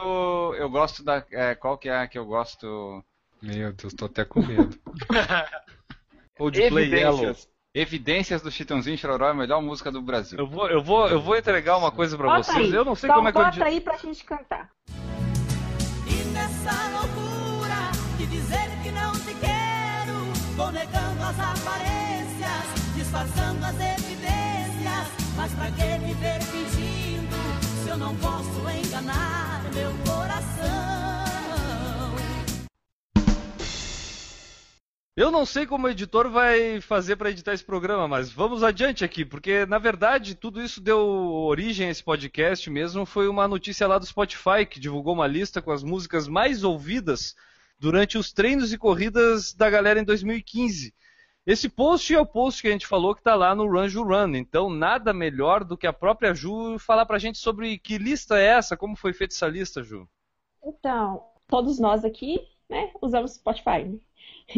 Eu 0.58 0.70
gosto 0.70 1.04
da. 1.04 1.24
é, 1.32 1.54
qual 1.56 1.78
que 1.78 1.90
é 1.90 1.98
a 1.98 2.08
que 2.08 2.18
eu 2.18 2.26
gosto? 2.26 3.04
Meu 3.42 3.74
Deus, 3.74 3.94
tô 3.94 4.06
até 4.06 4.26
com 4.26 4.42
medo. 4.42 4.80
Coldplay 6.38 6.90
Yellow. 6.90 7.20
Evidências. 7.20 7.54
Evidências 7.76 8.42
do 8.42 8.52
Chitãozinho 8.52 8.98
Chororó 8.98 9.28
é 9.28 9.32
a 9.32 9.34
melhor 9.34 9.62
música 9.62 9.92
do 9.92 10.02
Brasil. 10.02 10.38
Eu 10.38 10.48
vou, 10.48 10.70
eu, 10.70 10.84
vou, 10.84 11.08
eu 11.08 11.20
vou 11.20 11.36
entregar 11.36 11.78
uma 11.78 11.92
coisa 11.92 12.16
pra 12.16 12.28
Bota 12.28 12.44
vocês. 12.44 12.68
aí. 12.68 12.74
Eu 12.74 12.86
não 12.86 12.96
sei 12.96 13.08
então, 13.08 13.18
como 13.18 13.28
é 13.28 13.32
que 13.32 13.38
eu... 13.38 13.44
bota 13.44 13.66
aí 13.66 13.82
pra 13.82 13.98
gente 13.98 14.24
cantar. 14.24 14.70
E 16.08 16.14
nessa 16.32 16.90
loucura 16.90 17.92
de 18.18 18.28
dizer 18.28 18.70
que 18.84 18.92
não 18.92 19.12
te 19.14 19.34
quero, 19.40 20.14
vou 20.56 20.72
negando 20.72 21.24
as 21.24 21.40
aparências, 21.40 22.96
disfarçando 22.96 23.66
as 23.66 23.76
evidências. 23.76 25.08
Mas 25.36 25.54
pra 25.56 25.72
se 25.72 25.93
eu 27.94 27.98
não 27.98 28.16
posso 28.16 28.60
enganar 28.72 29.72
meu 29.72 29.92
coração? 30.04 30.74
Eu 35.16 35.30
não 35.30 35.46
sei 35.46 35.68
como 35.68 35.86
o 35.86 35.90
editor 35.92 36.28
vai 36.28 36.82
fazer 36.82 37.18
pra 37.18 37.30
editar 37.30 37.54
esse 37.54 37.64
programa, 37.64 38.08
mas 38.08 38.32
vamos 38.32 38.64
adiante 38.64 39.06
aqui, 39.06 39.24
porque 39.24 39.64
na 39.68 39.78
verdade 39.78 40.34
tudo 40.34 40.60
isso 40.60 40.82
deu 40.82 40.98
origem 40.98 41.88
a 41.88 41.92
esse 41.92 42.04
podcast 42.04 42.68
mesmo. 42.68 43.06
Foi 43.06 43.28
uma 43.28 43.48
notícia 43.48 43.86
lá 43.86 44.00
do 44.00 44.08
Spotify 44.08 44.66
que 44.68 44.80
divulgou 44.80 45.14
uma 45.14 45.28
lista 45.28 45.62
com 45.62 45.72
as 45.72 45.84
músicas 45.84 46.28
mais 46.28 46.64
ouvidas 46.64 47.36
durante 47.78 48.18
os 48.18 48.34
treinos 48.34 48.74
e 48.74 48.78
corridas 48.78 49.54
da 49.54 49.70
galera 49.70 50.00
em 50.00 50.04
2015. 50.04 50.96
Esse 51.46 51.68
post 51.68 52.14
é 52.14 52.20
o 52.20 52.26
post 52.26 52.62
que 52.62 52.70
a 52.70 52.72
gente 52.72 52.88
falou 52.88 53.14
que 53.14 53.22
tá 53.22 53.36
lá 53.36 53.54
no 53.54 53.66
Run 53.66 53.88
Run. 54.04 54.36
Então 54.36 54.70
nada 54.70 55.14
melhor 55.14 55.64
do 55.64 55.78
que 55.78 55.86
a 55.86 55.92
própria 55.92 56.34
Ju 56.34 56.80
falar 56.80 57.06
pra 57.06 57.20
gente 57.20 57.38
sobre 57.38 57.78
que 57.78 57.98
lista 57.98 58.40
é 58.40 58.46
essa, 58.46 58.78
como 58.78 58.96
foi 58.96 59.12
feita 59.14 59.34
essa 59.34 59.48
lista, 59.48 59.84
Ju. 59.84 60.08
Então, 60.64 61.26
todos 61.48 61.80
nós 61.80 62.06
aqui, 62.06 62.40
né, 62.70 62.92
usamos 63.02 63.34
Spotify. 63.34 64.00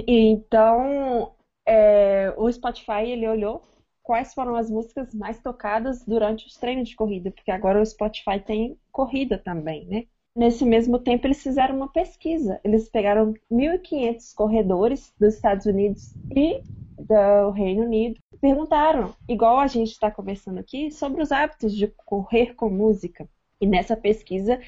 Então, 0.07 1.35
é, 1.65 2.33
o 2.37 2.51
Spotify, 2.51 3.03
ele 3.07 3.27
olhou 3.27 3.67
quais 4.03 4.33
foram 4.33 4.55
as 4.55 4.69
músicas 4.69 5.13
mais 5.15 5.41
tocadas 5.41 6.05
durante 6.05 6.45
os 6.45 6.55
treinos 6.55 6.89
de 6.89 6.95
corrida, 6.95 7.31
porque 7.31 7.49
agora 7.49 7.81
o 7.81 7.85
Spotify 7.85 8.39
tem 8.39 8.79
corrida 8.91 9.37
também, 9.37 9.85
né? 9.85 10.05
Nesse 10.35 10.65
mesmo 10.65 10.99
tempo, 10.99 11.25
eles 11.25 11.41
fizeram 11.41 11.77
uma 11.77 11.87
pesquisa. 11.87 12.59
Eles 12.61 12.89
pegaram 12.89 13.33
1.500 13.49 14.33
corredores 14.35 15.13
dos 15.17 15.35
Estados 15.35 15.65
Unidos 15.65 16.13
e 16.35 16.61
do 16.99 17.51
Reino 17.51 17.83
Unido. 17.83 18.19
Perguntaram, 18.41 19.15
igual 19.29 19.59
a 19.59 19.67
gente 19.67 19.91
está 19.91 20.11
conversando 20.11 20.59
aqui, 20.59 20.91
sobre 20.91 21.21
os 21.21 21.31
hábitos 21.31 21.73
de 21.73 21.87
correr 22.05 22.53
com 22.53 22.69
música. 22.69 23.29
E 23.61 23.65
nessa 23.65 23.95
pesquisa, 23.95 24.59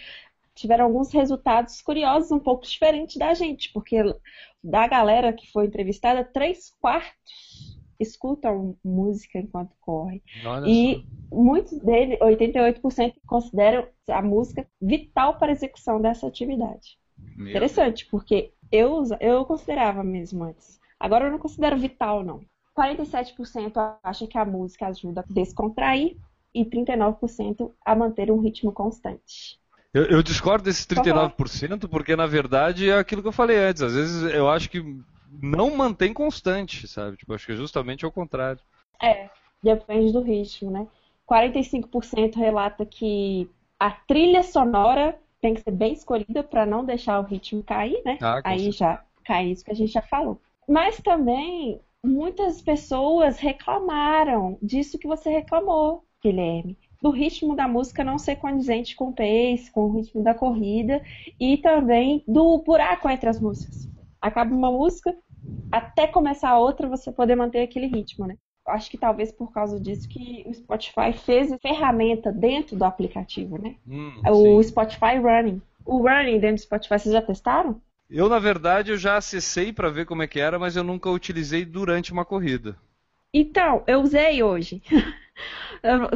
tiveram 0.55 0.85
alguns 0.85 1.11
resultados 1.11 1.81
curiosos, 1.81 2.31
um 2.31 2.39
pouco 2.39 2.65
diferentes 2.65 3.17
da 3.17 3.33
gente, 3.33 3.71
porque 3.73 4.01
da 4.63 4.87
galera 4.87 5.33
que 5.33 5.51
foi 5.51 5.65
entrevistada, 5.65 6.23
três 6.23 6.73
quartos 6.79 7.76
escutam 7.99 8.75
música 8.83 9.39
enquanto 9.39 9.75
corre. 9.79 10.21
Olha 10.45 10.67
E 10.67 11.05
muitos 11.31 11.79
deles, 11.79 12.19
88%, 12.19 13.13
consideram 13.25 13.87
a 14.09 14.21
música 14.21 14.67
vital 14.81 15.37
para 15.37 15.51
a 15.51 15.55
execução 15.55 16.01
dessa 16.01 16.27
atividade. 16.27 16.97
Meu 17.35 17.49
Interessante, 17.49 18.05
porque 18.09 18.51
eu, 18.71 19.03
eu 19.19 19.45
considerava 19.45 20.03
mesmo 20.03 20.43
antes. 20.43 20.79
Agora 20.99 21.25
eu 21.25 21.31
não 21.31 21.39
considero 21.39 21.77
vital, 21.77 22.23
não. 22.23 22.41
47% 22.77 23.97
acham 24.03 24.27
que 24.27 24.37
a 24.37 24.45
música 24.45 24.87
ajuda 24.87 25.21
a 25.21 25.33
descontrair 25.33 26.15
e 26.53 26.63
39% 26.65 27.71
a 27.85 27.95
manter 27.95 28.31
um 28.31 28.39
ritmo 28.39 28.71
constante. 28.71 29.59
Eu, 29.93 30.05
eu 30.05 30.23
discordo 30.23 30.65
desses 30.65 30.85
Pode 30.85 31.09
falar. 31.09 31.31
39%, 31.31 31.87
porque 31.89 32.15
na 32.15 32.27
verdade 32.27 32.89
é 32.89 32.97
aquilo 32.97 33.21
que 33.21 33.27
eu 33.27 33.33
falei 33.33 33.57
antes. 33.57 33.81
Às 33.81 33.93
vezes 33.93 34.33
eu 34.33 34.49
acho 34.49 34.69
que 34.69 34.79
não 35.31 35.75
mantém 35.75 36.13
constante, 36.13 36.87
sabe? 36.87 37.17
Tipo, 37.17 37.33
acho 37.33 37.45
que 37.45 37.51
é 37.53 37.55
justamente 37.55 38.05
ao 38.05 38.11
contrário. 38.11 38.61
É, 39.01 39.29
depende 39.61 40.11
do 40.11 40.21
ritmo, 40.21 40.71
né? 40.71 40.87
45% 41.25 42.35
relata 42.35 42.85
que 42.85 43.49
a 43.79 43.91
trilha 43.91 44.43
sonora 44.43 45.19
tem 45.41 45.53
que 45.53 45.61
ser 45.61 45.71
bem 45.71 45.93
escolhida 45.93 46.43
para 46.43 46.65
não 46.65 46.85
deixar 46.85 47.19
o 47.19 47.23
ritmo 47.23 47.63
cair, 47.63 48.01
né? 48.05 48.17
Ah, 48.21 48.41
Aí 48.43 48.71
certeza. 48.71 48.77
já 48.77 49.05
cai 49.23 49.47
isso 49.47 49.63
que 49.63 49.71
a 49.71 49.75
gente 49.75 49.91
já 49.91 50.01
falou. 50.01 50.41
Mas 50.67 50.99
também 51.01 51.79
muitas 52.03 52.61
pessoas 52.61 53.37
reclamaram 53.39 54.57
disso 54.61 54.97
que 54.97 55.07
você 55.07 55.29
reclamou, 55.29 56.05
Guilherme. 56.23 56.77
Do 57.01 57.11
ritmo 57.11 57.55
da 57.55 57.67
música 57.67 58.03
não 58.03 58.17
ser 58.17 58.37
condizente 58.37 58.95
com 58.95 59.09
o 59.09 59.13
pace, 59.13 59.71
com 59.71 59.81
o 59.81 59.95
ritmo 59.97 60.23
da 60.23 60.33
corrida 60.33 61.01
e 61.39 61.57
também 61.57 62.23
do 62.27 62.57
buraco 62.59 63.07
entre 63.09 63.29
as 63.29 63.39
músicas. 63.39 63.87
Acaba 64.21 64.53
uma 64.53 64.71
música, 64.71 65.15
até 65.71 66.07
começar 66.07 66.49
a 66.49 66.59
outra 66.59 66.87
você 66.89 67.11
poder 67.11 67.35
manter 67.35 67.61
aquele 67.61 67.87
ritmo, 67.87 68.27
né? 68.27 68.35
Acho 68.67 68.89
que 68.91 68.97
talvez 68.97 69.31
por 69.31 69.51
causa 69.53 69.79
disso 69.79 70.09
que 70.09 70.43
o 70.45 70.53
Spotify 70.53 71.13
fez 71.13 71.49
ferramenta 71.61 72.31
dentro 72.31 72.75
do 72.75 72.83
aplicativo, 72.83 73.57
né? 73.61 73.75
Hum, 73.87 74.21
O 74.29 74.61
sim. 74.61 74.63
Spotify 74.63 75.17
Running. 75.21 75.61
O 75.85 75.99
Running 75.99 76.39
dentro 76.39 76.57
do 76.57 76.61
Spotify, 76.61 76.99
vocês 76.99 77.13
já 77.13 77.21
testaram? 77.21 77.81
Eu, 78.09 78.27
na 78.27 78.37
verdade, 78.37 78.91
eu 78.91 78.97
já 78.97 79.15
acessei 79.15 79.71
para 79.71 79.89
ver 79.89 80.05
como 80.05 80.21
é 80.21 80.27
que 80.27 80.41
era, 80.41 80.59
mas 80.59 80.75
eu 80.75 80.83
nunca 80.83 81.09
utilizei 81.09 81.63
durante 81.63 82.11
uma 82.11 82.25
corrida. 82.25 82.77
Então, 83.33 83.83
eu 83.87 84.01
usei 84.01 84.41
hoje. 84.43 84.81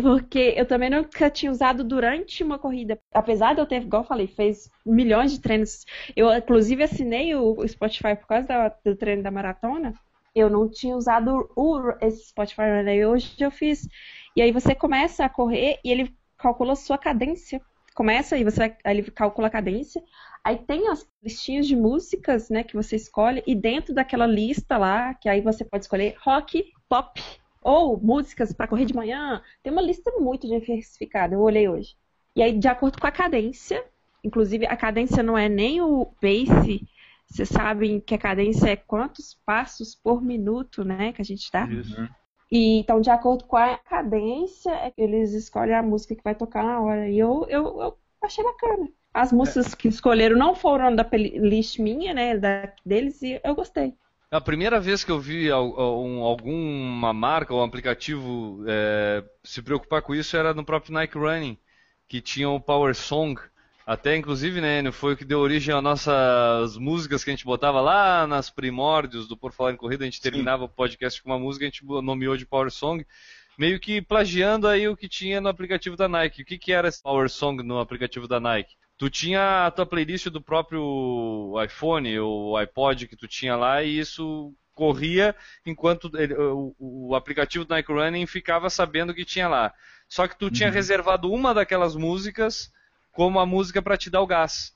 Porque 0.02 0.54
eu 0.56 0.66
também 0.66 0.90
nunca 0.90 1.30
tinha 1.30 1.52
usado 1.52 1.84
durante 1.84 2.44
uma 2.44 2.60
corrida. 2.60 3.00
Apesar 3.14 3.54
de 3.54 3.62
eu 3.62 3.66
ter, 3.66 3.82
igual 3.82 4.04
eu 4.04 4.08
falei, 4.08 4.28
fez 4.28 4.70
milhões 4.86 5.32
de 5.32 5.40
treinos. 5.40 5.86
Eu, 6.16 6.32
inclusive, 6.34 6.84
assinei 6.84 7.36
o 7.36 7.68
Spotify 7.68 8.16
por 8.16 8.28
causa 8.28 8.76
do 8.84 8.96
treino 8.96 9.24
da 9.24 9.32
maratona. 9.32 9.94
Eu 10.34 10.50
não 10.50 10.70
tinha 10.70 10.96
usado 10.96 11.50
o, 11.56 11.94
esse 12.02 12.30
Spotify 12.30 12.62
Runner. 12.62 13.08
Hoje 13.10 13.36
eu 13.40 13.52
fiz. 13.52 13.88
E 14.36 14.42
aí 14.42 14.52
você 14.52 14.74
começa 14.74 15.26
a 15.26 15.30
correr 15.30 15.80
e 15.84 15.92
ele 15.92 16.16
calcula 16.38 16.74
a 16.74 16.76
sua 16.76 16.98
cadência. 16.98 17.62
Começa 17.94 18.38
e 18.38 18.44
você 18.44 18.64
aí 18.64 18.76
ele 18.86 19.12
calcula 19.12 19.48
a 19.48 19.52
cadência. 19.52 20.02
Aí 20.44 20.58
tem 20.58 20.88
as 20.88 21.08
listinhas 21.22 21.68
de 21.68 21.76
músicas, 21.76 22.50
né, 22.50 22.64
que 22.64 22.76
você 22.76 22.96
escolhe, 22.96 23.44
e 23.46 23.54
dentro 23.54 23.94
daquela 23.94 24.26
lista 24.26 24.76
lá, 24.76 25.14
que 25.14 25.30
aí 25.30 25.40
você 25.40 25.64
pode 25.64 25.84
escolher 25.84 26.16
rock, 26.24 26.66
pop, 26.90 27.22
ou 27.62 28.00
músicas 28.00 28.52
para 28.52 28.68
correr 28.68 28.86
de 28.86 28.96
manhã, 28.96 29.42
tem 29.62 29.72
uma 29.72 29.82
lista 29.82 30.12
muito 30.18 30.48
diversificada, 30.48 31.36
eu 31.36 31.42
olhei 31.42 31.70
hoje. 31.70 31.96
E 32.36 32.42
aí, 32.42 32.58
de 32.58 32.68
acordo 32.68 33.00
com 33.00 33.08
a 33.08 33.12
cadência, 33.12 33.84
inclusive 34.24 34.66
a 34.66 34.76
cadência 34.76 35.22
não 35.22 35.38
é 35.38 35.48
nem 35.50 35.82
o 35.82 36.06
pace 36.06 36.88
Vocês 37.32 37.48
sabem 37.48 38.02
que 38.02 38.14
a 38.14 38.18
cadência 38.18 38.70
é 38.70 38.76
quantos 38.76 39.38
passos 39.46 39.96
por 39.96 40.22
minuto, 40.22 40.84
né, 40.84 41.14
que 41.14 41.22
a 41.22 41.26
gente 41.26 41.50
dá? 41.50 41.66
Isso. 41.66 42.10
E 42.52 42.80
então, 42.80 43.00
de 43.00 43.10
acordo 43.10 43.46
com 43.46 43.56
a 43.56 43.78
cadência, 43.78 44.72
é 44.72 44.92
que 44.92 45.02
eles 45.02 45.32
escolhem 45.32 45.76
a 45.76 45.82
música 45.82 46.14
que 46.14 46.24
vai 46.24 46.36
tocar 46.36 46.66
na 46.66 46.82
hora. 46.82 47.08
E 47.08 47.18
eu, 47.18 47.46
eu, 47.48 47.82
eu 47.82 47.98
achei 48.22 48.44
bacana. 48.44 48.90
As 49.14 49.32
músicas 49.32 49.74
que 49.74 49.88
escolheram 49.88 50.38
não 50.38 50.54
foram 50.54 50.94
da 50.94 51.06
playlist 51.06 51.80
minha, 51.80 52.14
né, 52.14 52.38
da, 52.38 52.74
deles, 52.86 53.22
e 53.22 53.40
eu 53.42 53.56
gostei. 53.56 53.94
A 54.32 54.40
primeira 54.40 54.80
vez 54.80 55.04
que 55.04 55.12
eu 55.12 55.20
vi 55.20 55.52
al- 55.52 56.02
um- 56.06 56.22
alguma 56.24 57.12
marca 57.14 57.54
ou 57.54 57.60
um 57.60 57.64
aplicativo 57.64 58.64
é, 58.66 59.24
se 59.44 59.62
preocupar 59.62 60.02
com 60.02 60.16
isso 60.16 60.38
era 60.38 60.54
no 60.54 60.64
próprio 60.64 60.94
Nike 60.94 61.18
Running, 61.18 61.58
que 62.08 62.22
tinha 62.22 62.50
o 62.50 62.60
Power 62.60 62.96
Song. 62.96 63.40
Até 63.86 64.16
inclusive, 64.16 64.62
né, 64.62 64.80
Enio, 64.80 64.94
foi 64.94 65.14
o 65.14 65.18
que 65.18 65.26
deu 65.26 65.40
origem 65.40 65.76
às 65.76 65.84
nossas 65.84 66.78
músicas 66.78 67.24
que 67.26 67.30
a 67.30 67.34
gente 67.34 67.44
botava 67.44 67.82
lá 67.82 68.26
nas 68.26 68.50
primórdios 68.50 69.28
do 69.28 69.36
Por 69.36 69.52
Falar 69.52 69.74
em 69.74 69.76
Corrida. 69.78 70.04
A 70.06 70.10
gente 70.10 70.22
terminava 70.22 70.64
o 70.64 70.70
podcast 70.70 71.22
com 71.22 71.30
uma 71.30 71.40
música, 71.40 71.66
a 71.66 71.68
gente 71.68 71.84
nomeou 71.86 72.38
de 72.38 72.46
Power 72.46 72.72
Song, 72.72 73.06
meio 73.58 73.82
que 73.82 74.02
plagiando 74.02 74.66
aí 74.66 74.88
o 74.88 74.96
que 74.96 75.10
tinha 75.10 75.42
no 75.42 75.50
aplicativo 75.50 75.98
da 75.98 76.08
Nike. 76.08 76.44
O 76.44 76.46
que, 76.46 76.58
que 76.58 76.72
era 76.72 76.88
esse 76.88 77.04
Power 77.04 77.30
Song 77.30 77.62
no 77.64 77.80
aplicativo 77.80 78.30
da 78.30 78.40
Nike? 78.40 78.76
Tu 79.02 79.10
tinha 79.10 79.66
a 79.66 79.72
tua 79.72 79.84
playlist 79.84 80.28
do 80.28 80.40
próprio 80.40 81.56
iPhone 81.66 82.20
ou 82.20 82.56
iPod 82.56 83.08
que 83.08 83.16
tu 83.16 83.28
tinha 83.28 83.56
lá 83.56 83.82
e 83.82 83.98
isso 83.98 84.54
corria 84.76 85.36
enquanto 85.66 86.12
ele- 86.16 86.36
o, 86.36 86.76
o 86.78 87.16
aplicativo 87.16 87.66
do 87.66 87.74
Nike 87.74 87.92
Running 87.92 88.28
ficava 88.28 88.70
sabendo 88.70 89.12
que 89.12 89.26
tinha 89.26 89.48
lá. 89.48 89.74
Só 90.08 90.28
que 90.28 90.38
tu 90.38 90.52
tinha 90.52 90.70
reservado 90.70 91.32
uma 91.32 91.52
daquelas 91.52 91.96
músicas 91.96 92.72
como 93.12 93.40
a 93.40 93.46
música 93.46 93.82
para 93.82 93.98
te 93.98 94.08
dar 94.08 94.22
o 94.22 94.28
gás. 94.28 94.72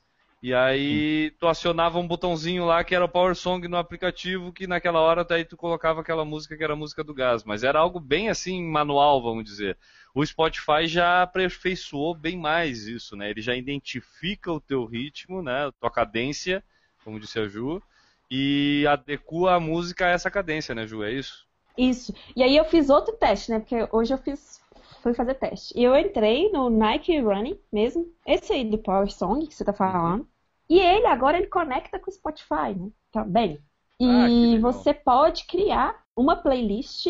E 0.45 0.53
aí 0.53 1.31
tu 1.39 1.47
acionava 1.47 1.97
um 1.97 2.07
botãozinho 2.07 2.65
lá 2.65 2.83
que 2.83 2.93
era 2.93 3.03
o 3.03 3.09
Power 3.09 3.33
Song 3.33 3.67
no 3.67 3.77
aplicativo, 3.77 4.53
que 4.53 4.67
naquela 4.67 4.99
hora 4.99 5.25
daí 5.25 5.43
tu 5.43 5.57
colocava 5.57 6.01
aquela 6.01 6.23
música 6.23 6.55
que 6.55 6.63
era 6.63 6.73
a 6.73 6.75
música 6.75 7.03
do 7.03 7.15
gás. 7.15 7.43
Mas 7.43 7.63
era 7.63 7.79
algo 7.79 7.99
bem 7.99 8.29
assim 8.29 8.63
manual, 8.63 9.23
vamos 9.23 9.43
dizer. 9.43 9.75
O 10.13 10.23
Spotify 10.23 10.85
já 10.85 11.23
aperfeiçoou 11.23 12.13
bem 12.13 12.37
mais 12.37 12.85
isso, 12.85 13.15
né? 13.15 13.31
Ele 13.31 13.41
já 13.41 13.55
identifica 13.55 14.51
o 14.51 14.61
teu 14.61 14.85
ritmo, 14.85 15.41
né? 15.41 15.65
A 15.65 15.71
tua 15.71 15.89
cadência, 15.89 16.63
como 17.03 17.19
disse 17.19 17.39
a 17.39 17.47
Ju, 17.47 17.81
e 18.29 18.85
adequa 18.87 19.55
a 19.55 19.59
música 19.59 20.05
a 20.05 20.09
essa 20.11 20.29
cadência, 20.29 20.75
né, 20.75 20.85
Ju? 20.85 21.01
É 21.01 21.11
isso? 21.11 21.47
Isso. 21.75 22.13
E 22.35 22.43
aí 22.43 22.55
eu 22.55 22.65
fiz 22.65 22.91
outro 22.91 23.15
teste, 23.15 23.49
né? 23.49 23.61
Porque 23.61 23.87
hoje 23.91 24.13
eu 24.13 24.19
fiz, 24.19 24.61
fui 25.01 25.15
fazer 25.15 25.33
teste. 25.33 25.73
E 25.75 25.83
eu 25.83 25.97
entrei 25.97 26.51
no 26.51 26.69
Nike 26.69 27.17
Running 27.17 27.59
mesmo, 27.73 28.13
esse 28.27 28.53
aí 28.53 28.63
do 28.63 28.77
Power 28.77 29.11
Song 29.11 29.43
que 29.47 29.55
você 29.55 29.65
tá 29.65 29.73
falando. 29.73 30.34
E 30.69 30.79
ele 30.79 31.05
agora 31.07 31.37
ele 31.37 31.47
conecta 31.47 31.99
com 31.99 32.09
o 32.09 32.13
Spotify, 32.13 32.73
né? 32.75 32.89
Também. 33.11 33.59
E 33.99 34.57
Ah, 34.57 34.59
você 34.59 34.93
pode 34.93 35.45
criar 35.45 36.03
uma 36.15 36.35
playlist, 36.35 37.07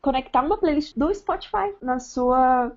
conectar 0.00 0.42
uma 0.42 0.58
playlist 0.58 0.96
do 0.96 1.12
Spotify 1.14 1.74
na 1.80 1.98
sua. 1.98 2.72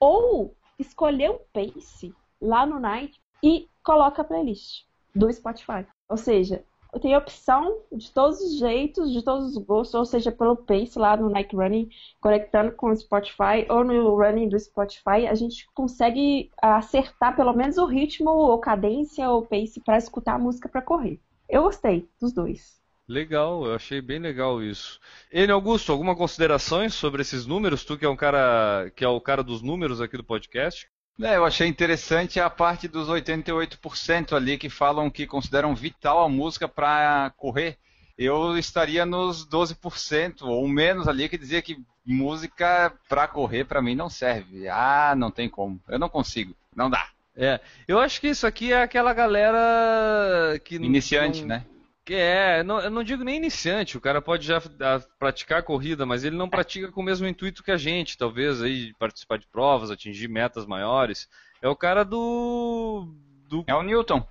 Ou 0.00 0.54
escolher 0.78 1.30
um 1.30 1.38
pace 1.52 2.14
lá 2.40 2.66
no 2.66 2.78
Nike 2.78 3.18
e 3.42 3.68
coloca 3.82 4.22
a 4.22 4.24
playlist 4.24 4.84
do 5.14 5.32
Spotify. 5.32 5.86
Ou 6.08 6.16
seja, 6.16 6.62
tem 7.00 7.16
opção 7.16 7.82
de 7.92 8.10
todos 8.12 8.40
os 8.40 8.58
jeitos, 8.58 9.12
de 9.12 9.22
todos 9.22 9.56
os 9.56 9.64
gostos, 9.64 9.94
ou 9.94 10.04
seja, 10.04 10.30
pelo 10.32 10.56
Pace 10.56 10.98
lá 10.98 11.16
no 11.16 11.28
Nike 11.28 11.56
Running, 11.56 11.88
conectando 12.20 12.72
com 12.72 12.90
o 12.90 12.96
Spotify, 12.96 13.66
ou 13.68 13.84
no 13.84 14.14
Running 14.16 14.48
do 14.48 14.58
Spotify, 14.58 15.26
a 15.28 15.34
gente 15.34 15.66
consegue 15.74 16.50
acertar 16.60 17.34
pelo 17.34 17.52
menos 17.52 17.78
o 17.78 17.86
ritmo, 17.86 18.30
ou 18.30 18.58
cadência, 18.58 19.28
ou 19.30 19.42
pace 19.42 19.80
para 19.80 19.98
escutar 19.98 20.34
a 20.34 20.38
música 20.38 20.68
para 20.68 20.82
correr. 20.82 21.20
Eu 21.48 21.62
gostei 21.62 22.08
dos 22.20 22.32
dois. 22.32 22.76
Legal, 23.08 23.64
eu 23.64 23.74
achei 23.74 24.00
bem 24.00 24.18
legal 24.18 24.60
isso. 24.60 24.98
Ele, 25.30 25.52
Augusto, 25.52 25.92
alguma 25.92 26.16
considerações 26.16 26.92
sobre 26.92 27.22
esses 27.22 27.46
números? 27.46 27.84
Tu 27.84 27.96
que 27.96 28.04
é 28.04 28.08
um 28.08 28.16
cara 28.16 28.90
que 28.96 29.04
é 29.04 29.08
o 29.08 29.20
cara 29.20 29.44
dos 29.44 29.62
números 29.62 30.00
aqui 30.00 30.16
do 30.16 30.24
podcast? 30.24 30.88
É, 31.20 31.36
eu 31.36 31.44
achei 31.46 31.66
interessante 31.66 32.38
a 32.38 32.50
parte 32.50 32.86
dos 32.86 33.08
88% 33.08 34.34
ali 34.36 34.58
que 34.58 34.68
falam 34.68 35.08
que 35.10 35.26
consideram 35.26 35.74
vital 35.74 36.22
a 36.22 36.28
música 36.28 36.68
para 36.68 37.32
correr. 37.36 37.78
Eu 38.18 38.56
estaria 38.58 39.04
nos 39.06 39.46
12% 39.46 40.42
ou 40.42 40.66
menos 40.68 41.08
ali 41.08 41.28
que 41.28 41.38
dizia 41.38 41.62
que 41.62 41.78
música 42.04 42.92
para 43.08 43.26
correr 43.26 43.64
para 43.64 43.82
mim 43.82 43.94
não 43.94 44.08
serve. 44.10 44.68
Ah, 44.68 45.14
não 45.16 45.30
tem 45.30 45.48
como. 45.48 45.80
Eu 45.88 45.98
não 45.98 46.08
consigo. 46.08 46.54
Não 46.74 46.88
dá. 46.90 47.08
É, 47.34 47.60
eu 47.86 47.98
acho 47.98 48.20
que 48.20 48.28
isso 48.28 48.46
aqui 48.46 48.72
é 48.72 48.80
aquela 48.82 49.12
galera 49.12 50.58
que 50.64 50.76
Iniciante, 50.76 51.40
não- 51.42 51.48
né? 51.48 51.64
Que 52.06 52.14
é, 52.14 52.62
não- 52.62 52.78
eu 52.80 52.88
não 52.90 53.02
digo 53.02 53.24
nem 53.24 53.36
iniciante, 53.36 53.98
o 53.98 54.00
cara 54.00 54.22
pode 54.22 54.46
já 54.46 54.58
ah, 54.80 55.00
praticar 55.18 55.58
a 55.58 55.62
corrida, 55.62 56.06
mas 56.06 56.22
ele 56.22 56.36
não 56.36 56.48
pratica 56.48 56.90
com 56.92 57.00
o 57.00 57.04
mesmo 57.04 57.26
intuito 57.26 57.64
que 57.64 57.72
a 57.72 57.76
gente, 57.76 58.16
talvez 58.16 58.62
aí 58.62 58.94
participar 58.94 59.38
de 59.38 59.46
provas, 59.48 59.90
atingir 59.90 60.28
metas 60.28 60.64
maiores. 60.66 61.28
É 61.60 61.68
o 61.68 61.74
cara 61.74 62.04
do 62.04 63.12
do 63.48 63.64
É 63.66 63.74
o 63.74 63.82
Newton. 63.82 64.24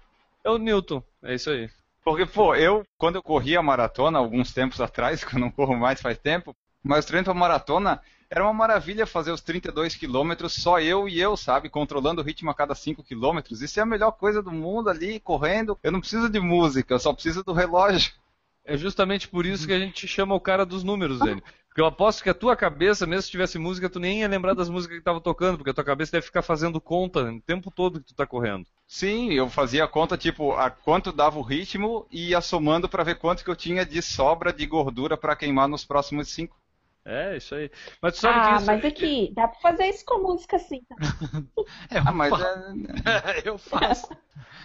é 0.44 0.50
o 0.50 0.58
Newton, 0.58 1.04
é 1.22 1.36
isso 1.36 1.50
aí. 1.50 1.70
Porque, 2.04 2.26
pô, 2.26 2.56
eu, 2.56 2.86
quando 2.98 3.16
eu 3.16 3.24
corria 3.24 3.62
maratona, 3.62 4.20
alguns 4.20 4.54
tempos 4.54 4.80
atrás, 4.80 5.22
que 5.26 5.36
eu 5.36 5.40
não 5.40 5.52
corro 5.52 5.76
mais 5.76 6.02
faz 6.02 6.18
tempo, 6.18 6.56
mas 6.82 7.00
os 7.00 7.06
treinos 7.06 7.26
pra 7.26 7.34
maratona 7.34 8.02
era 8.36 8.44
uma 8.44 8.54
maravilha 8.54 9.08
fazer 9.08 9.32
os 9.32 9.40
32 9.40 9.96
quilômetros, 9.96 10.52
só 10.56 10.82
eu 10.82 11.08
e 11.08 11.22
eu, 11.22 11.38
sabe? 11.38 11.70
Controlando 11.70 12.22
o 12.22 12.24
ritmo 12.24 12.52
a 12.52 12.54
cada 12.54 12.76
5 12.76 13.02
quilômetros. 13.02 13.62
Isso 13.62 13.80
é 13.80 13.84
a 13.84 13.86
melhor 13.86 14.12
coisa 14.12 14.44
do 14.44 14.52
mundo 14.52 14.90
ali, 14.90 15.22
correndo. 15.22 15.80
Eu 15.82 15.90
não 15.90 16.02
preciso 16.02 16.28
de 16.28 16.38
música, 16.38 16.94
eu 16.94 17.00
só 17.00 17.14
preciso 17.14 17.46
do 17.46 17.54
relógio. 17.54 18.12
É 18.66 18.76
justamente 18.76 19.30
por 19.30 19.46
isso 19.46 19.66
que 19.66 19.72
a 19.72 19.80
gente 19.80 20.06
chama 20.06 20.36
o 20.36 20.40
cara 20.42 20.66
dos 20.66 20.84
números 20.84 21.20
dele. 21.20 21.42
Porque 21.70 21.80
eu 21.80 21.86
aposto 21.86 22.24
que 22.24 22.30
a 22.30 22.34
tua 22.34 22.58
cabeça, 22.58 23.08
mesmo 23.08 23.22
se 23.22 23.32
tivesse 23.32 23.58
música, 23.58 23.90
tu 23.90 24.02
nem 24.02 24.20
ia 24.20 24.28
lembrar 24.28 24.54
das 24.54 24.70
músicas 24.70 24.98
que 24.98 25.04
tava 25.04 25.22
tocando, 25.22 25.58
porque 25.58 25.70
a 25.70 25.74
tua 25.74 25.84
cabeça 25.86 26.12
deve 26.12 26.26
ficar 26.26 26.42
fazendo 26.42 26.82
conta 26.82 27.22
o 27.24 27.42
tempo 27.42 27.72
todo 27.72 28.02
que 28.02 28.08
tu 28.08 28.16
tá 28.16 28.26
correndo. 28.26 28.66
Sim, 28.86 29.32
eu 29.32 29.50
fazia 29.50 29.86
a 29.86 29.88
conta, 29.88 30.18
tipo, 30.18 30.52
a 30.52 30.70
quanto 30.70 31.14
dava 31.14 31.40
o 31.40 31.42
ritmo 31.42 32.06
e 32.12 32.32
ia 32.32 32.42
somando 32.42 32.90
pra 32.90 33.04
ver 33.04 33.16
quanto 33.16 33.46
que 33.46 33.50
eu 33.50 33.56
tinha 33.56 33.86
de 33.86 34.02
sobra 34.02 34.52
de 34.52 34.66
gordura 34.66 35.16
pra 35.16 35.38
queimar 35.38 35.70
nos 35.70 35.86
próximos 35.86 36.28
5. 36.30 36.65
É, 37.06 37.38
isso 37.38 37.54
aí. 37.54 37.70
Mas 38.02 38.16
tu 38.16 38.22
sabe 38.22 38.40
ah, 38.40 38.58
que 38.58 38.66
mas 38.66 38.86
aqui, 38.86 39.32
dá 39.36 39.48
pra 39.48 39.60
fazer 39.60 39.86
isso 39.86 40.04
com 40.04 40.24
música 40.24 40.56
assim. 40.56 40.82
tá? 40.90 40.96
É, 41.92 42.00
Ah, 42.00 42.12
mas 42.12 42.34
é... 42.34 43.42
eu 43.46 43.58
faço. 43.60 44.10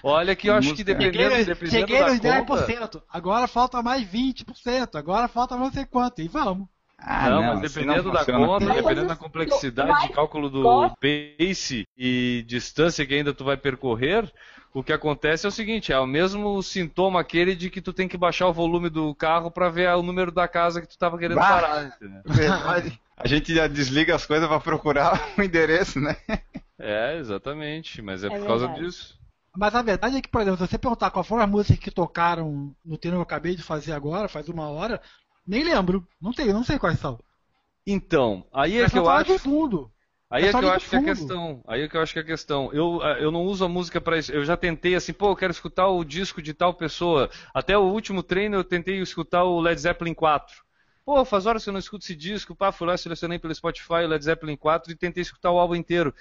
Olha 0.03 0.35
que 0.35 0.49
eu 0.49 0.55
acho 0.55 0.75
que 0.75 0.83
dependendo, 0.83 1.31
Cheguei, 1.31 1.45
dependendo 1.45 1.71
cheguei 1.71 2.21
da 2.21 2.39
nos 2.41 2.47
conta... 2.47 2.67
10%. 2.67 3.03
Agora 3.11 3.47
falta 3.47 3.83
mais 3.83 4.03
20%. 4.03 4.95
Agora 4.95 5.29
falta 5.29 5.57
não 5.57 5.71
sei 5.71 5.85
quanto. 5.85 6.23
E 6.23 6.29
vamos. 6.29 6.67
Ah, 6.99 7.31
não, 7.31 7.43
não, 7.43 7.55
mas 7.55 7.65
assim 7.65 7.81
dependendo 7.81 8.05
não 8.05 8.13
da 8.13 8.25
conta, 8.25 8.67
dependendo 8.67 9.09
da 9.09 9.17
complexidade 9.17 10.09
de 10.09 10.13
cálculo 10.13 10.51
do 10.51 10.91
pace 10.97 11.87
e 11.97 12.45
distância 12.47 13.07
que 13.07 13.15
ainda 13.15 13.33
tu 13.33 13.45
vai 13.45 13.57
percorrer, 13.57 14.31
o 14.73 14.83
que 14.85 14.93
acontece 14.93 15.47
é 15.47 15.49
o 15.49 15.53
seguinte, 15.53 15.93
é 15.93 15.99
o 15.99 16.07
mesmo 16.07 16.63
sintoma 16.63 17.21
aquele 17.21 17.57
de 17.57 17.69
que 17.71 17.81
tu 17.81 17.93
tem 17.93 18.07
que 18.09 18.17
baixar 18.17 18.47
o 18.49 18.53
volume 18.53 18.89
do 18.89 19.15
carro 19.15 19.51
para 19.51 19.69
ver 19.69 19.89
o 19.97 20.03
número 20.03 20.31
da 20.31 20.47
casa 20.47 20.81
que 20.81 20.89
tu 20.89 20.97
tava 20.97 21.19
querendo 21.19 21.39
Bah! 21.39 21.49
parar, 21.49 21.85
entendeu? 21.87 22.23
Verdade. 22.27 23.01
A 23.17 23.27
gente 23.27 23.55
já 23.55 23.67
desliga 23.67 24.15
as 24.15 24.25
coisas 24.25 24.49
pra 24.49 24.61
procurar 24.61 25.21
o 25.37 25.43
endereço, 25.43 26.01
né? 26.01 26.17
É, 26.79 27.17
exatamente, 27.19 28.01
mas 28.01 28.25
é, 28.25 28.29
É 28.29 28.31
por 28.31 28.47
causa 28.47 28.67
verdade. 28.67 28.87
disso. 28.87 29.19
Mas 29.57 29.75
a 29.75 29.83
verdade 29.83 30.17
é 30.17 30.23
que, 30.23 30.29
por 30.29 30.41
exemplo, 30.41 30.59
se 30.59 30.71
você 30.71 30.79
perguntar 30.79 31.11
qual 31.11 31.25
foram 31.25 31.43
as 31.43 31.51
músicas 31.51 31.79
que 31.79 31.91
tocaram 31.91 32.75
no 32.85 32.97
treino 32.97 33.17
que 33.17 33.21
eu 33.21 33.23
acabei 33.23 33.57
de 33.57 33.63
fazer 33.63 33.93
agora, 33.93 34.29
faz 34.29 34.49
uma 34.49 34.69
hora, 34.71 35.03
nem 35.47 35.65
lembro. 35.65 36.07
Não 36.21 36.33
tenho, 36.33 36.53
não 36.55 36.63
sei 36.65 36.79
quais 36.79 36.99
são. 37.01 37.19
Então, 37.87 38.47
aí 38.53 38.79
é 38.79 38.83
Mas 38.83 38.93
que 38.93 38.99
eu 38.99 39.09
acho... 39.11 39.33
de 39.33 39.39
fundo. 39.39 39.91
Aí 40.31 40.45
É 40.45 40.49
é 40.49 40.55
que 40.55 40.65
eu 40.65 40.71
acho 40.71 40.89
que 40.89 40.95
é 40.95 40.99
a 40.99 41.03
fundo. 41.03 41.11
questão. 41.17 41.65
Aí 41.67 41.83
é 41.83 41.89
que 41.89 41.97
eu 41.97 42.01
acho 42.03 42.13
que 42.13 42.19
é 42.21 42.23
a 42.23 42.25
questão. 42.25 42.73
Eu, 42.73 43.01
eh, 43.03 43.25
eu 43.25 43.31
não 43.33 43.43
uso 43.45 43.65
a 43.65 43.69
música 43.69 44.01
para 44.01 44.17
isso. 44.17 44.33
Eu 44.33 44.45
já 44.45 44.57
tentei 44.57 44.95
assim, 44.95 45.13
pô, 45.13 45.31
eu 45.31 45.37
quero 45.37 45.51
escutar 45.51 45.89
o 45.89 46.05
disco 46.05 46.41
de 46.41 46.55
tal 46.55 46.73
pessoa. 46.73 47.29
Até 47.53 47.77
o 47.77 47.83
último 47.83 48.23
treino 48.23 48.57
eu 48.57 48.65
tentei 48.65 49.01
escutar 49.01 49.43
o 49.45 49.61
Led 49.61 49.81
Zeppelin 49.81 50.15
4. 50.15 50.55
Pô, 51.05 51.25
faz 51.25 51.47
horas 51.47 51.65
que 51.65 51.69
eu 51.71 51.73
não 51.73 51.81
escuto 51.81 52.05
esse 52.05 52.15
disco. 52.15 52.55
Pá, 52.55 52.71
fui 52.71 52.87
lá, 52.87 52.97
selecionei 52.97 53.39
pelo 53.41 53.55
Spotify 53.55 54.05
o 54.05 54.09
Led 54.09 54.25
Zeppelin 54.25 54.57
4 54.57 54.93
e 54.93 54.97
tentei 54.97 55.23
escutar 55.23 55.51
o 55.51 55.59
álbum 55.59 55.75
inteiro. 55.75 56.15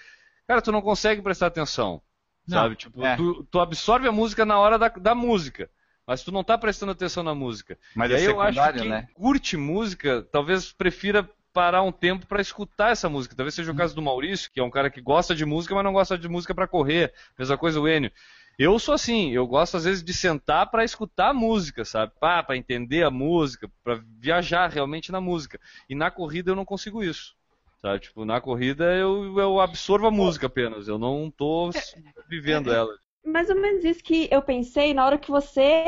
Cara, 0.47 0.61
tu 0.61 0.71
não 0.71 0.81
consegue 0.81 1.21
prestar 1.21 1.47
atenção. 1.47 2.01
Não. 2.47 2.57
Sabe? 2.57 2.75
Tipo, 2.75 3.05
É. 3.05 3.15
tu, 3.15 3.43
tu 3.51 3.59
absorve 3.59 4.07
a 4.07 4.11
música 4.11 4.43
na 4.43 4.57
hora 4.57 4.79
da, 4.79 4.87
da 4.89 5.13
música. 5.13 5.69
Mas 6.07 6.23
tu 6.23 6.31
não 6.31 6.43
tá 6.43 6.57
prestando 6.57 6.91
atenção 6.91 7.21
na 7.21 7.35
música. 7.35 7.77
Mas 7.93 8.09
e 8.09 8.13
é 8.15 8.17
aí 8.17 8.25
eu 8.25 8.41
acho 8.41 8.59
que 8.73 8.79
quem 8.79 8.89
né? 8.89 9.07
curte 9.13 9.55
música 9.55 10.27
talvez 10.31 10.71
prefira 10.71 11.29
parar 11.59 11.83
um 11.83 11.91
tempo 11.91 12.25
pra 12.25 12.39
escutar 12.39 12.93
essa 12.93 13.09
música. 13.09 13.35
Talvez 13.35 13.53
seja 13.53 13.69
o 13.69 13.75
caso 13.75 13.93
do 13.93 14.01
Maurício, 14.01 14.49
que 14.49 14.61
é 14.61 14.63
um 14.63 14.69
cara 14.69 14.89
que 14.89 15.01
gosta 15.01 15.35
de 15.35 15.45
música, 15.45 15.75
mas 15.75 15.83
não 15.83 15.91
gosta 15.91 16.17
de 16.17 16.29
música 16.29 16.55
pra 16.55 16.65
correr. 16.65 17.13
Mesma 17.37 17.57
coisa 17.57 17.81
o 17.81 17.85
Enio. 17.85 18.13
Eu 18.57 18.79
sou 18.79 18.93
assim, 18.93 19.31
eu 19.31 19.45
gosto 19.45 19.75
às 19.75 19.83
vezes 19.83 20.01
de 20.01 20.13
sentar 20.13 20.71
pra 20.71 20.85
escutar 20.85 21.31
a 21.31 21.33
música, 21.33 21.83
sabe? 21.83 22.13
Pá, 22.17 22.41
pra 22.41 22.55
entender 22.55 23.03
a 23.03 23.11
música, 23.11 23.69
pra 23.83 23.99
viajar 24.17 24.69
realmente 24.69 25.11
na 25.11 25.19
música. 25.19 25.59
E 25.89 25.95
na 25.95 26.09
corrida 26.09 26.51
eu 26.51 26.55
não 26.55 26.63
consigo 26.63 27.03
isso. 27.03 27.35
Sabe? 27.81 27.99
Tipo, 27.99 28.23
na 28.23 28.39
corrida 28.39 28.95
eu, 28.95 29.37
eu 29.37 29.59
absorvo 29.59 30.07
a 30.07 30.11
música 30.11 30.47
apenas, 30.47 30.87
eu 30.87 30.97
não 30.97 31.29
tô 31.29 31.71
vivendo 32.29 32.71
ela. 32.71 32.93
Mais 33.25 33.49
ou 33.49 33.59
menos 33.59 33.83
isso 33.83 34.01
que 34.01 34.29
eu 34.31 34.41
pensei 34.41 34.93
na 34.93 35.05
hora 35.05 35.17
que 35.17 35.29
você 35.29 35.83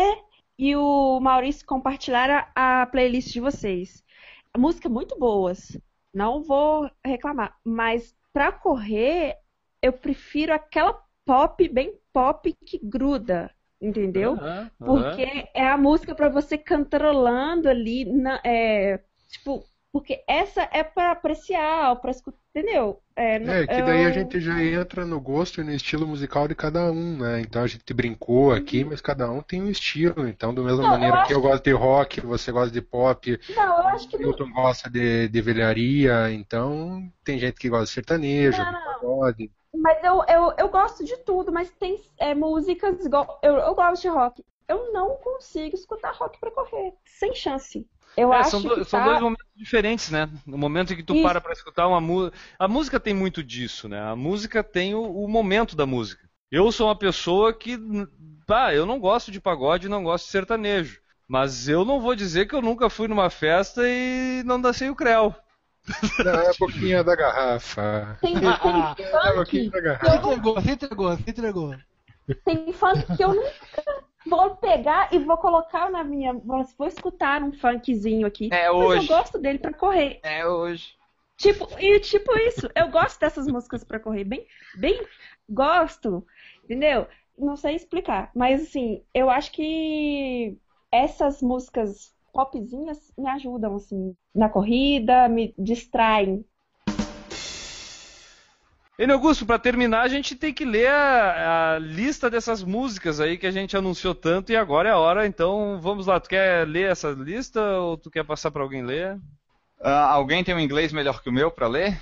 e 0.60 0.76
o 0.76 1.18
Maurício 1.22 1.66
compartilharam 1.66 2.46
a 2.54 2.86
playlist 2.92 3.32
de 3.32 3.40
vocês. 3.40 4.04
Música 4.58 4.90
muito 4.90 5.18
boas. 5.18 5.78
Não 6.14 6.44
vou 6.44 6.90
reclamar. 7.06 7.58
Mas 7.64 8.16
pra 8.34 8.52
correr, 8.52 9.38
eu 9.82 9.94
prefiro 9.94 10.54
aquela 10.54 10.94
pop, 11.26 11.68
bem 11.70 12.00
pop, 12.14 12.54
que 12.66 12.78
gruda. 12.84 13.54
Entendeu? 13.82 14.34
Aham. 14.36 14.72
Porque 14.84 15.50
é 15.54 15.68
a 15.68 15.78
música 15.78 16.14
pra 16.16 16.30
você 16.30 16.58
cantarolando 16.58 17.70
ali, 17.70 18.06
na- 18.06 18.42
é, 18.46 19.00
tipo, 19.30 19.64
porque 19.92 20.24
essa 20.28 20.62
é 20.72 20.84
pra 20.84 21.12
apreciar, 21.12 21.96
pra 22.02 22.12
escutar, 22.12 22.38
entendeu? 22.56 23.02
É, 23.16 23.40
não- 23.40 23.54
É, 23.54 23.68
que 23.68 23.82
daí 23.82 24.06
a 24.06 24.12
eu- 24.12 24.12
gente 24.12 24.40
já 24.40 24.64
entra 24.64 25.04
no 25.06 25.20
gosto 25.20 25.62
e 25.62 25.64
no 25.64 25.72
estilo 25.74 26.08
musical 26.08 26.48
de 26.48 26.54
cada 26.54 26.92
um, 26.92 27.18
né? 27.18 27.42
Então 27.42 27.64
a 27.64 27.68
gente 27.68 27.92
brincou 27.94 28.52
aqui, 28.54 28.84
mas 28.84 29.02
cada 29.02 29.30
um 29.32 29.42
tem 29.42 29.62
um 29.64 29.70
estilo. 29.70 30.28
Então, 30.28 30.54
da 30.54 30.62
mesma 30.62 30.84
Não, 30.84 30.90
eu 30.90 30.92
maneira 30.92 31.18
que 31.20 31.34
acho 31.34 31.34
eu 31.34 31.42
gosto 31.42 31.64
de 31.64 31.72
rock, 31.72 32.22
você 32.22 32.52
gosta 32.52 32.72
de 32.72 32.82
pop, 32.82 33.40
Não, 33.48 33.78
eu 33.78 33.88
acho 33.90 34.10
que 34.10 34.18
o 34.18 34.20
não. 34.20 34.30
Milton 34.30 34.52
gosta 34.52 34.90
de, 34.92 35.28
de 35.28 35.42
velharia, 35.42 36.32
então 36.32 37.12
tem 37.24 37.40
gente 37.40 37.56
que 37.60 37.70
gosta 37.70 37.86
de 37.86 37.92
sertanejo, 37.92 38.64
Não, 38.64 38.72
de 38.72 38.78
pagode. 38.78 39.52
Mas 39.74 40.04
eu, 40.04 40.24
eu, 40.28 40.54
eu 40.58 40.70
gosto 40.70 41.04
de 41.06 41.18
tudo, 41.18 41.52
mas 41.52 41.72
tem 41.72 42.02
é, 42.18 42.36
músicas. 42.36 42.98
Eu, 43.42 43.58
eu 43.58 43.76
gosto 43.76 44.02
de 44.02 44.08
rock. 44.10 44.44
Eu 44.68 44.92
não 44.94 45.18
consigo 45.18 45.76
escutar 45.76 46.14
rock 46.16 46.40
pra 46.40 46.52
correr. 46.52 46.94
Sem 47.06 47.34
chance. 47.36 47.88
Eu 48.18 48.34
É, 48.34 48.38
acho 48.38 48.52
são, 48.52 48.62
do- 48.62 48.76
que 48.76 48.84
são 48.86 49.00
tá- 49.00 49.06
dois 49.06 49.22
momentos 49.22 49.46
diferentes, 49.56 50.10
né? 50.12 50.30
No 50.46 50.58
momento 50.58 50.92
em 50.94 50.96
que 50.98 51.04
tu 51.04 51.14
Isso. 51.14 51.24
para 51.24 51.40
pra 51.40 51.54
escutar 51.54 51.88
uma 51.88 52.02
música. 52.02 52.38
A 52.60 52.68
música 52.68 53.00
tem 53.00 53.14
muito 53.14 53.44
disso, 53.44 53.88
né? 53.88 54.02
A 54.02 54.16
música 54.16 54.64
tem 54.64 54.94
o, 54.94 55.02
o 55.04 55.28
momento 55.30 55.76
da 55.76 55.86
música. 55.86 56.30
Eu 56.52 56.72
sou 56.72 56.88
uma 56.88 56.96
pessoa 56.96 57.54
que. 57.54 57.80
Pá, 58.46 58.74
eu 58.74 58.86
não 58.86 59.00
gosto 59.00 59.32
de 59.32 59.40
pagode 59.40 59.88
não 59.88 60.04
gosto 60.04 60.26
de 60.26 60.32
sertanejo. 60.32 61.00
Mas 61.28 61.70
eu 61.70 61.86
não 61.86 62.02
vou 62.02 62.14
dizer 62.14 62.46
que 62.46 62.54
eu 62.54 62.62
nunca 62.62 62.90
fui 62.90 63.08
numa 63.08 63.30
festa 63.30 63.82
e 63.88 64.44
não 64.46 64.60
dancei 64.60 64.90
o 64.90 64.96
creu. 64.96 65.34
Não, 66.24 66.32
é 66.34 66.50
a 66.50 66.54
boquinha 66.60 67.04
da 67.04 67.16
garrafa. 67.16 68.18
Tem, 68.22 68.34
tem 68.38 68.50
É 68.50 68.52
a 68.52 69.34
boquinha 69.36 69.64
funk. 69.64 69.72
da 69.72 69.78
Se 69.78 69.82
garrafa. 69.82 70.16
entregou, 70.18 70.62
se 70.62 70.72
entregou, 70.72 71.16
se 71.18 71.24
entregou. 71.30 71.76
Tem 72.46 72.74
funk 72.74 73.16
que 73.16 73.24
eu 73.24 73.30
nunca 73.34 73.52
vou 74.28 74.56
pegar 74.58 75.14
e 75.14 75.20
vou 75.20 75.38
colocar 75.38 75.90
na 75.90 76.04
minha. 76.04 76.34
Vou 76.34 76.64
vou 76.78 76.88
escutar 76.88 77.42
um 77.44 77.54
funkzinho 77.54 78.28
aqui. 78.28 78.50
É 78.52 78.72
Mas 78.72 78.76
hoje. 78.78 79.12
eu 79.12 79.18
gosto 79.18 79.40
dele 79.40 79.60
pra 79.60 79.74
correr. 79.74 80.20
É 80.24 80.46
hoje. 80.48 80.96
Tipo, 81.38 81.68
e 81.80 82.00
tipo 82.00 82.38
isso, 82.38 82.70
eu 82.76 82.90
gosto 82.90 83.20
dessas 83.20 83.48
músicas 83.48 83.84
pra 83.84 84.00
correr, 84.00 84.24
bem, 84.24 84.46
bem 84.78 85.02
gosto, 85.50 86.24
entendeu? 86.64 87.08
Não 87.36 87.56
sei 87.56 87.76
explicar, 87.76 88.30
mas 88.36 88.62
assim, 88.62 89.04
eu 89.12 89.28
acho 89.28 89.52
que 89.52 90.56
essas 90.92 91.42
músicas 91.42 92.14
popzinhas 92.32 93.12
me 93.18 93.28
ajudam 93.30 93.76
assim 93.76 94.16
na 94.36 94.50
corrida, 94.50 95.28
me 95.28 95.54
distraem. 95.58 96.46
Enio 99.00 99.16
Augusto, 99.16 99.46
pra 99.46 99.58
terminar, 99.58 100.02
a 100.02 100.08
gente 100.08 100.36
tem 100.36 100.54
que 100.54 100.64
ler 100.64 100.88
a, 100.88 101.76
a 101.76 101.80
lista 101.80 102.30
dessas 102.30 102.64
músicas 102.64 103.20
aí 103.20 103.38
que 103.38 103.48
a 103.48 103.52
gente 103.52 103.76
anunciou 103.76 104.14
tanto 104.14 104.52
e 104.52 104.56
agora 104.56 104.90
é 104.90 104.92
a 104.92 104.98
hora, 104.98 105.26
então 105.26 105.80
vamos 105.82 106.06
lá. 106.06 106.20
Tu 106.20 106.30
quer 106.30 106.68
ler 106.68 106.92
essa 106.92 107.10
lista 107.12 107.60
ou 107.80 107.98
tu 107.98 108.12
quer 108.12 108.24
passar 108.24 108.52
pra 108.52 108.62
alguém 108.62 108.84
ler? 108.84 109.20
Ah, 109.82 110.12
alguém 110.14 110.44
tem 110.44 110.54
um 110.54 110.60
inglês 110.60 110.94
melhor 110.94 111.22
que 111.24 111.30
o 111.30 111.34
meu 111.34 111.50
pra 111.50 111.68
ler? 111.68 112.00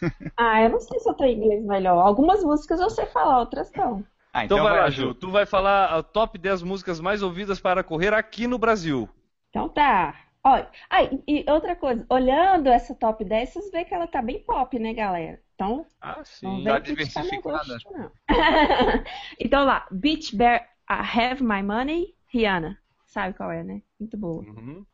Ah, 0.36 0.62
eu 0.62 0.68
não 0.70 0.80
sei 0.80 0.98
se 1.00 1.08
eu 1.08 1.14
tenho 1.14 1.36
inglês 1.38 1.64
melhor. 1.64 1.98
Algumas 2.06 2.42
músicas 2.44 2.80
eu 2.80 2.90
sei 2.90 3.06
falar, 3.06 3.38
outras 3.40 3.70
não. 3.72 4.04
Ah, 4.32 4.44
Então, 4.44 4.58
então, 4.58 4.68
vai 4.68 4.80
lá. 4.80 4.90
Ju. 4.90 5.14
Tu 5.14 5.30
vai 5.30 5.46
falar 5.46 5.86
a 5.86 6.02
top 6.02 6.38
10 6.38 6.62
músicas 6.62 7.00
mais 7.00 7.22
ouvidas 7.22 7.60
para 7.60 7.82
correr 7.82 8.12
aqui 8.12 8.46
no 8.46 8.58
Brasil. 8.58 9.08
Então 9.50 9.68
tá. 9.68 10.14
Olha, 10.46 10.68
ah, 10.90 11.02
e 11.26 11.42
outra 11.48 11.74
coisa, 11.74 12.04
olhando 12.10 12.68
essa 12.68 12.94
top 12.94 13.24
10, 13.24 13.48
vocês 13.48 13.70
veem 13.70 13.84
que 13.86 13.94
ela 13.94 14.06
tá 14.06 14.20
bem 14.20 14.40
pop, 14.40 14.78
né, 14.78 14.92
galera? 14.92 15.40
Então, 15.54 15.86
Ah, 16.00 16.16
Não 16.18 16.24
sim. 16.24 16.64
Tá 16.64 16.80
criticar 16.80 17.24
meu 17.24 17.40
diversificada. 17.40 18.12
então 19.40 19.64
lá, 19.64 19.86
Beach 19.90 20.36
Bear, 20.36 20.68
I 20.90 20.94
Have 21.18 21.42
My 21.42 21.62
Money, 21.62 22.14
Rihanna. 22.28 22.78
Sabe 23.06 23.34
qual 23.34 23.50
é, 23.52 23.62
né? 23.62 23.80
Muito 23.98 24.16
boa. 24.18 24.42
Uhum. 24.42 24.84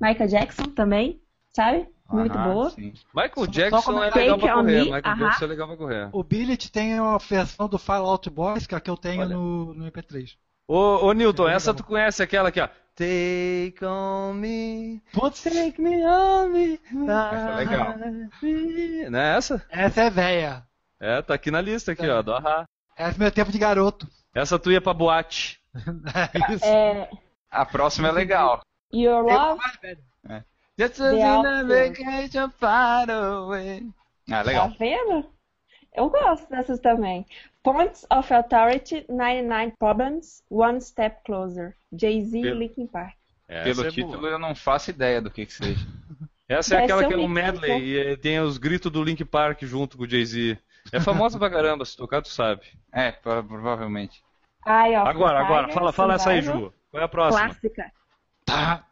Michael 0.00 0.28
Jackson 0.28 0.64
também, 0.70 1.20
sabe? 1.52 1.88
Muito 2.10 2.38
Ah, 2.38 2.48
boa. 2.48 2.70
sim. 2.70 2.92
Michael 3.14 3.32
Só 3.34 3.46
Jackson 3.46 3.78
é 3.78 3.82
comentar- 3.82 4.18
legal 4.22 4.38
pra 4.38 4.54
correr. 4.54 4.62
me, 4.78 4.84
Michael 4.84 5.02
aham. 5.04 5.18
Jackson 5.26 5.44
é 5.44 5.48
legal 5.48 5.66
pra 5.68 5.76
correr. 5.76 6.08
O 6.12 6.22
Billet 6.22 6.70
tem 6.72 6.98
uma 7.00 7.18
versão 7.18 7.68
do 7.68 7.78
Fallout 7.78 8.30
Boys, 8.30 8.66
que 8.66 8.74
é 8.74 8.78
a 8.78 8.80
que 8.80 8.88
eu 8.88 8.96
tenho 8.96 9.20
Olha. 9.22 9.34
no, 9.36 9.74
no 9.74 9.84
MP3. 9.90 10.36
Ô, 10.68 11.06
ô 11.06 11.12
Newton, 11.12 11.48
É 11.48 11.54
essa 11.54 11.72
legal. 11.72 11.84
tu 11.84 11.88
conhece 11.88 12.22
aquela 12.22 12.48
aqui, 12.48 12.60
ó. 12.60 12.68
Take 12.96 13.84
on 13.84 14.32
me, 14.40 15.02
Putz, 15.12 15.42
take 15.42 15.78
me 15.78 16.02
on 16.06 16.48
me. 16.48 16.80
Essa 17.04 17.36
é 17.36 17.54
legal. 17.56 17.94
Não 19.10 19.18
é 19.18 19.36
essa? 19.36 19.62
essa 19.68 20.02
é 20.04 20.10
véia. 20.10 20.66
É, 20.98 21.20
tá 21.20 21.34
aqui 21.34 21.50
na 21.50 21.60
lista 21.60 21.92
aqui, 21.92 22.08
ó, 22.08 22.22
do 22.22 22.32
Ahá. 22.32 22.64
Essa 22.96 23.16
é 23.16 23.18
meu 23.18 23.30
tempo 23.30 23.52
de 23.52 23.58
garoto. 23.58 24.08
Essa 24.34 24.58
tu 24.58 24.72
ia 24.72 24.80
pra 24.80 24.94
boate. 24.94 25.60
É 26.14 26.54
isso. 26.54 26.64
É, 26.64 27.10
A 27.50 27.66
próxima 27.66 28.08
é 28.08 28.12
legal. 28.12 28.62
Your 28.94 29.22
Love, 29.22 29.60
velho. 29.82 30.02
Just 30.78 31.00
a 31.00 31.62
vacation 31.64 32.50
far 32.58 33.10
away. 33.10 33.86
Ah, 34.30 34.36
tá 34.36 34.42
legal. 34.42 34.72
vendo? 34.78 35.35
Eu 35.96 36.10
gosto 36.10 36.48
dessas 36.50 36.78
também. 36.78 37.26
Points 37.62 38.06
of 38.12 38.32
Authority, 38.32 39.04
99 39.08 39.72
Problems, 39.78 40.42
One 40.50 40.80
Step 40.80 41.22
Closer. 41.24 41.74
Jay-Z 41.92 42.38
e 42.38 42.50
Linkin 42.50 42.86
Park. 42.86 43.16
Essa 43.48 43.64
Pelo 43.74 43.86
é 43.86 43.90
título 43.90 44.18
boa. 44.18 44.30
eu 44.32 44.38
não 44.38 44.54
faço 44.54 44.90
ideia 44.90 45.20
do 45.22 45.30
que 45.30 45.46
que 45.46 45.52
seja. 45.52 45.86
Essa 46.48 46.74
é 46.74 46.76
Vai 46.76 46.84
aquela 46.84 47.06
que 47.08 47.14
é 47.14 47.16
um 47.16 47.26
medley 47.26 47.70
né? 48.04 48.12
e 48.12 48.16
tem 48.18 48.38
os 48.38 48.56
gritos 48.58 48.92
do 48.92 49.02
Link 49.02 49.24
Park 49.24 49.62
junto 49.62 49.96
com 49.96 50.04
o 50.04 50.08
Jay-Z. 50.08 50.58
É 50.92 51.00
famosa 51.00 51.38
pra 51.38 51.50
caramba, 51.50 51.84
se 51.84 51.96
tocar 51.96 52.22
tu 52.22 52.28
sabe. 52.28 52.62
É, 52.92 53.12
pro- 53.12 53.42
provavelmente. 53.44 54.22
Eye 54.66 54.96
of 54.96 55.08
Agora, 55.08 55.38
agora, 55.40 55.62
Tiger, 55.64 55.74
fala, 55.74 55.92
fala 55.92 56.14
essa 56.14 56.30
aí. 56.30 56.40
Ju. 56.40 56.72
Qual 56.90 57.00
é 57.00 57.04
a 57.04 57.08
próxima? 57.08 57.44
Clássica. 57.46 57.92
Tá, 58.44 58.86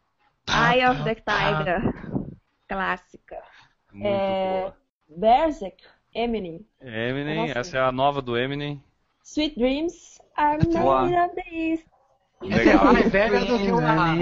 tá, 0.45 0.75
Eye 0.75 0.85
of 0.87 0.97
tá, 0.99 1.03
the 1.05 1.15
tá. 1.15 1.57
Tiger. 1.57 1.93
Clássica. 2.67 3.41
Muito 3.91 4.07
É, 4.07 4.59
boa. 4.61 4.77
Berserk, 5.17 5.83
Eminem. 6.15 6.65
Eminem, 6.81 7.47
Nossa. 7.47 7.59
essa 7.59 7.77
é 7.77 7.81
a 7.81 7.91
nova 7.91 8.21
do 8.21 8.37
Eminem. 8.37 8.81
Sweet 9.23 9.59
Dreams, 9.59 10.19
I'm 10.37 10.71
Boa. 10.71 11.01
made 11.03 11.15
of 11.15 11.35
this. 11.35 11.85
Essa 12.41 12.69
é 12.71 12.77
mais 12.77 13.11
velha 13.11 13.39
do 13.45 13.57
que 13.59 13.71
o 13.71 13.79
Ahá. 13.79 14.15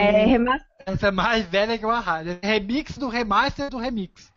É, 0.00 0.24
rema- 0.26 0.60
Essa 0.86 1.08
é 1.08 1.10
mais 1.10 1.44
velha 1.46 1.78
que 1.78 1.86
o 1.86 1.90
Ahá. 1.90 2.22
É 2.42 2.46
remix 2.46 2.98
do 2.98 3.08
remaster 3.08 3.70
do 3.70 3.78
remix. 3.78 4.32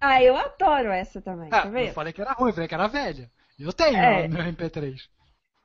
Ah, 0.00 0.22
eu 0.22 0.36
adoro 0.36 0.90
essa 0.90 1.20
também, 1.22 1.48
Ah, 1.50 1.62
tá 1.62 1.68
eu 1.68 1.72
vendo? 1.72 1.92
falei 1.94 2.12
que 2.12 2.20
era 2.20 2.32
ruim, 2.32 2.50
eu 2.50 2.54
falei 2.54 2.68
que 2.68 2.74
era 2.74 2.86
velha. 2.86 3.30
Eu 3.58 3.72
tenho 3.72 3.96
É. 3.96 4.28
no 4.28 4.34
meu 4.34 4.44
MP3. 4.44 5.08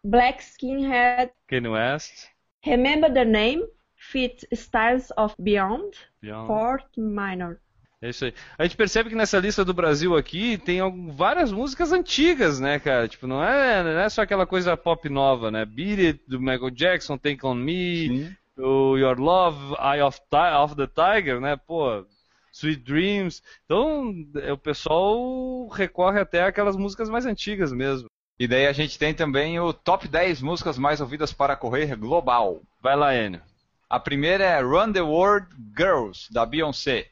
Black 0.06 0.42
Skinhead, 0.42 1.32
Kanye 1.48 1.68
West. 1.68 2.28
Remember 2.66 3.12
the 3.14 3.26
Name, 3.26 3.68
Fit 3.98 4.48
Stars 4.54 5.12
of 5.18 5.36
Beyond, 5.38 5.98
Beyond. 6.22 6.48
Fort 6.48 6.88
Minor. 6.98 7.60
É 8.02 8.10
isso 8.10 8.26
aí. 8.26 8.34
A 8.58 8.64
gente 8.64 8.78
percebe 8.78 9.10
que 9.10 9.16
nessa 9.16 9.40
lista 9.40 9.66
do 9.66 9.74
Brasil 9.74 10.16
aqui 10.16 10.58
tem 10.58 10.80
várias 11.12 11.52
músicas 11.52 11.92
antigas, 11.92 12.60
né, 12.60 12.80
cara? 12.80 13.08
Tipo, 13.10 13.28
não 13.28 13.44
é, 13.44 13.84
não 13.84 14.00
é 14.00 14.10
só 14.10 14.22
aquela 14.22 14.46
coisa 14.46 14.78
pop 14.78 15.10
nova, 15.10 15.52
né? 15.52 15.66
Beat 15.66 16.00
It, 16.00 16.24
do 16.26 16.40
Michael 16.40 16.72
Jackson, 16.72 17.18
Take 17.18 17.46
On 17.46 17.56
Me, 17.56 18.08
Sim. 18.08 18.36
o 18.58 18.98
Your 18.98 19.20
Love, 19.20 19.76
Eye 19.82 20.02
of, 20.02 20.20
of 20.64 20.76
the 20.76 20.88
Tiger, 20.88 21.42
né? 21.42 21.58
Pô, 21.58 22.06
Sweet 22.54 22.84
Dreams. 22.84 23.42
Então, 23.66 24.14
é, 24.42 24.54
o 24.54 24.58
pessoal 24.58 25.68
recorre 25.68 26.22
até 26.22 26.44
aquelas 26.44 26.78
músicas 26.78 27.10
mais 27.10 27.26
antigas 27.26 27.74
mesmo. 27.74 28.08
E 28.40 28.48
daí 28.48 28.68
a 28.68 28.72
gente 28.72 28.98
tem 28.98 29.14
também 29.14 29.60
o 29.60 29.74
top 29.74 30.08
10 30.08 30.42
músicas 30.42 30.78
mais 30.78 31.02
ouvidas 31.02 31.34
para 31.34 31.58
correr 31.58 31.98
global. 31.98 32.62
Vai 32.82 32.96
lá, 32.96 33.14
Enio. 33.14 33.42
A 33.90 34.00
primeira 34.00 34.46
é 34.46 34.62
Run 34.62 34.94
the 34.94 35.02
World 35.02 35.48
Girls, 35.78 36.32
da 36.32 36.46
Beyoncé. 36.46 37.08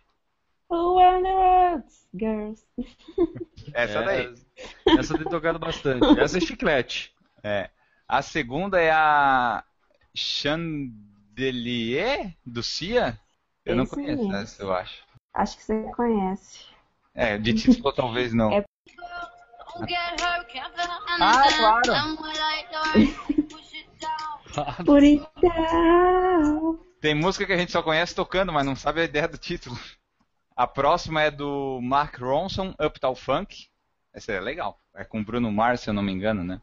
Who 0.70 1.00
are 1.00 1.22
the 1.22 1.34
words, 1.34 2.08
girls? 2.14 2.66
Essa 3.74 4.00
É, 4.00 4.04
daí. 4.06 4.36
Essa 4.98 5.18
tem 5.18 5.28
tocado 5.28 5.60
bastante. 5.60 6.20
Essa 6.20 6.38
é 6.38 6.42
chiclete. 6.42 7.14
É. 7.44 7.70
A 8.08 8.22
segunda 8.22 8.80
é 8.82 8.92
a 8.92 9.64
Chandelier, 10.16 12.34
do 12.46 12.64
Cia. 12.64 13.20
Eu 13.66 13.76
não 13.76 13.84
Esse 13.84 13.96
conheço 13.96 14.18
mesmo. 14.24 14.36
essa, 14.36 14.64
eu 14.64 14.74
acho. 14.74 15.04
Acho 15.34 15.58
que 15.58 15.64
você 15.64 15.82
conhece. 15.96 16.66
É, 17.14 17.38
de 17.38 17.54
título 17.54 17.94
talvez 17.94 18.34
não. 18.34 18.52
É- 18.52 18.64
Ah, 21.20 21.44
claro. 21.58 21.92
Por 24.86 25.04
então. 25.04 26.80
Tem 27.00 27.14
música 27.14 27.46
que 27.46 27.54
a 27.54 27.58
gente 27.58 27.72
só 27.72 27.84
conhece 27.84 28.16
tocando, 28.16 28.52
mas 28.52 28.66
não 28.66 28.76
sabe 28.76 29.02
a 29.02 29.06
ideia 29.06 29.28
do 29.28 29.38
título. 29.38 29.78
A 30.58 30.66
próxima 30.66 31.22
é 31.22 31.30
do 31.30 31.80
Mark 31.84 32.18
Ronson, 32.20 32.74
Uptown 32.82 33.14
Funk. 33.16 33.68
Essa 34.12 34.32
é 34.32 34.40
legal. 34.40 34.80
É 34.96 35.04
com 35.04 35.24
Bruno 35.24 35.52
Mars, 35.52 35.82
se 35.82 35.90
eu 35.90 35.94
não 35.94 36.02
me 36.02 36.12
engano, 36.12 36.44
né? 36.44 36.60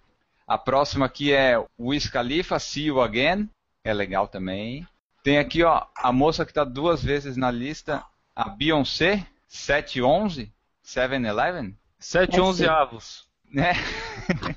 A 0.46 0.58
próxima 0.58 1.06
aqui 1.06 1.32
é 1.32 1.54
Wiz 1.78 2.06
Khalifa, 2.08 2.58
See 2.58 2.86
You 2.86 3.00
Again. 3.00 3.48
É 3.84 3.94
legal 3.94 4.26
também. 4.26 4.86
Tem 5.22 5.38
aqui, 5.38 5.62
ó, 5.62 5.86
a 5.96 6.12
moça 6.12 6.44
que 6.44 6.52
tá 6.52 6.64
duas 6.64 7.02
vezes 7.02 7.36
na 7.36 7.50
lista, 7.50 8.04
a 8.34 8.48
Beyoncé, 8.48 9.26
711, 9.46 10.52
7-Eleven. 10.84 11.78
7 11.98 12.40
11 12.40 12.68
avos. 12.68 13.28
Né? 13.48 13.72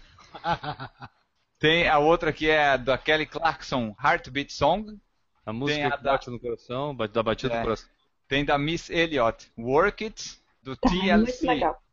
Tem 1.59 1.88
a 1.88 1.99
outra 1.99 2.33
que 2.33 2.49
é 2.49 2.77
da 2.77 2.97
Kelly 2.97 3.25
Clarkson, 3.25 3.95
Heartbeat 4.03 4.51
Song. 4.51 4.99
A 5.45 5.53
música 5.53 5.77
Tem 5.79 5.85
a 5.88 5.97
que 5.97 6.03
da- 6.03 6.11
bate 6.13 6.29
no 6.29 6.39
coração, 6.39 6.95
da 6.95 7.23
batida 7.23 7.53
É. 7.53 7.59
do 7.59 7.63
coração. 7.63 7.89
Tem 8.28 8.43
da 8.43 8.57
Miss 8.57 8.89
Elliott, 8.89 9.47
Work 9.57 10.03
It, 10.03 10.38
do 10.61 10.75
TLC. 10.78 11.47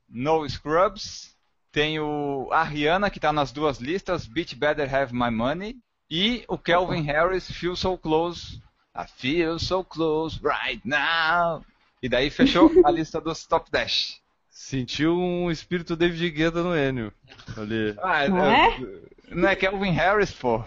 No 0.09 0.49
Scrubs. 0.49 1.35
Tem 1.73 1.99
o, 1.99 2.49
a 2.53 2.63
Rihanna, 2.63 3.11
que 3.11 3.19
tá 3.19 3.33
nas 3.33 3.51
duas 3.51 3.79
listas, 3.79 4.27
Beach 4.27 4.55
Better 4.55 4.93
Have 4.95 5.13
My 5.13 5.31
Money. 5.31 5.77
E 6.11 6.45
o 6.47 6.57
Calvin 6.57 7.03
Harris, 7.03 7.51
Feel 7.51 7.75
So 7.75 7.99
Close. 7.99 8.61
I 8.97 9.07
feel 9.17 9.59
so 9.59 9.83
close 9.83 10.39
right 10.41 10.81
now. 10.85 11.65
E 12.01 12.09
daí 12.09 12.31
fechou 12.31 12.71
a 12.85 12.91
lista 12.93 13.21
dos 13.21 13.45
Top 13.45 13.69
10. 13.73 14.21
Sentiu 14.49 15.19
um 15.19 15.51
espírito 15.51 15.97
David 15.97 16.31
Guetta 16.31 16.63
no 16.63 16.77
Enio. 16.77 17.13
Ali. 17.57 17.97
Ah, 18.01 18.29
Não 18.29 18.79
eu- 18.79 19.09
Não 19.33 19.49
é 19.49 19.57
Calvin 19.57 19.91
Harris, 19.91 20.31
pô. 20.31 20.63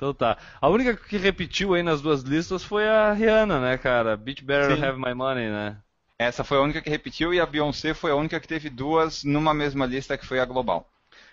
Então 0.00 0.14
tá. 0.14 0.38
A 0.58 0.66
única 0.66 0.96
que 0.96 1.18
repetiu 1.18 1.74
aí 1.74 1.82
nas 1.82 2.00
duas 2.00 2.22
listas 2.22 2.64
foi 2.64 2.88
a 2.88 3.12
Rihanna, 3.12 3.60
né, 3.60 3.76
cara? 3.76 4.16
Beat 4.16 4.42
Better 4.42 4.74
Sim. 4.74 4.82
Have 4.82 4.98
My 4.98 5.12
Money, 5.12 5.50
né? 5.50 5.76
Essa 6.18 6.42
foi 6.42 6.56
a 6.56 6.62
única 6.62 6.80
que 6.80 6.88
repetiu 6.88 7.34
e 7.34 7.40
a 7.40 7.44
Beyoncé 7.44 7.92
foi 7.92 8.10
a 8.10 8.14
única 8.14 8.40
que 8.40 8.48
teve 8.48 8.70
duas 8.70 9.22
numa 9.24 9.52
mesma 9.52 9.84
lista, 9.84 10.16
que 10.16 10.24
foi 10.24 10.40
a 10.40 10.46
global. 10.46 10.88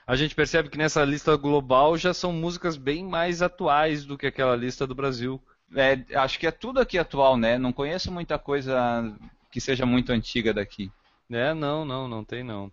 A 0.06 0.18
gente 0.18 0.36
percebe 0.36 0.68
que 0.68 0.78
nessa 0.78 1.02
lista 1.06 1.34
global 1.38 1.98
já 1.98 2.14
são 2.14 2.34
músicas 2.34 2.76
bem 2.76 3.06
mais 3.06 3.42
atuais 3.42 4.04
do 4.04 4.18
que 4.18 4.28
aquela 4.28 4.54
lista 4.54 4.86
do 4.86 4.94
Brasil. 4.94 5.42
É, 5.74 6.00
acho 6.18 6.38
que 6.38 6.46
é 6.46 6.52
tudo 6.52 6.82
aqui 6.82 6.98
atual, 6.98 7.38
né? 7.38 7.58
Não 7.58 7.72
conheço 7.72 8.12
muita 8.12 8.38
coisa 8.38 9.16
que 9.50 9.62
seja 9.62 9.86
muito 9.86 10.12
antiga 10.12 10.54
daqui. 10.54 10.92
É, 11.32 11.54
não, 11.54 11.86
não, 11.86 12.06
não 12.06 12.22
tem 12.22 12.44
não. 12.44 12.70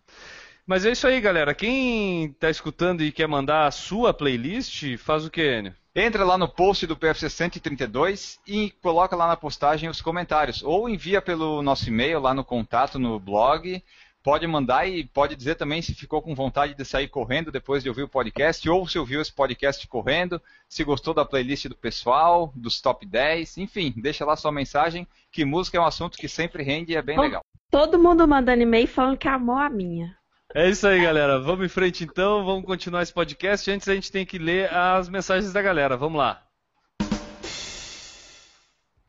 Mas 0.67 0.85
é 0.85 0.91
isso 0.91 1.07
aí, 1.07 1.21
galera. 1.21 1.55
Quem 1.55 2.33
tá 2.33 2.51
escutando 2.51 3.05
e 3.05 3.13
quer 3.13 3.29
mandar 3.29 3.69
a 3.69 3.71
sua 3.71 4.13
playlist, 4.13 4.97
faz 4.97 5.25
o 5.25 5.31
que, 5.31 5.59
Enio? 5.59 5.84
Entra 5.97 6.25
lá 6.25 6.37
no 6.37 6.49
post 6.49 6.87
do 6.89 6.97
PFC 6.97 7.31
132 7.31 8.41
e 8.47 8.73
coloca 8.83 9.15
lá 9.15 9.29
na 9.29 9.37
postagem 9.37 9.89
os 9.89 10.01
comentários. 10.03 10.61
Ou 10.63 10.89
envia 10.89 11.23
pelo 11.23 11.63
nosso 11.63 11.89
e-mail 11.89 12.19
lá 12.19 12.35
no 12.35 12.45
contato, 12.45 12.99
no 12.99 13.21
blog. 13.21 13.81
Pode 14.21 14.45
mandar 14.47 14.89
e 14.89 15.05
pode 15.05 15.37
dizer 15.37 15.55
também 15.55 15.83
se 15.83 15.95
ficou 15.95 16.21
com 16.21 16.35
vontade 16.35 16.75
de 16.75 16.85
sair 16.85 17.07
correndo 17.09 17.53
depois 17.53 17.83
de 17.83 17.91
ouvir 17.91 18.03
o 18.05 18.09
podcast, 18.09 18.69
ou 18.69 18.89
se 18.89 18.99
ouviu 18.99 19.21
esse 19.21 19.33
podcast 19.33 19.87
correndo, 19.87 20.41
se 20.67 20.83
gostou 20.83 21.13
da 21.13 21.27
playlist 21.27 21.67
do 21.69 21.77
pessoal, 21.77 22.51
dos 22.57 22.81
top 22.81 23.05
10, 23.07 23.59
enfim, 23.59 23.93
deixa 23.97 24.25
lá 24.25 24.35
sua 24.35 24.51
mensagem, 24.51 25.07
que 25.31 25.45
música 25.45 25.77
é 25.77 25.81
um 25.81 25.85
assunto 25.85 26.17
que 26.17 26.27
sempre 26.27 26.63
rende 26.63 26.93
e 26.93 26.97
é 26.97 27.03
bem 27.03 27.19
Oh. 27.19 27.23
legal. 27.23 27.43
Todo 27.71 27.99
mundo 27.99 28.27
mandando 28.27 28.63
e-mail 28.63 28.89
falando 28.89 29.19
que 29.19 29.29
amou 29.29 29.59
a 29.59 29.69
minha. 29.69 30.17
É 30.57 30.69
isso 30.71 30.87
aí, 30.87 31.03
galera. 31.03 31.41
Vamos 31.41 31.67
em 31.67 31.69
frente 31.69 32.05
então, 32.05 32.45
vamos 32.45 32.65
continuar 32.65 33.03
esse 33.03 33.13
podcast. 33.13 33.69
Antes 33.69 33.89
a 33.89 33.95
gente 33.97 34.13
tem 34.13 34.25
que 34.25 34.39
ler 34.39 34.73
as 34.73 35.09
mensagens 35.09 35.53
da 35.53 35.61
galera. 35.61 35.97
Vamos 35.97 36.17
lá. 36.17 36.47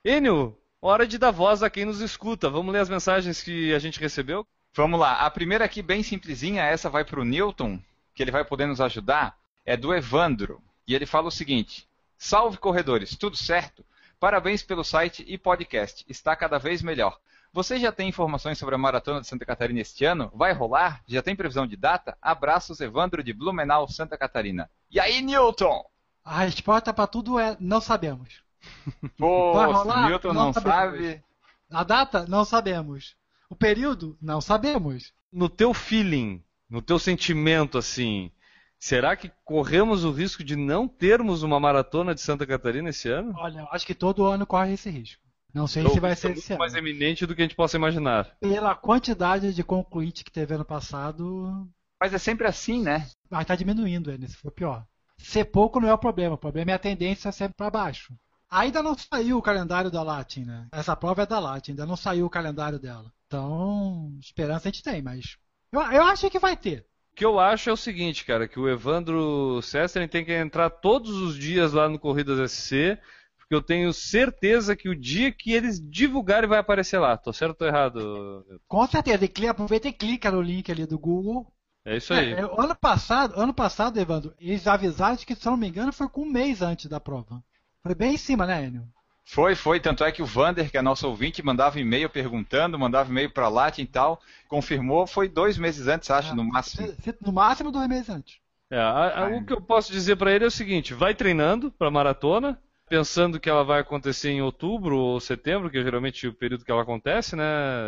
Enio, 0.04 0.58
hora 0.82 1.06
de 1.06 1.20
dar 1.20 1.30
voz 1.30 1.62
a 1.62 1.70
quem 1.70 1.86
nos 1.86 2.02
escuta. 2.02 2.50
Vamos 2.50 2.74
ler 2.74 2.80
as 2.80 2.90
mensagens 2.90 3.44
que 3.44 3.72
a 3.76 3.78
gente 3.78 4.00
recebeu? 4.00 4.44
Vamos 4.74 5.00
lá, 5.00 5.20
a 5.20 5.30
primeira 5.30 5.64
aqui 5.64 5.84
bem 5.84 6.02
simplesinha, 6.02 6.64
essa 6.64 6.90
vai 6.90 7.06
para 7.06 7.20
o 7.20 7.24
Newton, 7.24 7.80
que 8.16 8.24
ele 8.24 8.32
vai 8.32 8.44
poder 8.44 8.66
nos 8.66 8.82
ajudar, 8.82 9.38
é 9.64 9.78
do 9.78 9.94
Evandro. 9.94 10.60
E 10.88 10.96
ele 10.96 11.06
fala 11.06 11.28
o 11.28 11.32
seguinte: 11.32 11.88
Salve 12.18 12.58
corredores, 12.58 13.16
tudo 13.16 13.38
certo? 13.38 13.86
Parabéns 14.20 14.64
pelo 14.64 14.84
site 14.84 15.24
e 15.28 15.38
podcast, 15.38 16.04
está 16.10 16.36
cada 16.36 16.58
vez 16.58 16.82
melhor. 16.82 17.20
Você 17.56 17.80
já 17.80 17.90
tem 17.90 18.10
informações 18.10 18.58
sobre 18.58 18.76
a 18.76 18.78
Maratona 18.78 19.22
de 19.22 19.28
Santa 19.28 19.46
Catarina 19.46 19.80
este 19.80 20.04
ano? 20.04 20.30
Vai 20.36 20.52
rolar? 20.52 21.02
Já 21.08 21.22
tem 21.22 21.38
previsão 21.38 21.66
de 21.66 21.78
data? 21.78 22.18
Abraços, 22.22 22.82
Evandro 22.82 23.24
de 23.24 23.32
Blumenau, 23.32 23.88
Santa 23.88 24.18
Catarina. 24.18 24.70
E 24.92 25.00
aí, 25.00 25.22
Newton? 25.22 25.86
A 26.22 26.40
resposta 26.40 26.94
para 26.94 27.08
tudo 27.08 27.40
é 27.40 27.56
não 27.58 27.80
sabemos. 27.80 28.44
Pô, 29.18 29.54
Vai 29.54 29.68
se 29.70 29.74
rolar? 29.74 30.10
Newton 30.10 30.34
Não 30.34 30.46
não 30.48 30.54
sabe. 30.54 31.24
A 31.72 31.84
data? 31.86 32.26
Não 32.28 32.44
sabemos. 32.44 33.16
O 33.50 33.56
período? 33.56 34.18
Não 34.22 34.42
sabemos. 34.42 35.14
No 35.32 35.48
teu 35.48 35.74
feeling, 35.74 36.44
no 36.70 36.82
teu 36.82 37.00
sentimento, 37.00 37.78
assim, 37.78 38.34
será 38.78 39.16
que 39.16 39.32
corremos 39.46 40.04
o 40.04 40.12
risco 40.12 40.44
de 40.44 40.58
não 40.58 40.90
termos 40.90 41.42
uma 41.42 41.58
maratona 41.58 42.14
de 42.14 42.20
Santa 42.20 42.46
Catarina 42.46 42.90
esse 42.90 43.08
ano? 43.08 43.34
Olha, 43.38 43.60
eu 43.60 43.68
acho 43.72 43.88
que 43.88 43.96
todo 43.96 44.26
ano 44.26 44.46
corre 44.46 44.74
esse 44.74 44.90
risco. 44.90 45.25
Não 45.56 45.68
sei 45.68 45.84
Então, 45.84 45.94
se 45.94 46.00
vai 46.02 46.16
ser 46.16 46.28
é 46.28 46.32
esse 46.34 46.40
muito 46.42 46.52
ano. 46.52 46.60
mais 46.60 46.76
eminente 46.76 47.26
do 47.26 47.34
que 47.34 47.42
a 47.42 47.46
gente 47.46 47.56
possa 47.56 47.78
imaginar. 47.78 48.36
Pela 48.42 48.76
quantidade 48.76 49.54
de 49.54 49.64
concluinte 49.64 50.24
que 50.24 50.32
teve 50.32 50.54
ano 50.54 50.66
passado, 50.66 51.66
Mas 52.00 52.14
é 52.14 52.18
sempre 52.18 52.46
assim, 52.46 52.84
né? 52.84 53.08
vai 53.30 53.42
estar 53.42 53.56
diminuindo 53.56 54.12
se 54.28 54.36
for 54.36 54.52
pior. 54.52 54.86
Ser 55.18 55.46
pouco 55.46 55.80
não 55.80 55.88
é 55.88 55.94
o 55.94 55.98
problema, 55.98 56.36
o 56.36 56.38
problema 56.38 56.72
é 56.72 56.74
a 56.74 56.80
tendência 56.80 57.32
sempre 57.32 57.56
para 57.56 57.70
baixo. 57.72 58.14
Ainda 58.52 58.84
não 58.84 58.96
saiu 58.98 59.38
o 59.38 59.42
calendário 59.42 59.90
da 59.90 60.04
Latin, 60.04 60.44
né? 60.44 60.68
Essa 60.74 60.96
prova 60.96 61.24
é 61.24 61.26
da 61.26 61.40
Latin, 61.40 61.72
ainda 61.72 61.86
não 61.86 61.96
saiu 61.96 62.26
o 62.26 62.30
calendário 62.30 62.78
dela. 62.78 63.10
Então, 63.28 64.12
esperança 64.20 64.68
a 64.68 64.72
gente 64.72 64.84
tem, 64.84 65.02
mas 65.02 65.38
eu, 65.72 65.82
eu 65.82 66.04
acho 66.04 66.30
que 66.30 66.38
vai 66.38 66.56
ter. 66.58 66.86
O 67.14 67.16
que 67.16 67.24
eu 67.26 67.40
acho 67.40 67.70
é 67.70 67.74
o 67.74 67.78
seguinte, 67.78 68.26
cara, 68.26 68.46
que 68.48 68.60
o 68.60 68.68
Evandro 68.70 69.62
Sestrin 69.62 70.08
tem 70.08 70.26
que 70.26 70.34
entrar 70.34 70.70
todos 70.70 71.12
os 71.16 71.38
dias 71.38 71.72
lá 71.72 71.88
no 71.88 71.98
Corridas 71.98 72.52
SC, 72.52 73.00
porque 73.46 73.56
eu 73.56 73.62
tenho 73.62 73.94
certeza 73.94 74.76
que 74.76 74.90
o 74.90 74.96
dia 74.96 75.32
que 75.32 75.54
eles 75.54 75.80
divulgarem 75.80 76.50
vai 76.50 76.60
aparecer 76.60 76.98
lá. 76.98 77.16
Tô 77.16 77.32
certo 77.32 77.52
ou 77.52 77.56
tô 77.58 77.66
errado? 77.66 78.46
Com 78.68 78.88
certeza, 78.88 79.24
e 79.26 79.48
aproveita 79.48 79.88
e 79.88 79.94
clica 79.94 80.32
no 80.32 80.42
link 80.42 80.72
ali 80.72 80.86
do 80.86 80.98
Google. 80.98 81.52
É 81.86 81.98
isso 81.98 82.14
aí. 82.14 82.34
É, 82.34 82.40
é, 82.40 82.44
ano 82.44 82.76
passado, 82.76 83.40
ano 83.40 83.54
passado, 83.54 84.00
Evandro, 84.00 84.34
eles 84.40 84.66
avisaram 84.66 85.16
que, 85.18 85.36
se 85.36 85.48
eu 85.48 85.52
não 85.52 85.58
me 85.58 85.68
engano, 85.68 85.94
foi 85.94 86.10
com 86.10 86.22
um 86.22 86.32
mês 86.32 86.64
antes 86.64 86.88
da 86.88 87.00
prova. 87.00 87.44
Foi 87.84 87.94
bem 87.94 88.16
em 88.16 88.18
cima, 88.18 88.48
né, 88.48 88.66
Enio? 88.66 88.88
Foi, 89.24 89.54
foi. 89.56 89.80
Tanto 89.80 90.04
é 90.04 90.12
que 90.12 90.22
o 90.24 90.26
Vander, 90.26 90.72
que 90.72 90.78
é 90.78 90.82
nosso 90.82 91.08
ouvinte, 91.08 91.44
mandava 91.44 91.80
e-mail 91.80 92.10
perguntando, 92.10 92.80
mandava 92.80 93.10
e-mail 93.10 93.30
pra 93.30 93.48
Latin 93.48 93.84
e 93.84 93.88
tal. 93.88 94.20
Confirmou, 94.48 95.06
foi 95.06 95.28
dois 95.30 95.58
meses 95.58 95.88
antes, 95.88 96.10
acho, 96.10 96.32
Ah, 96.32 96.36
no 96.36 96.44
máximo. 96.44 96.88
No 97.22 97.32
máximo 97.32 97.72
dois 97.72 97.88
meses 97.88 98.10
antes. 98.10 98.38
É, 98.70 98.80
a- 98.80 99.26
a- 99.26 99.28
o 99.28 99.46
que 99.46 99.54
eu 99.54 99.62
posso 99.62 99.92
dizer 99.92 100.16
pra 100.16 100.32
ele 100.32 100.44
é 100.44 100.48
o 100.48 100.52
seguinte: 100.52 100.94
vai 100.94 101.14
treinando 101.14 101.72
pra 101.72 101.92
maratona, 101.92 102.60
pensando 102.88 103.40
que 103.40 103.50
ela 103.50 103.64
vai 103.64 103.82
acontecer 103.82 104.30
em 104.30 104.42
outubro 104.42 104.98
ou 104.98 105.20
setembro, 105.20 105.70
que 105.70 105.78
é 105.78 105.84
geralmente 105.84 106.28
o 106.28 106.34
período 106.34 106.64
que 106.64 106.72
ela 106.72 106.82
acontece, 106.84 107.36
né? 107.36 107.44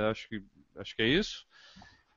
Acho 0.09 0.27
que, 0.27 0.43
acho 0.77 0.95
que 0.95 1.01
é 1.01 1.07
isso. 1.07 1.45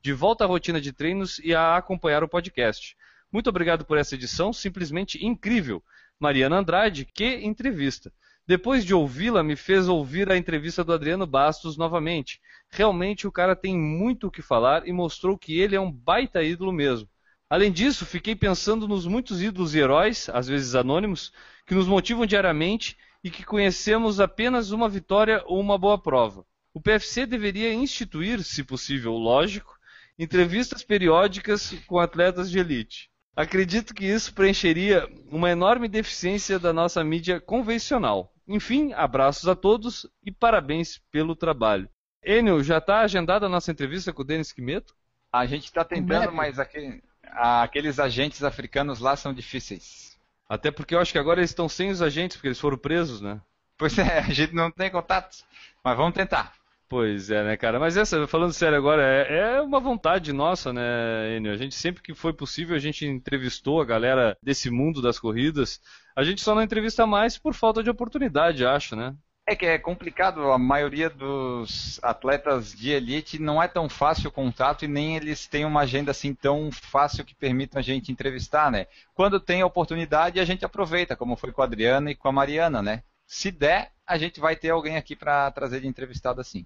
de 0.00 0.12
volta 0.12 0.44
à 0.44 0.46
rotina 0.46 0.80
de 0.80 0.92
treinos 0.92 1.38
e 1.40 1.54
a 1.54 1.76
acompanhar 1.76 2.22
o 2.22 2.28
podcast. 2.28 2.96
Muito 3.32 3.50
obrigado 3.50 3.84
por 3.84 3.98
essa 3.98 4.14
edição, 4.14 4.52
simplesmente 4.52 5.24
incrível. 5.24 5.82
Mariana 6.18 6.58
Andrade, 6.58 7.04
que 7.04 7.36
entrevista. 7.36 8.12
Depois 8.46 8.84
de 8.84 8.94
ouvi-la, 8.94 9.42
me 9.42 9.56
fez 9.56 9.88
ouvir 9.88 10.30
a 10.30 10.36
entrevista 10.36 10.84
do 10.84 10.92
Adriano 10.92 11.26
Bastos 11.26 11.76
novamente. 11.76 12.40
Realmente 12.70 13.26
o 13.26 13.32
cara 13.32 13.56
tem 13.56 13.76
muito 13.76 14.28
o 14.28 14.30
que 14.30 14.40
falar 14.40 14.86
e 14.86 14.92
mostrou 14.92 15.36
que 15.36 15.58
ele 15.58 15.74
é 15.74 15.80
um 15.80 15.90
baita 15.90 16.42
ídolo 16.42 16.72
mesmo. 16.72 17.08
Além 17.50 17.72
disso, 17.72 18.06
fiquei 18.06 18.34
pensando 18.34 18.88
nos 18.88 19.06
muitos 19.06 19.42
ídolos 19.42 19.74
e 19.74 19.78
heróis, 19.78 20.28
às 20.28 20.48
vezes 20.48 20.74
anônimos, 20.74 21.32
que 21.66 21.74
nos 21.74 21.86
motivam 21.86 22.24
diariamente 22.24 22.96
e 23.22 23.30
que 23.30 23.44
conhecemos 23.44 24.20
apenas 24.20 24.70
uma 24.70 24.88
vitória 24.88 25.42
ou 25.46 25.60
uma 25.60 25.76
boa 25.76 25.98
prova. 25.98 26.46
O 26.72 26.80
PFC 26.80 27.26
deveria 27.26 27.72
instituir, 27.72 28.42
se 28.44 28.62
possível, 28.62 29.12
lógico, 29.14 29.75
entrevistas 30.18 30.82
periódicas 30.82 31.74
com 31.86 31.98
atletas 31.98 32.50
de 32.50 32.58
elite. 32.58 33.10
Acredito 33.34 33.94
que 33.94 34.06
isso 34.06 34.32
preencheria 34.32 35.06
uma 35.30 35.50
enorme 35.50 35.88
deficiência 35.88 36.58
da 36.58 36.72
nossa 36.72 37.04
mídia 37.04 37.38
convencional. 37.38 38.32
Enfim, 38.48 38.92
abraços 38.94 39.46
a 39.48 39.54
todos 39.54 40.08
e 40.24 40.32
parabéns 40.32 40.98
pelo 41.10 41.36
trabalho. 41.36 41.88
Enio, 42.24 42.62
já 42.62 42.78
está 42.78 43.00
agendada 43.00 43.46
a 43.46 43.48
nossa 43.48 43.70
entrevista 43.70 44.12
com 44.12 44.22
o 44.22 44.24
Denis 44.24 44.52
Quimeto? 44.52 44.94
A 45.32 45.44
gente 45.44 45.64
está 45.64 45.84
tentando, 45.84 46.32
mas 46.32 46.58
aquele- 46.58 47.02
aqueles 47.22 48.00
agentes 48.00 48.42
africanos 48.42 49.00
lá 49.00 49.16
são 49.16 49.34
difíceis. 49.34 50.16
Até 50.48 50.70
porque 50.70 50.94
eu 50.94 51.00
acho 51.00 51.12
que 51.12 51.18
agora 51.18 51.40
eles 51.40 51.50
estão 51.50 51.68
sem 51.68 51.90
os 51.90 52.00
agentes, 52.00 52.36
porque 52.36 52.48
eles 52.48 52.60
foram 52.60 52.78
presos, 52.78 53.20
né? 53.20 53.40
Pois 53.76 53.98
é, 53.98 54.20
a 54.20 54.32
gente 54.32 54.54
não 54.54 54.70
tem 54.70 54.90
contato, 54.90 55.44
mas 55.84 55.96
vamos 55.96 56.14
tentar. 56.14 56.54
Pois 56.88 57.30
é, 57.30 57.42
né, 57.42 57.56
cara? 57.56 57.80
Mas 57.80 57.96
essa, 57.96 58.28
falando 58.28 58.52
sério 58.52 58.78
agora, 58.78 59.02
é, 59.02 59.56
é 59.56 59.60
uma 59.60 59.80
vontade 59.80 60.32
nossa, 60.32 60.72
né, 60.72 61.36
Enio? 61.36 61.52
A 61.52 61.56
gente 61.56 61.74
sempre 61.74 62.00
que 62.00 62.14
foi 62.14 62.32
possível, 62.32 62.76
a 62.76 62.78
gente 62.78 63.04
entrevistou 63.04 63.80
a 63.80 63.84
galera 63.84 64.38
desse 64.40 64.70
mundo 64.70 65.02
das 65.02 65.18
corridas. 65.18 65.80
A 66.14 66.22
gente 66.22 66.40
só 66.40 66.54
não 66.54 66.62
entrevista 66.62 67.04
mais 67.04 67.36
por 67.36 67.54
falta 67.54 67.82
de 67.82 67.90
oportunidade, 67.90 68.64
acho, 68.64 68.94
né? 68.94 69.16
É 69.48 69.56
que 69.56 69.66
é 69.66 69.78
complicado, 69.78 70.52
a 70.52 70.58
maioria 70.58 71.10
dos 71.10 71.98
atletas 72.02 72.72
de 72.72 72.90
elite 72.90 73.38
não 73.38 73.60
é 73.60 73.66
tão 73.66 73.88
fácil 73.88 74.28
o 74.28 74.32
contato 74.32 74.84
e 74.84 74.88
nem 74.88 75.16
eles 75.16 75.46
têm 75.46 75.64
uma 75.64 75.82
agenda 75.82 76.12
assim 76.12 76.34
tão 76.34 76.70
fácil 76.70 77.24
que 77.24 77.34
permita 77.34 77.80
a 77.80 77.82
gente 77.82 78.12
entrevistar, 78.12 78.70
né? 78.70 78.86
Quando 79.14 79.40
tem 79.40 79.60
a 79.62 79.66
oportunidade, 79.66 80.38
a 80.38 80.44
gente 80.44 80.64
aproveita, 80.64 81.16
como 81.16 81.36
foi 81.36 81.50
com 81.52 81.62
a 81.62 81.64
Adriana 81.64 82.12
e 82.12 82.16
com 82.16 82.28
a 82.28 82.32
Mariana, 82.32 82.80
né? 82.80 83.02
Se 83.26 83.50
der, 83.50 83.92
a 84.06 84.16
gente 84.18 84.38
vai 84.38 84.54
ter 84.54 84.70
alguém 84.70 84.96
aqui 84.96 85.16
para 85.16 85.50
trazer 85.50 85.80
de 85.80 85.88
entrevistado 85.88 86.40
assim. 86.40 86.64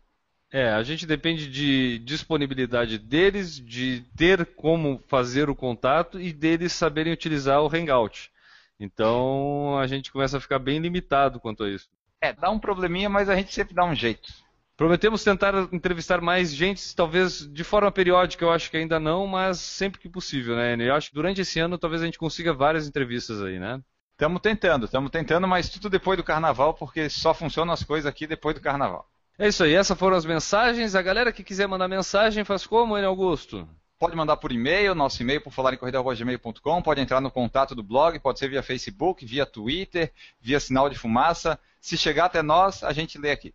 É, 0.52 0.70
a 0.70 0.82
gente 0.82 1.06
depende 1.06 1.48
de 1.48 2.00
disponibilidade 2.00 2.98
deles, 2.98 3.54
de 3.54 4.04
ter 4.16 4.44
como 4.44 5.00
fazer 5.06 5.48
o 5.48 5.54
contato 5.54 6.20
e 6.20 6.32
deles 6.32 6.72
saberem 6.72 7.12
utilizar 7.12 7.62
o 7.62 7.72
Hangout. 7.72 8.32
Então 8.78 9.78
a 9.78 9.86
gente 9.86 10.10
começa 10.10 10.38
a 10.38 10.40
ficar 10.40 10.58
bem 10.58 10.80
limitado 10.80 11.38
quanto 11.38 11.62
a 11.62 11.70
isso. 11.70 11.88
É, 12.20 12.32
dá 12.32 12.50
um 12.50 12.58
probleminha, 12.58 13.08
mas 13.08 13.28
a 13.28 13.36
gente 13.36 13.54
sempre 13.54 13.74
dá 13.74 13.84
um 13.84 13.94
jeito. 13.94 14.32
Prometemos 14.76 15.22
tentar 15.22 15.54
entrevistar 15.72 16.22
mais 16.22 16.54
gente, 16.54 16.96
talvez 16.96 17.46
de 17.46 17.62
forma 17.62 17.92
periódica, 17.92 18.42
eu 18.42 18.50
acho 18.50 18.70
que 18.70 18.78
ainda 18.78 18.98
não, 18.98 19.26
mas 19.26 19.60
sempre 19.60 20.00
que 20.00 20.08
possível, 20.08 20.56
né? 20.56 20.72
Enio? 20.72 20.88
Eu 20.88 20.94
acho 20.94 21.10
que 21.10 21.14
durante 21.14 21.42
esse 21.42 21.60
ano 21.60 21.76
talvez 21.76 22.02
a 22.02 22.06
gente 22.06 22.18
consiga 22.18 22.54
várias 22.54 22.88
entrevistas 22.88 23.42
aí, 23.42 23.58
né? 23.58 23.80
Estamos 24.12 24.40
tentando, 24.40 24.86
estamos 24.86 25.10
tentando, 25.10 25.46
mas 25.46 25.68
tudo 25.68 25.90
depois 25.90 26.16
do 26.16 26.24
carnaval, 26.24 26.74
porque 26.74 27.10
só 27.10 27.34
funcionam 27.34 27.74
as 27.74 27.84
coisas 27.84 28.06
aqui 28.06 28.26
depois 28.26 28.54
do 28.54 28.60
carnaval. 28.60 29.09
É 29.42 29.48
isso 29.48 29.64
aí, 29.64 29.72
essas 29.72 29.98
foram 29.98 30.18
as 30.18 30.26
mensagens. 30.26 30.94
A 30.94 31.00
galera 31.00 31.32
que 31.32 31.42
quiser 31.42 31.66
mandar 31.66 31.88
mensagem 31.88 32.44
faz 32.44 32.66
como, 32.66 32.98
Enio 32.98 33.08
Augusto? 33.08 33.66
Pode 33.98 34.14
mandar 34.14 34.36
por 34.36 34.52
e-mail, 34.52 34.94
nosso 34.94 35.22
e-mail 35.22 35.40
por 35.40 35.50
falar 35.50 35.72
em 35.72 35.78
corrida.gmail.com, 35.78 36.82
pode 36.82 37.00
entrar 37.00 37.22
no 37.22 37.30
contato 37.30 37.74
do 37.74 37.82
blog, 37.82 38.18
pode 38.18 38.38
ser 38.38 38.50
via 38.50 38.62
Facebook, 38.62 39.24
via 39.24 39.46
Twitter, 39.46 40.12
via 40.42 40.60
sinal 40.60 40.90
de 40.90 40.98
fumaça. 40.98 41.58
Se 41.80 41.96
chegar 41.96 42.26
até 42.26 42.42
nós, 42.42 42.84
a 42.84 42.92
gente 42.92 43.16
lê 43.16 43.30
aqui. 43.30 43.54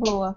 Boa. 0.00 0.34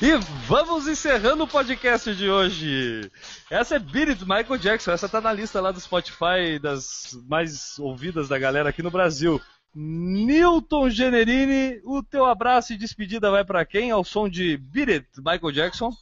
E 0.00 0.16
vamos 0.46 0.88
encerrando 0.88 1.44
o 1.44 1.48
podcast 1.48 2.14
de 2.14 2.30
hoje. 2.30 3.10
Essa 3.50 3.76
é 3.76 3.78
Beat 3.78 4.22
Michael 4.22 4.56
Jackson. 4.56 4.92
Essa 4.92 5.10
tá 5.10 5.20
na 5.20 5.32
lista 5.32 5.60
lá 5.60 5.70
do 5.70 5.78
Spotify 5.78 6.58
das 6.58 7.10
mais 7.28 7.78
ouvidas 7.78 8.28
da 8.30 8.38
galera 8.38 8.70
aqui 8.70 8.82
no 8.82 8.90
Brasil. 8.90 9.38
Newton 9.74 10.88
Generini, 10.88 11.82
o 11.84 12.02
teu 12.02 12.24
abraço 12.24 12.72
e 12.72 12.78
despedida 12.78 13.30
vai 13.30 13.44
pra 13.44 13.66
quem? 13.66 13.90
Ao 13.90 14.02
som 14.02 14.26
de 14.26 14.56
Beat 14.56 15.04
Michael 15.18 15.52
Jackson. 15.52 15.92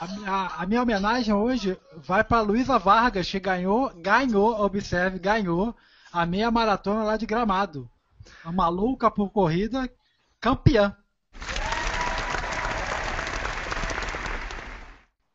A, 0.00 0.06
minha- 0.06 0.46
a 0.58 0.66
minha 0.66 0.82
homenagem 0.82 1.34
hoje 1.34 1.76
vai 1.96 2.22
para 2.22 2.40
Luísa 2.40 2.78
Vargas, 2.78 3.28
que 3.28 3.40
ganhou, 3.40 3.90
ganhou, 3.96 4.60
observe, 4.64 5.18
ganhou 5.18 5.74
a 6.12 6.24
meia 6.24 6.50
maratona 6.50 7.02
lá 7.02 7.16
de 7.16 7.26
Gramado. 7.26 7.90
A 8.44 8.52
maluca 8.52 9.10
por 9.10 9.30
corrida, 9.30 9.90
campeã. 10.40 10.96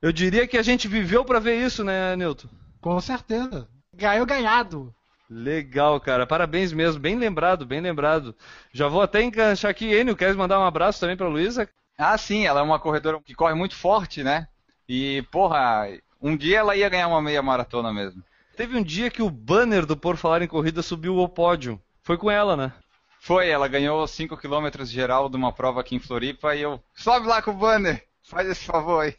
Eu 0.02 0.12
diria 0.12 0.48
que 0.48 0.58
a 0.58 0.62
gente 0.64 0.88
viveu 0.88 1.24
pra 1.24 1.40
ver 1.40 1.56
isso, 1.66 1.84
né, 1.84 2.16
Newton? 2.16 2.50
Com 2.82 3.00
certeza. 3.00 3.68
Ganhou 3.94 4.26
ganhado. 4.26 4.94
Legal, 5.30 6.00
cara. 6.00 6.28
Parabéns 6.28 6.72
mesmo. 6.74 7.02
Bem 7.02 7.16
lembrado, 7.18 7.66
bem 7.66 7.80
lembrado. 7.80 8.36
Já 8.72 8.88
vou 8.88 9.02
até 9.02 9.24
enganchar 9.24 9.72
aqui. 9.72 9.86
Enio, 9.94 10.16
queres 10.16 10.36
mandar 10.36 10.60
um 10.60 10.66
abraço 10.66 11.00
também 11.00 11.16
pra 11.18 11.28
Luísa? 11.28 11.70
Ah, 11.98 12.18
sim, 12.18 12.46
ela 12.46 12.60
é 12.60 12.64
uma 12.64 12.80
corredora 12.80 13.20
que 13.24 13.34
corre 13.34 13.54
muito 13.54 13.76
forte, 13.76 14.24
né? 14.24 14.48
E, 14.88 15.22
porra, 15.32 15.88
um 16.22 16.36
dia 16.36 16.60
ela 16.60 16.76
ia 16.76 16.90
ganhar 16.90 17.08
uma 17.08 17.22
meia 17.22 17.42
maratona 17.42 17.94
mesmo. 17.94 18.24
Teve 18.56 18.78
um 18.78 18.84
dia 18.84 19.10
que 19.10 19.22
o 19.22 19.30
banner 19.30 19.86
do 19.86 19.98
Por 19.98 20.16
Falar 20.16 20.42
em 20.42 20.48
Corrida 20.48 20.82
subiu 20.82 21.20
ao 21.20 21.28
pódio. 21.28 21.82
Foi 22.04 22.18
com 22.18 22.30
ela, 22.30 22.56
né? 22.56 22.74
Foi, 23.20 23.48
ela 23.48 23.68
ganhou 23.68 24.06
5 24.06 24.38
km 24.38 24.84
geral 24.84 25.30
de 25.30 25.38
uma 25.38 25.54
prova 25.54 25.82
aqui 25.82 25.96
em 25.96 26.00
Floripa 26.00 26.56
e 26.56 26.62
eu. 26.62 26.84
Sobe 26.94 27.26
lá 27.26 27.42
com 27.42 27.52
o 27.52 27.56
banner! 27.56 28.04
Faz 28.22 28.48
esse 28.48 28.66
favor 28.66 29.02
aí. 29.02 29.16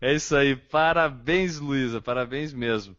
É 0.00 0.14
isso 0.14 0.34
aí. 0.36 0.56
Parabéns, 0.56 1.58
Luísa. 1.58 2.00
Parabéns 2.00 2.52
mesmo. 2.52 2.96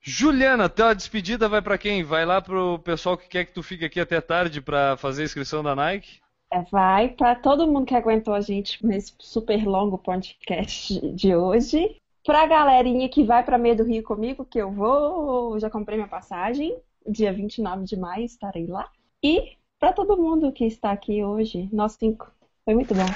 Juliana, 0.00 0.68
tua 0.68 0.94
despedida 0.94 1.48
vai 1.48 1.62
pra 1.62 1.78
quem? 1.78 2.02
Vai 2.02 2.26
lá 2.26 2.40
pro 2.40 2.78
pessoal 2.80 3.16
que 3.16 3.28
quer 3.28 3.46
que 3.46 3.52
tu 3.52 3.62
fique 3.62 3.84
aqui 3.84 3.98
até 3.98 4.20
tarde 4.20 4.60
pra 4.60 4.96
fazer 4.96 5.22
a 5.22 5.24
inscrição 5.24 5.62
da 5.62 5.74
Nike? 5.74 6.20
É, 6.54 6.62
vai 6.70 7.08
para 7.08 7.34
todo 7.34 7.66
mundo 7.66 7.84
que 7.84 7.96
aguentou 7.96 8.32
a 8.32 8.40
gente 8.40 8.78
nesse 8.86 9.12
super 9.18 9.66
longo 9.66 9.98
podcast 9.98 11.00
de 11.10 11.34
hoje. 11.34 11.96
Pra 12.24 12.46
galerinha 12.46 13.08
que 13.08 13.24
vai 13.24 13.42
pra 13.42 13.58
Meio 13.58 13.76
do 13.76 13.82
Rio 13.82 14.04
comigo, 14.04 14.44
que 14.44 14.60
eu 14.60 14.70
vou, 14.70 15.58
já 15.58 15.68
comprei 15.68 15.98
minha 15.98 16.08
passagem. 16.08 16.78
Dia 17.04 17.32
29 17.32 17.84
de 17.84 17.96
maio 17.96 18.24
estarei 18.24 18.68
lá. 18.68 18.88
E 19.20 19.56
pra 19.80 19.92
todo 19.92 20.16
mundo 20.16 20.52
que 20.52 20.64
está 20.64 20.92
aqui 20.92 21.24
hoje, 21.24 21.68
nós 21.72 21.96
cinco. 21.98 22.30
Foi 22.64 22.74
muito 22.74 22.94
bom 22.94 23.06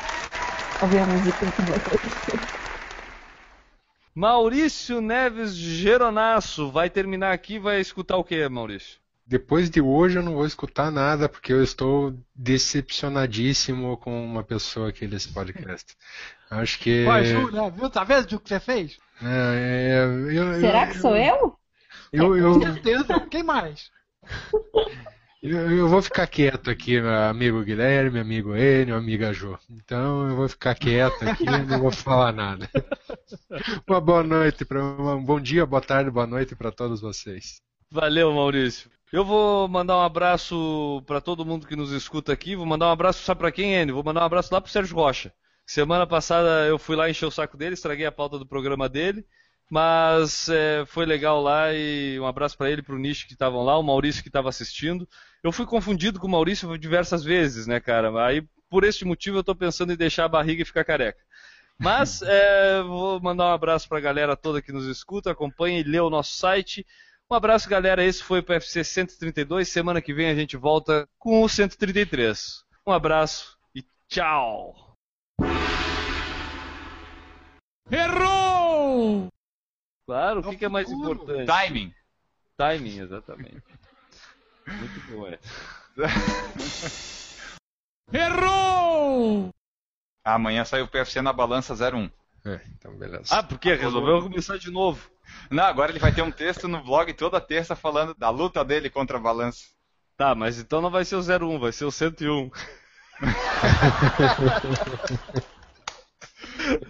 ouvir 0.83 0.99
a 0.99 1.07
música 1.07 1.39
com 1.39 1.63
vocês. 1.63 2.59
Maurício 4.13 5.01
Neves 5.01 5.55
Geronasso. 5.55 6.73
Vai 6.73 6.91
terminar 6.91 7.33
aqui 7.33 7.57
vai 7.61 7.81
escutar 7.81 8.17
o 8.17 8.25
que, 8.25 8.49
Maurício? 8.49 8.99
Depois 9.29 9.69
de 9.69 9.79
hoje 9.79 10.17
eu 10.19 10.23
não 10.23 10.33
vou 10.33 10.47
escutar 10.47 10.91
nada 10.91 11.29
porque 11.29 11.53
eu 11.53 11.63
estou 11.63 12.19
decepcionadíssimo 12.35 13.95
com 13.99 14.25
uma 14.25 14.43
aqui 14.43 14.89
aqui 14.89 15.07
desse 15.07 15.29
podcast. 15.29 15.95
Acho 16.51 16.79
que. 16.79 17.05
Pô, 17.05 17.23
Ju, 17.23 17.51
né? 17.53 17.71
Viu? 17.71 17.91
Tá 17.91 18.05
vendo 18.05 18.33
o 18.33 18.41
que 18.41 18.49
você 18.49 18.59
fez? 18.59 18.97
É, 19.23 19.99
é, 20.01 20.35
eu- 20.35 20.61
Será 20.61 20.87
eu- 20.87 20.89
que 20.93 20.99
sou 20.99 21.15
eu? 21.15 21.59
Eu, 22.11 22.37
eu, 22.39 22.55
Com 22.55 22.63
certeza. 22.63 23.21
Quem 23.31 23.43
mais? 23.43 23.91
eu, 25.43 25.73
eu 25.73 25.89
vou 25.89 26.01
ficar 26.01 26.27
quieto 26.27 26.71
aqui, 26.71 26.99
meu 26.99 27.15
amigo 27.15 27.63
Guilherme, 27.63 28.19
amigo 28.19 28.57
Enio, 28.57 28.97
amiga 28.97 29.31
Jo. 29.35 29.59
Então 29.69 30.27
eu 30.27 30.37
vou 30.37 30.49
ficar 30.49 30.75
quieto 30.75 31.29
aqui 31.29 31.45
e 31.45 31.65
não 31.67 31.81
vou 31.81 31.93
falar 31.93 32.33
nada. 32.33 32.67
Uma 33.87 34.01
boa 34.01 34.23
noite, 34.23 34.65
pra, 34.65 34.83
um 34.83 35.23
bom 35.23 35.39
dia, 35.39 35.67
boa 35.67 35.83
tarde, 35.83 36.11
boa 36.11 36.27
noite 36.27 36.57
para 36.57 36.73
todos 36.73 37.03
vocês. 37.03 37.61
Valeu, 37.91 38.33
Maurício. 38.33 38.91
Eu 39.11 39.25
vou 39.25 39.67
mandar 39.69 39.97
um 39.97 40.03
abraço 40.03 41.03
pra 41.07 41.21
todo 41.21 41.45
mundo 41.45 41.67
que 41.67 41.75
nos 41.75 41.93
escuta 41.93 42.31
aqui. 42.31 42.55
Vou 42.55 42.67
mandar 42.67 42.89
um 42.89 42.93
abraço, 42.93 43.23
sabe 43.23 43.41
pra 43.41 43.51
quem, 43.51 43.75
Enio? 43.75 43.95
Vou 43.95 44.05
mandar 44.05 44.21
um 44.21 44.25
abraço 44.25 44.53
lá 44.53 44.61
pro 44.61 44.71
Sérgio 44.71 44.95
Rocha. 44.95 45.33
Semana 45.67 46.07
passada 46.07 46.67
eu 46.67 46.79
fui 46.79 46.95
lá 46.95 47.09
encher 47.09 47.25
o 47.25 47.31
saco 47.31 47.57
dele, 47.57 47.75
estraguei 47.75 48.05
a 48.05 48.13
pauta 48.13 48.39
do 48.39 48.47
programa 48.47 48.87
dele. 48.87 49.25
Mas 49.71 50.49
é, 50.51 50.85
foi 50.87 51.07
legal 51.07 51.41
lá 51.43 51.73
e 51.73 52.19
um 52.21 52.27
abraço 52.27 52.57
para 52.57 52.71
ele, 52.71 52.83
pro 52.83 52.99
Nish 52.99 53.25
que 53.25 53.33
estavam 53.33 53.63
lá, 53.63 53.79
o 53.79 53.83
Maurício 53.83 54.23
que 54.23 54.29
estava 54.29 54.51
assistindo. 54.51 55.09
Eu 55.43 55.53
fui 55.53 55.65
confundido 55.65 56.21
com 56.21 56.27
o 56.27 56.31
Maurício 56.31 56.77
diversas 56.79 57.25
vezes, 57.25 57.67
né, 57.67 57.81
cara? 57.81 58.11
Aí 58.27 58.43
por 58.69 58.85
este 58.85 59.07
motivo 59.07 59.39
eu 59.39 59.45
tô 59.45 59.55
pensando 59.55 59.93
em 59.93 59.97
deixar 59.97 60.27
a 60.27 60.29
barriga 60.29 60.63
e 60.63 60.67
ficar 60.67 60.85
careca. 60.85 61.21
Mas 61.79 62.21
é, 62.25 62.83
vou 62.83 63.21
mandar 63.21 63.47
um 63.47 63.53
abraço 63.53 63.89
pra 63.89 64.01
galera 64.01 64.37
toda 64.37 64.61
que 64.61 64.73
nos 64.73 64.87
escuta, 64.87 65.31
acompanha 65.31 65.81
e 65.81 65.83
lê 65.85 66.01
o 66.01 66.11
nosso 66.11 66.35
site. 66.37 66.87
Um 67.31 67.35
abraço, 67.35 67.69
galera. 67.69 68.03
Esse 68.03 68.25
foi 68.25 68.39
o 68.39 68.43
PFC 68.43 68.83
132. 68.83 69.69
Semana 69.69 70.01
que 70.01 70.15
vem 70.15 70.31
a 70.31 70.35
gente 70.35 70.57
volta 70.57 71.07
com 71.19 71.43
o 71.43 71.49
133. 71.49 72.65
Um 72.87 72.93
abraço 72.93 73.59
e 73.75 73.85
tchau! 74.09 74.95
Errou! 77.91 79.29
Claro, 80.07 80.41
o 80.41 80.43
que, 80.43 80.57
que 80.57 80.65
é 80.65 80.71
mais 80.71 80.91
importante? 80.91 81.45
Timing. 81.45 81.95
Timing, 82.57 83.01
exatamente. 83.01 83.63
Muito 84.67 85.01
bom, 85.11 85.29
é. 85.29 85.39
Errou! 88.11 89.51
Amanhã 90.25 90.65
sai 90.65 90.81
o 90.81 90.89
PFC 90.89 91.21
na 91.21 91.33
balança 91.33 91.75
01. 91.75 92.11
É, 92.49 92.61
então 92.77 92.97
beleza. 92.97 93.27
Ah, 93.31 93.43
porque 93.43 93.75
resolveu 93.75 94.23
começar 94.23 94.59
de 94.59 94.71
novo. 94.71 95.11
Não, 95.51 95.65
agora 95.65 95.93
ele 95.93 95.99
vai 95.99 96.13
ter 96.13 96.23
um 96.23 96.31
texto 96.31 96.67
no 96.67 96.83
blog 96.83 97.13
toda 97.13 97.41
terça 97.41 97.77
falando 97.77 98.15
da 98.15 98.31
luta 98.31 98.65
dele 98.65 98.89
contra 98.89 99.19
a 99.19 99.21
balança. 99.21 99.65
Tá, 100.17 100.35
mas 100.35 100.59
então 100.59 100.81
não 100.81 100.91
vai 100.91 101.05
ser 101.05 101.17
o 101.17 101.21
01, 101.21 101.59
vai 101.59 101.73
ser 101.73 101.85
o 101.85 101.91
101. 101.91 102.51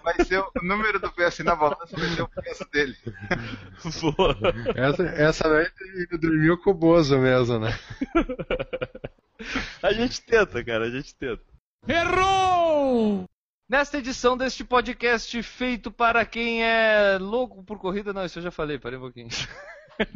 Vai 0.02 0.24
ser 0.24 0.40
o 0.40 0.50
número 0.62 0.98
do 0.98 1.12
PFC 1.12 1.42
na 1.42 1.54
balança, 1.54 1.96
vai 1.96 2.08
ser 2.08 2.22
o 2.22 2.28
preço 2.28 2.68
dele. 2.70 2.96
Boa. 4.00 4.36
Essa, 4.74 5.02
essa 5.04 5.48
noite 5.48 5.72
ele 5.80 6.18
dormiu 6.18 6.58
com 6.58 6.70
o 6.70 6.74
Bozo 6.74 7.18
mesmo, 7.18 7.58
né? 7.58 7.78
A 9.82 9.92
gente 9.92 10.20
tenta, 10.22 10.64
cara, 10.64 10.86
a 10.86 10.90
gente 10.90 11.14
tenta. 11.14 11.42
Errou! 11.86 13.24
Nesta 13.68 13.98
edição 13.98 14.34
deste 14.34 14.64
podcast 14.64 15.42
feito 15.42 15.90
para 15.90 16.24
quem 16.24 16.64
é 16.64 17.18
louco 17.20 17.62
por 17.62 17.78
corrida, 17.78 18.14
não, 18.14 18.24
isso 18.24 18.38
eu 18.38 18.44
já 18.44 18.50
falei, 18.50 18.78
parei 18.78 18.96
um 18.96 19.02
pouquinho. 19.02 19.28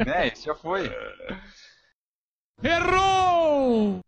né, 0.07 0.29
isso 0.33 0.47
já 0.47 0.55
foi. 0.55 0.91
Errou! 2.63 4.01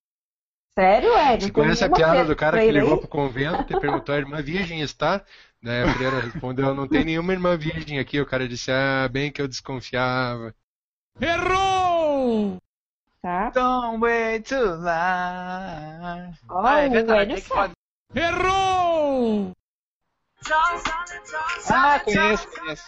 Sério, 0.72 1.12
é? 1.12 1.38
Você 1.38 1.52
conhece 1.52 1.84
a 1.84 1.90
piada 1.90 2.24
do 2.24 2.34
cara 2.34 2.58
que 2.58 2.70
ligou 2.70 2.98
pro 2.98 3.06
convento 3.06 3.70
e 3.70 3.78
perguntou: 3.78 4.14
a 4.14 4.18
irmã 4.18 4.40
virgem 4.40 4.80
está? 4.80 5.22
Daí 5.62 5.82
a 5.82 5.92
freira 5.92 6.20
respondeu: 6.20 6.74
não 6.74 6.88
tem 6.88 7.04
nenhuma 7.04 7.32
irmã 7.32 7.54
virgem 7.54 7.98
aqui. 7.98 8.18
O 8.20 8.26
cara 8.26 8.48
disse: 8.48 8.72
ah, 8.72 9.06
bem 9.08 9.30
que 9.30 9.42
eu 9.42 9.46
desconfiava. 9.46 10.54
Errou! 11.20 12.56
Tá? 13.20 13.50
Don't 13.50 14.02
wait 14.02 14.48
too 14.48 14.76
long. 14.76 16.32
Ah, 16.48 16.80
é 16.80 16.88
verdade, 16.88 17.34
tem 17.34 17.42
que 17.42 17.48
sabe. 17.48 17.74
Errou! 18.14 18.73
Ah, 21.70 22.00
conheço, 22.00 22.48
conheço. 22.48 22.84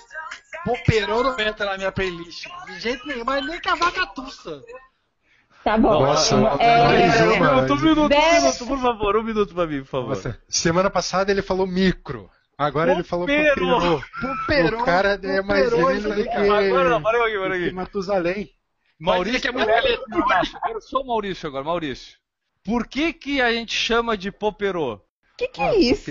Poperou 0.64 1.22
não 1.24 1.38
entra 1.40 1.66
na 1.66 1.76
minha 1.76 1.92
playlist. 1.92 2.46
De 2.66 2.80
jeito 2.80 3.06
nenhum, 3.06 3.24
mas 3.24 3.44
nem 3.46 3.60
com 3.60 3.70
a 3.70 3.74
vaca 3.74 4.06
tussa. 4.06 4.62
Tá 5.62 5.76
bom. 5.76 6.00
Nossa, 6.00 6.34
É, 6.60 7.24
Um 7.24 7.40
minuto, 7.40 7.72
um 7.72 7.80
minuto, 7.80 8.14
um 8.14 8.40
minuto, 8.40 8.66
por 8.66 8.78
favor, 8.80 9.16
um 9.16 9.22
minuto 9.22 9.54
pra 9.54 9.66
mim, 9.66 9.80
por 9.80 9.88
favor. 9.88 10.08
Nossa, 10.10 10.40
semana 10.48 10.90
passada 10.90 11.30
ele 11.30 11.42
falou 11.42 11.66
micro. 11.66 12.30
Agora 12.58 12.92
ele 12.92 13.02
falou 13.02 13.26
poperou. 13.26 14.02
Poperou. 14.20 14.80
O 14.80 14.84
cara 14.84 15.20
é 15.22 15.42
mais 15.42 15.70
velho 15.70 16.14
que. 16.14 16.28
Agora 16.28 16.88
não, 16.88 17.02
para 17.02 17.24
aqui, 17.26 17.36
aqui. 17.36 17.72
Matusalém. 17.72 18.50
Maurício, 18.98 19.40
que 19.42 19.48
é 19.48 19.52
muito 19.52 19.68
eletrônico. 19.68 20.56
Agora 20.62 20.80
só 20.80 21.00
o 21.00 21.06
Maurício 21.06 21.46
agora, 21.48 21.64
Maurício. 21.64 22.16
Por 22.64 22.86
que 22.86 23.12
que 23.12 23.40
a 23.42 23.52
gente 23.52 23.74
chama 23.74 24.16
de 24.16 24.32
poperô? 24.32 25.00
O 25.36 25.38
que, 25.38 25.48
que 25.48 25.60
é 25.60 25.76
isso? 25.76 26.10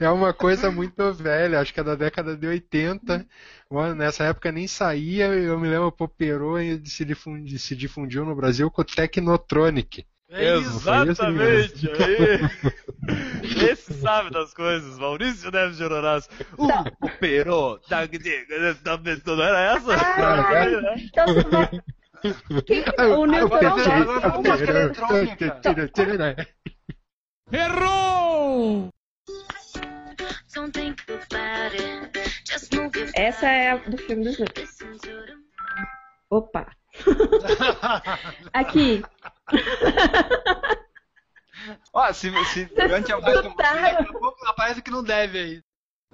É 0.00 0.08
uma 0.10 0.32
coisa 0.32 0.70
muito 0.70 1.12
velha, 1.12 1.60
acho 1.60 1.72
que 1.74 1.80
é 1.80 1.84
da 1.84 1.94
década 1.94 2.36
de 2.36 2.46
80. 2.46 3.26
Mano, 3.70 3.94
Nessa 3.94 4.24
época 4.24 4.52
nem 4.52 4.66
saía, 4.66 5.26
eu 5.26 5.58
me 5.58 5.68
lembro, 5.68 5.90
Poperô 5.90 6.58
e 6.58 6.84
se 6.86 7.04
difundiu, 7.04 7.58
se 7.58 7.74
difundiu 7.76 8.24
no 8.24 8.34
Brasil 8.34 8.70
com 8.70 8.82
o 8.82 8.84
Technotronic. 8.84 10.04
É. 10.30 10.56
Exatamente. 10.56 11.90
aí. 11.90 13.70
Esse 13.70 13.92
sabe 13.94 14.30
das 14.30 14.54
coisas, 14.54 14.98
Maurício 14.98 15.50
Neves 15.50 15.76
de 15.76 15.84
Honorato. 15.84 16.28
O 16.56 16.68
poperô, 16.96 17.78
da 17.88 18.06
não 19.36 19.44
era 19.44 19.76
essa? 19.76 19.94
Ah, 19.94 20.96
então. 20.96 21.26
O 22.24 23.26
vamos 23.48 24.48
música 24.48 24.70
eletrônica. 24.70 25.58
Errou! 27.50 28.90
Essa 33.14 33.48
é 33.48 33.70
a 33.72 33.76
do 33.76 33.98
filme 33.98 34.24
dos 34.24 34.36
the 34.36 34.46
Opa. 36.30 36.66
Aqui. 38.52 39.02
Ó, 41.92 42.12
se, 42.12 42.30
se 42.46 42.64
durante 42.66 43.12
a 43.12 43.20
música 43.20 43.42
Notaram? 43.42 44.06
Parece 44.56 44.82
que 44.82 44.90
não 44.90 45.02
deve 45.02 45.38
aí. 45.38 45.62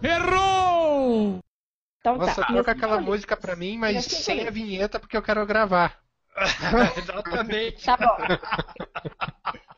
Errou! 0.03 1.41
Então 2.15 2.27
Nossa, 2.27 2.43
tá. 2.43 2.47
toca 2.47 2.71
E 2.71 2.73
aquela 2.73 3.01
música 3.01 3.37
pra 3.37 3.57
mim, 3.57 3.77
mas 3.79 4.05
sem 4.05 4.47
a 4.47 4.51
vinheta 4.51 5.01
porque 5.01 5.17
eu 5.17 5.23
quero 5.23 5.45
gravar. 5.47 5.99
Exatamente. 6.97 7.85
Tá 7.85 7.97
bom. 7.97 8.17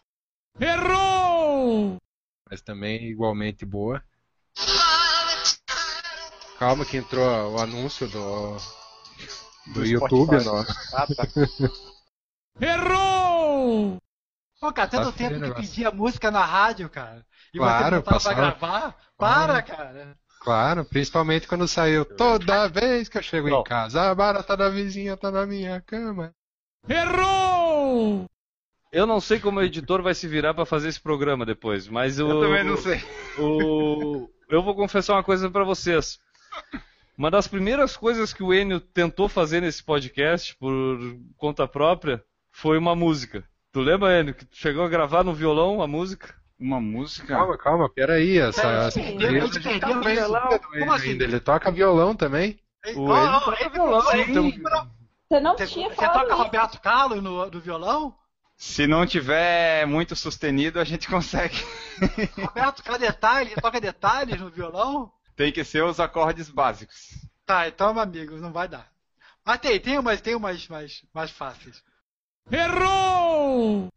Errou! 0.61 1.97
Mas 2.51 2.61
também 2.61 3.05
igualmente 3.07 3.65
boa. 3.65 4.03
Calma 6.59 6.85
que 6.85 6.99
entrou 6.99 7.55
o 7.55 7.59
anúncio 7.61 8.07
do, 8.09 8.57
do, 9.73 9.75
Do 9.75 9.87
YouTube 9.87 10.33
nosso. 10.45 10.73
Ah, 10.95 11.07
tá. 11.07 11.27
Errou! 12.61 13.97
Pô, 14.61 14.73
cara, 14.73 14.89
tanto 14.89 15.11
Tá 15.11 15.13
tempo 15.13 15.35
que 15.35 15.41
negócio. 15.41 15.53
pedia 15.53 15.91
música 15.91 16.31
na 16.31 16.45
rádio, 16.45 16.89
cara. 16.91 17.25
E 17.55 17.59
Claro, 17.59 17.85
você 17.85 17.91
não 17.97 18.03
tava 18.03 18.21
pra 18.21 18.23
passava. 18.23 18.35
gravar? 18.35 18.97
Para, 19.19 19.63
cara. 19.63 20.17
Claro, 20.41 20.85
principalmente 20.87 21.47
quando 21.47 21.69
saiu. 21.69 22.05
Toda 22.05 22.67
vez 22.67 23.09
que 23.09 23.19
eu 23.19 23.23
chego 23.23 23.49
Não. 23.51 23.61
em 23.61 23.65
casa, 23.65 24.11
a 24.11 24.15
barata 24.15 24.57
da 24.57 24.69
vizinha 24.71 25.17
tá 25.17 25.31
na 25.31 25.47
minha 25.47 25.81
cama. 25.83 26.33
Errou! 26.89 28.25
Eu 28.93 29.07
não 29.07 29.21
sei 29.21 29.39
como 29.39 29.61
o 29.61 29.63
editor 29.63 30.03
vai 30.03 30.15
se 30.15 30.27
virar 30.27 30.55
pra 30.55 30.65
fazer 30.67 30.89
esse 30.89 31.01
programa 31.01 31.47
depois, 31.47 31.87
mas 31.87 32.19
o, 32.19 32.29
Eu 32.29 32.41
também 32.41 32.65
não 32.65 32.77
sei. 32.77 33.01
o- 33.39 34.29
eu 34.49 34.63
vou 34.63 34.75
confessar 34.75 35.15
uma 35.15 35.23
coisa 35.23 35.49
pra 35.51 35.63
vocês. 35.63 36.19
Uma 37.17 37.31
das 37.31 37.47
primeiras 37.47 37.97
coisas 37.97 38.33
que 38.33 38.43
o 38.43 38.53
Enio 38.53 38.81
tentou 38.81 39.29
fazer 39.29 39.61
nesse 39.61 39.85
podcast 39.85 40.57
por 40.57 40.99
conta 41.37 41.69
própria 41.69 42.25
foi 42.51 42.79
uma 42.79 42.97
música. 42.97 43.45
Tu 43.73 43.81
lembra, 43.81 44.19
Enio, 44.19 44.35
que 44.35 44.45
tu 44.47 44.57
chegou 44.57 44.83
a 44.85 44.89
gravar 44.89 45.23
no 45.23 45.35
violão 45.35 45.83
a 45.83 45.87
música? 45.87 46.35
Uma 46.61 46.81
música. 46.81 47.27
Calma, 47.29 47.57
calma, 47.57 47.89
peraí. 47.89 48.39
Essa, 48.39 48.67
essa 48.69 48.91
Sim. 48.91 49.15
entrevista 49.15 49.57
Eu 49.59 49.63
te 49.63 49.69
a 49.69 49.73
gente 49.73 49.81
perdi 49.81 49.81
tá 49.81 49.87
no 49.89 50.05
meio. 50.05 50.29
conhecendo 50.29 50.61
Como 50.61 50.75
ele 50.77 50.91
assim? 50.91 51.11
ainda. 51.11 51.25
Ele 51.25 51.41
toca 51.41 51.71
violão 51.73 52.15
também. 52.15 52.61
O 52.85 52.89
Enio 52.89 53.07
ó, 53.11 53.41
toca 53.41 53.65
é 53.65 53.69
violão, 53.69 54.03
Sim, 54.11 54.21
então- 54.21 54.91
Você 55.29 55.41
não 55.41 55.57
Você, 55.57 55.67
tinha 55.67 55.89
você 55.89 55.95
falado 55.97 56.13
toca 56.21 56.35
isso. 56.35 56.43
Roberto 56.43 56.81
Carlos 56.81 57.23
no, 57.23 57.51
do 57.51 57.61
violão? 57.61 58.15
Se 58.57 58.87
não 58.87 59.07
tiver 59.07 59.87
muito 59.87 60.15
sustenido, 60.15 60.79
a 60.79 60.85
gente 60.85 61.09
consegue. 61.09 61.57
Roberto, 62.39 62.83
cada 62.85 62.99
detalhe, 62.99 63.53
ele 63.53 63.61
toca 63.61 63.81
detalhes 63.81 64.39
no 64.39 64.51
violão? 64.51 65.11
Tem 65.35 65.51
que 65.51 65.65
ser 65.65 65.83
os 65.83 65.99
acordes 65.99 66.51
básicos. 66.51 67.09
Tá, 67.47 67.67
então, 67.69 67.95
meu 67.95 68.03
amigo, 68.03 68.37
não 68.37 68.53
vai 68.53 68.69
dar. 68.69 68.87
Mas 69.47 69.59
tem, 69.61 69.81
tem 69.81 69.99
umas, 69.99 70.21
tem 70.21 70.35
umas 70.35 70.69
mais, 70.69 71.03
mais 71.15 71.31
fáceis. 71.31 71.83
Errou! 72.53 73.89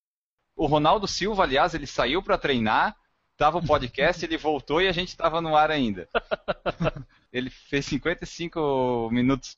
O 0.56 0.66
Ronaldo 0.66 1.08
Silva, 1.08 1.44
aliás, 1.44 1.74
ele 1.74 1.88
saiu 1.88 2.22
pra 2.22 2.38
treinar, 2.38 2.96
tava 3.38 3.58
o 3.58 3.66
podcast, 3.66 4.24
ele 4.24 4.38
voltou 4.38 4.82
e 4.82 4.88
a 4.88 4.92
gente 4.92 5.18
tava 5.18 5.42
no 5.42 5.56
ar 5.56 5.72
ainda. 5.72 6.08
Ele 7.34 7.50
fez 7.50 7.88
55 7.88 9.10
minutos 9.12 9.58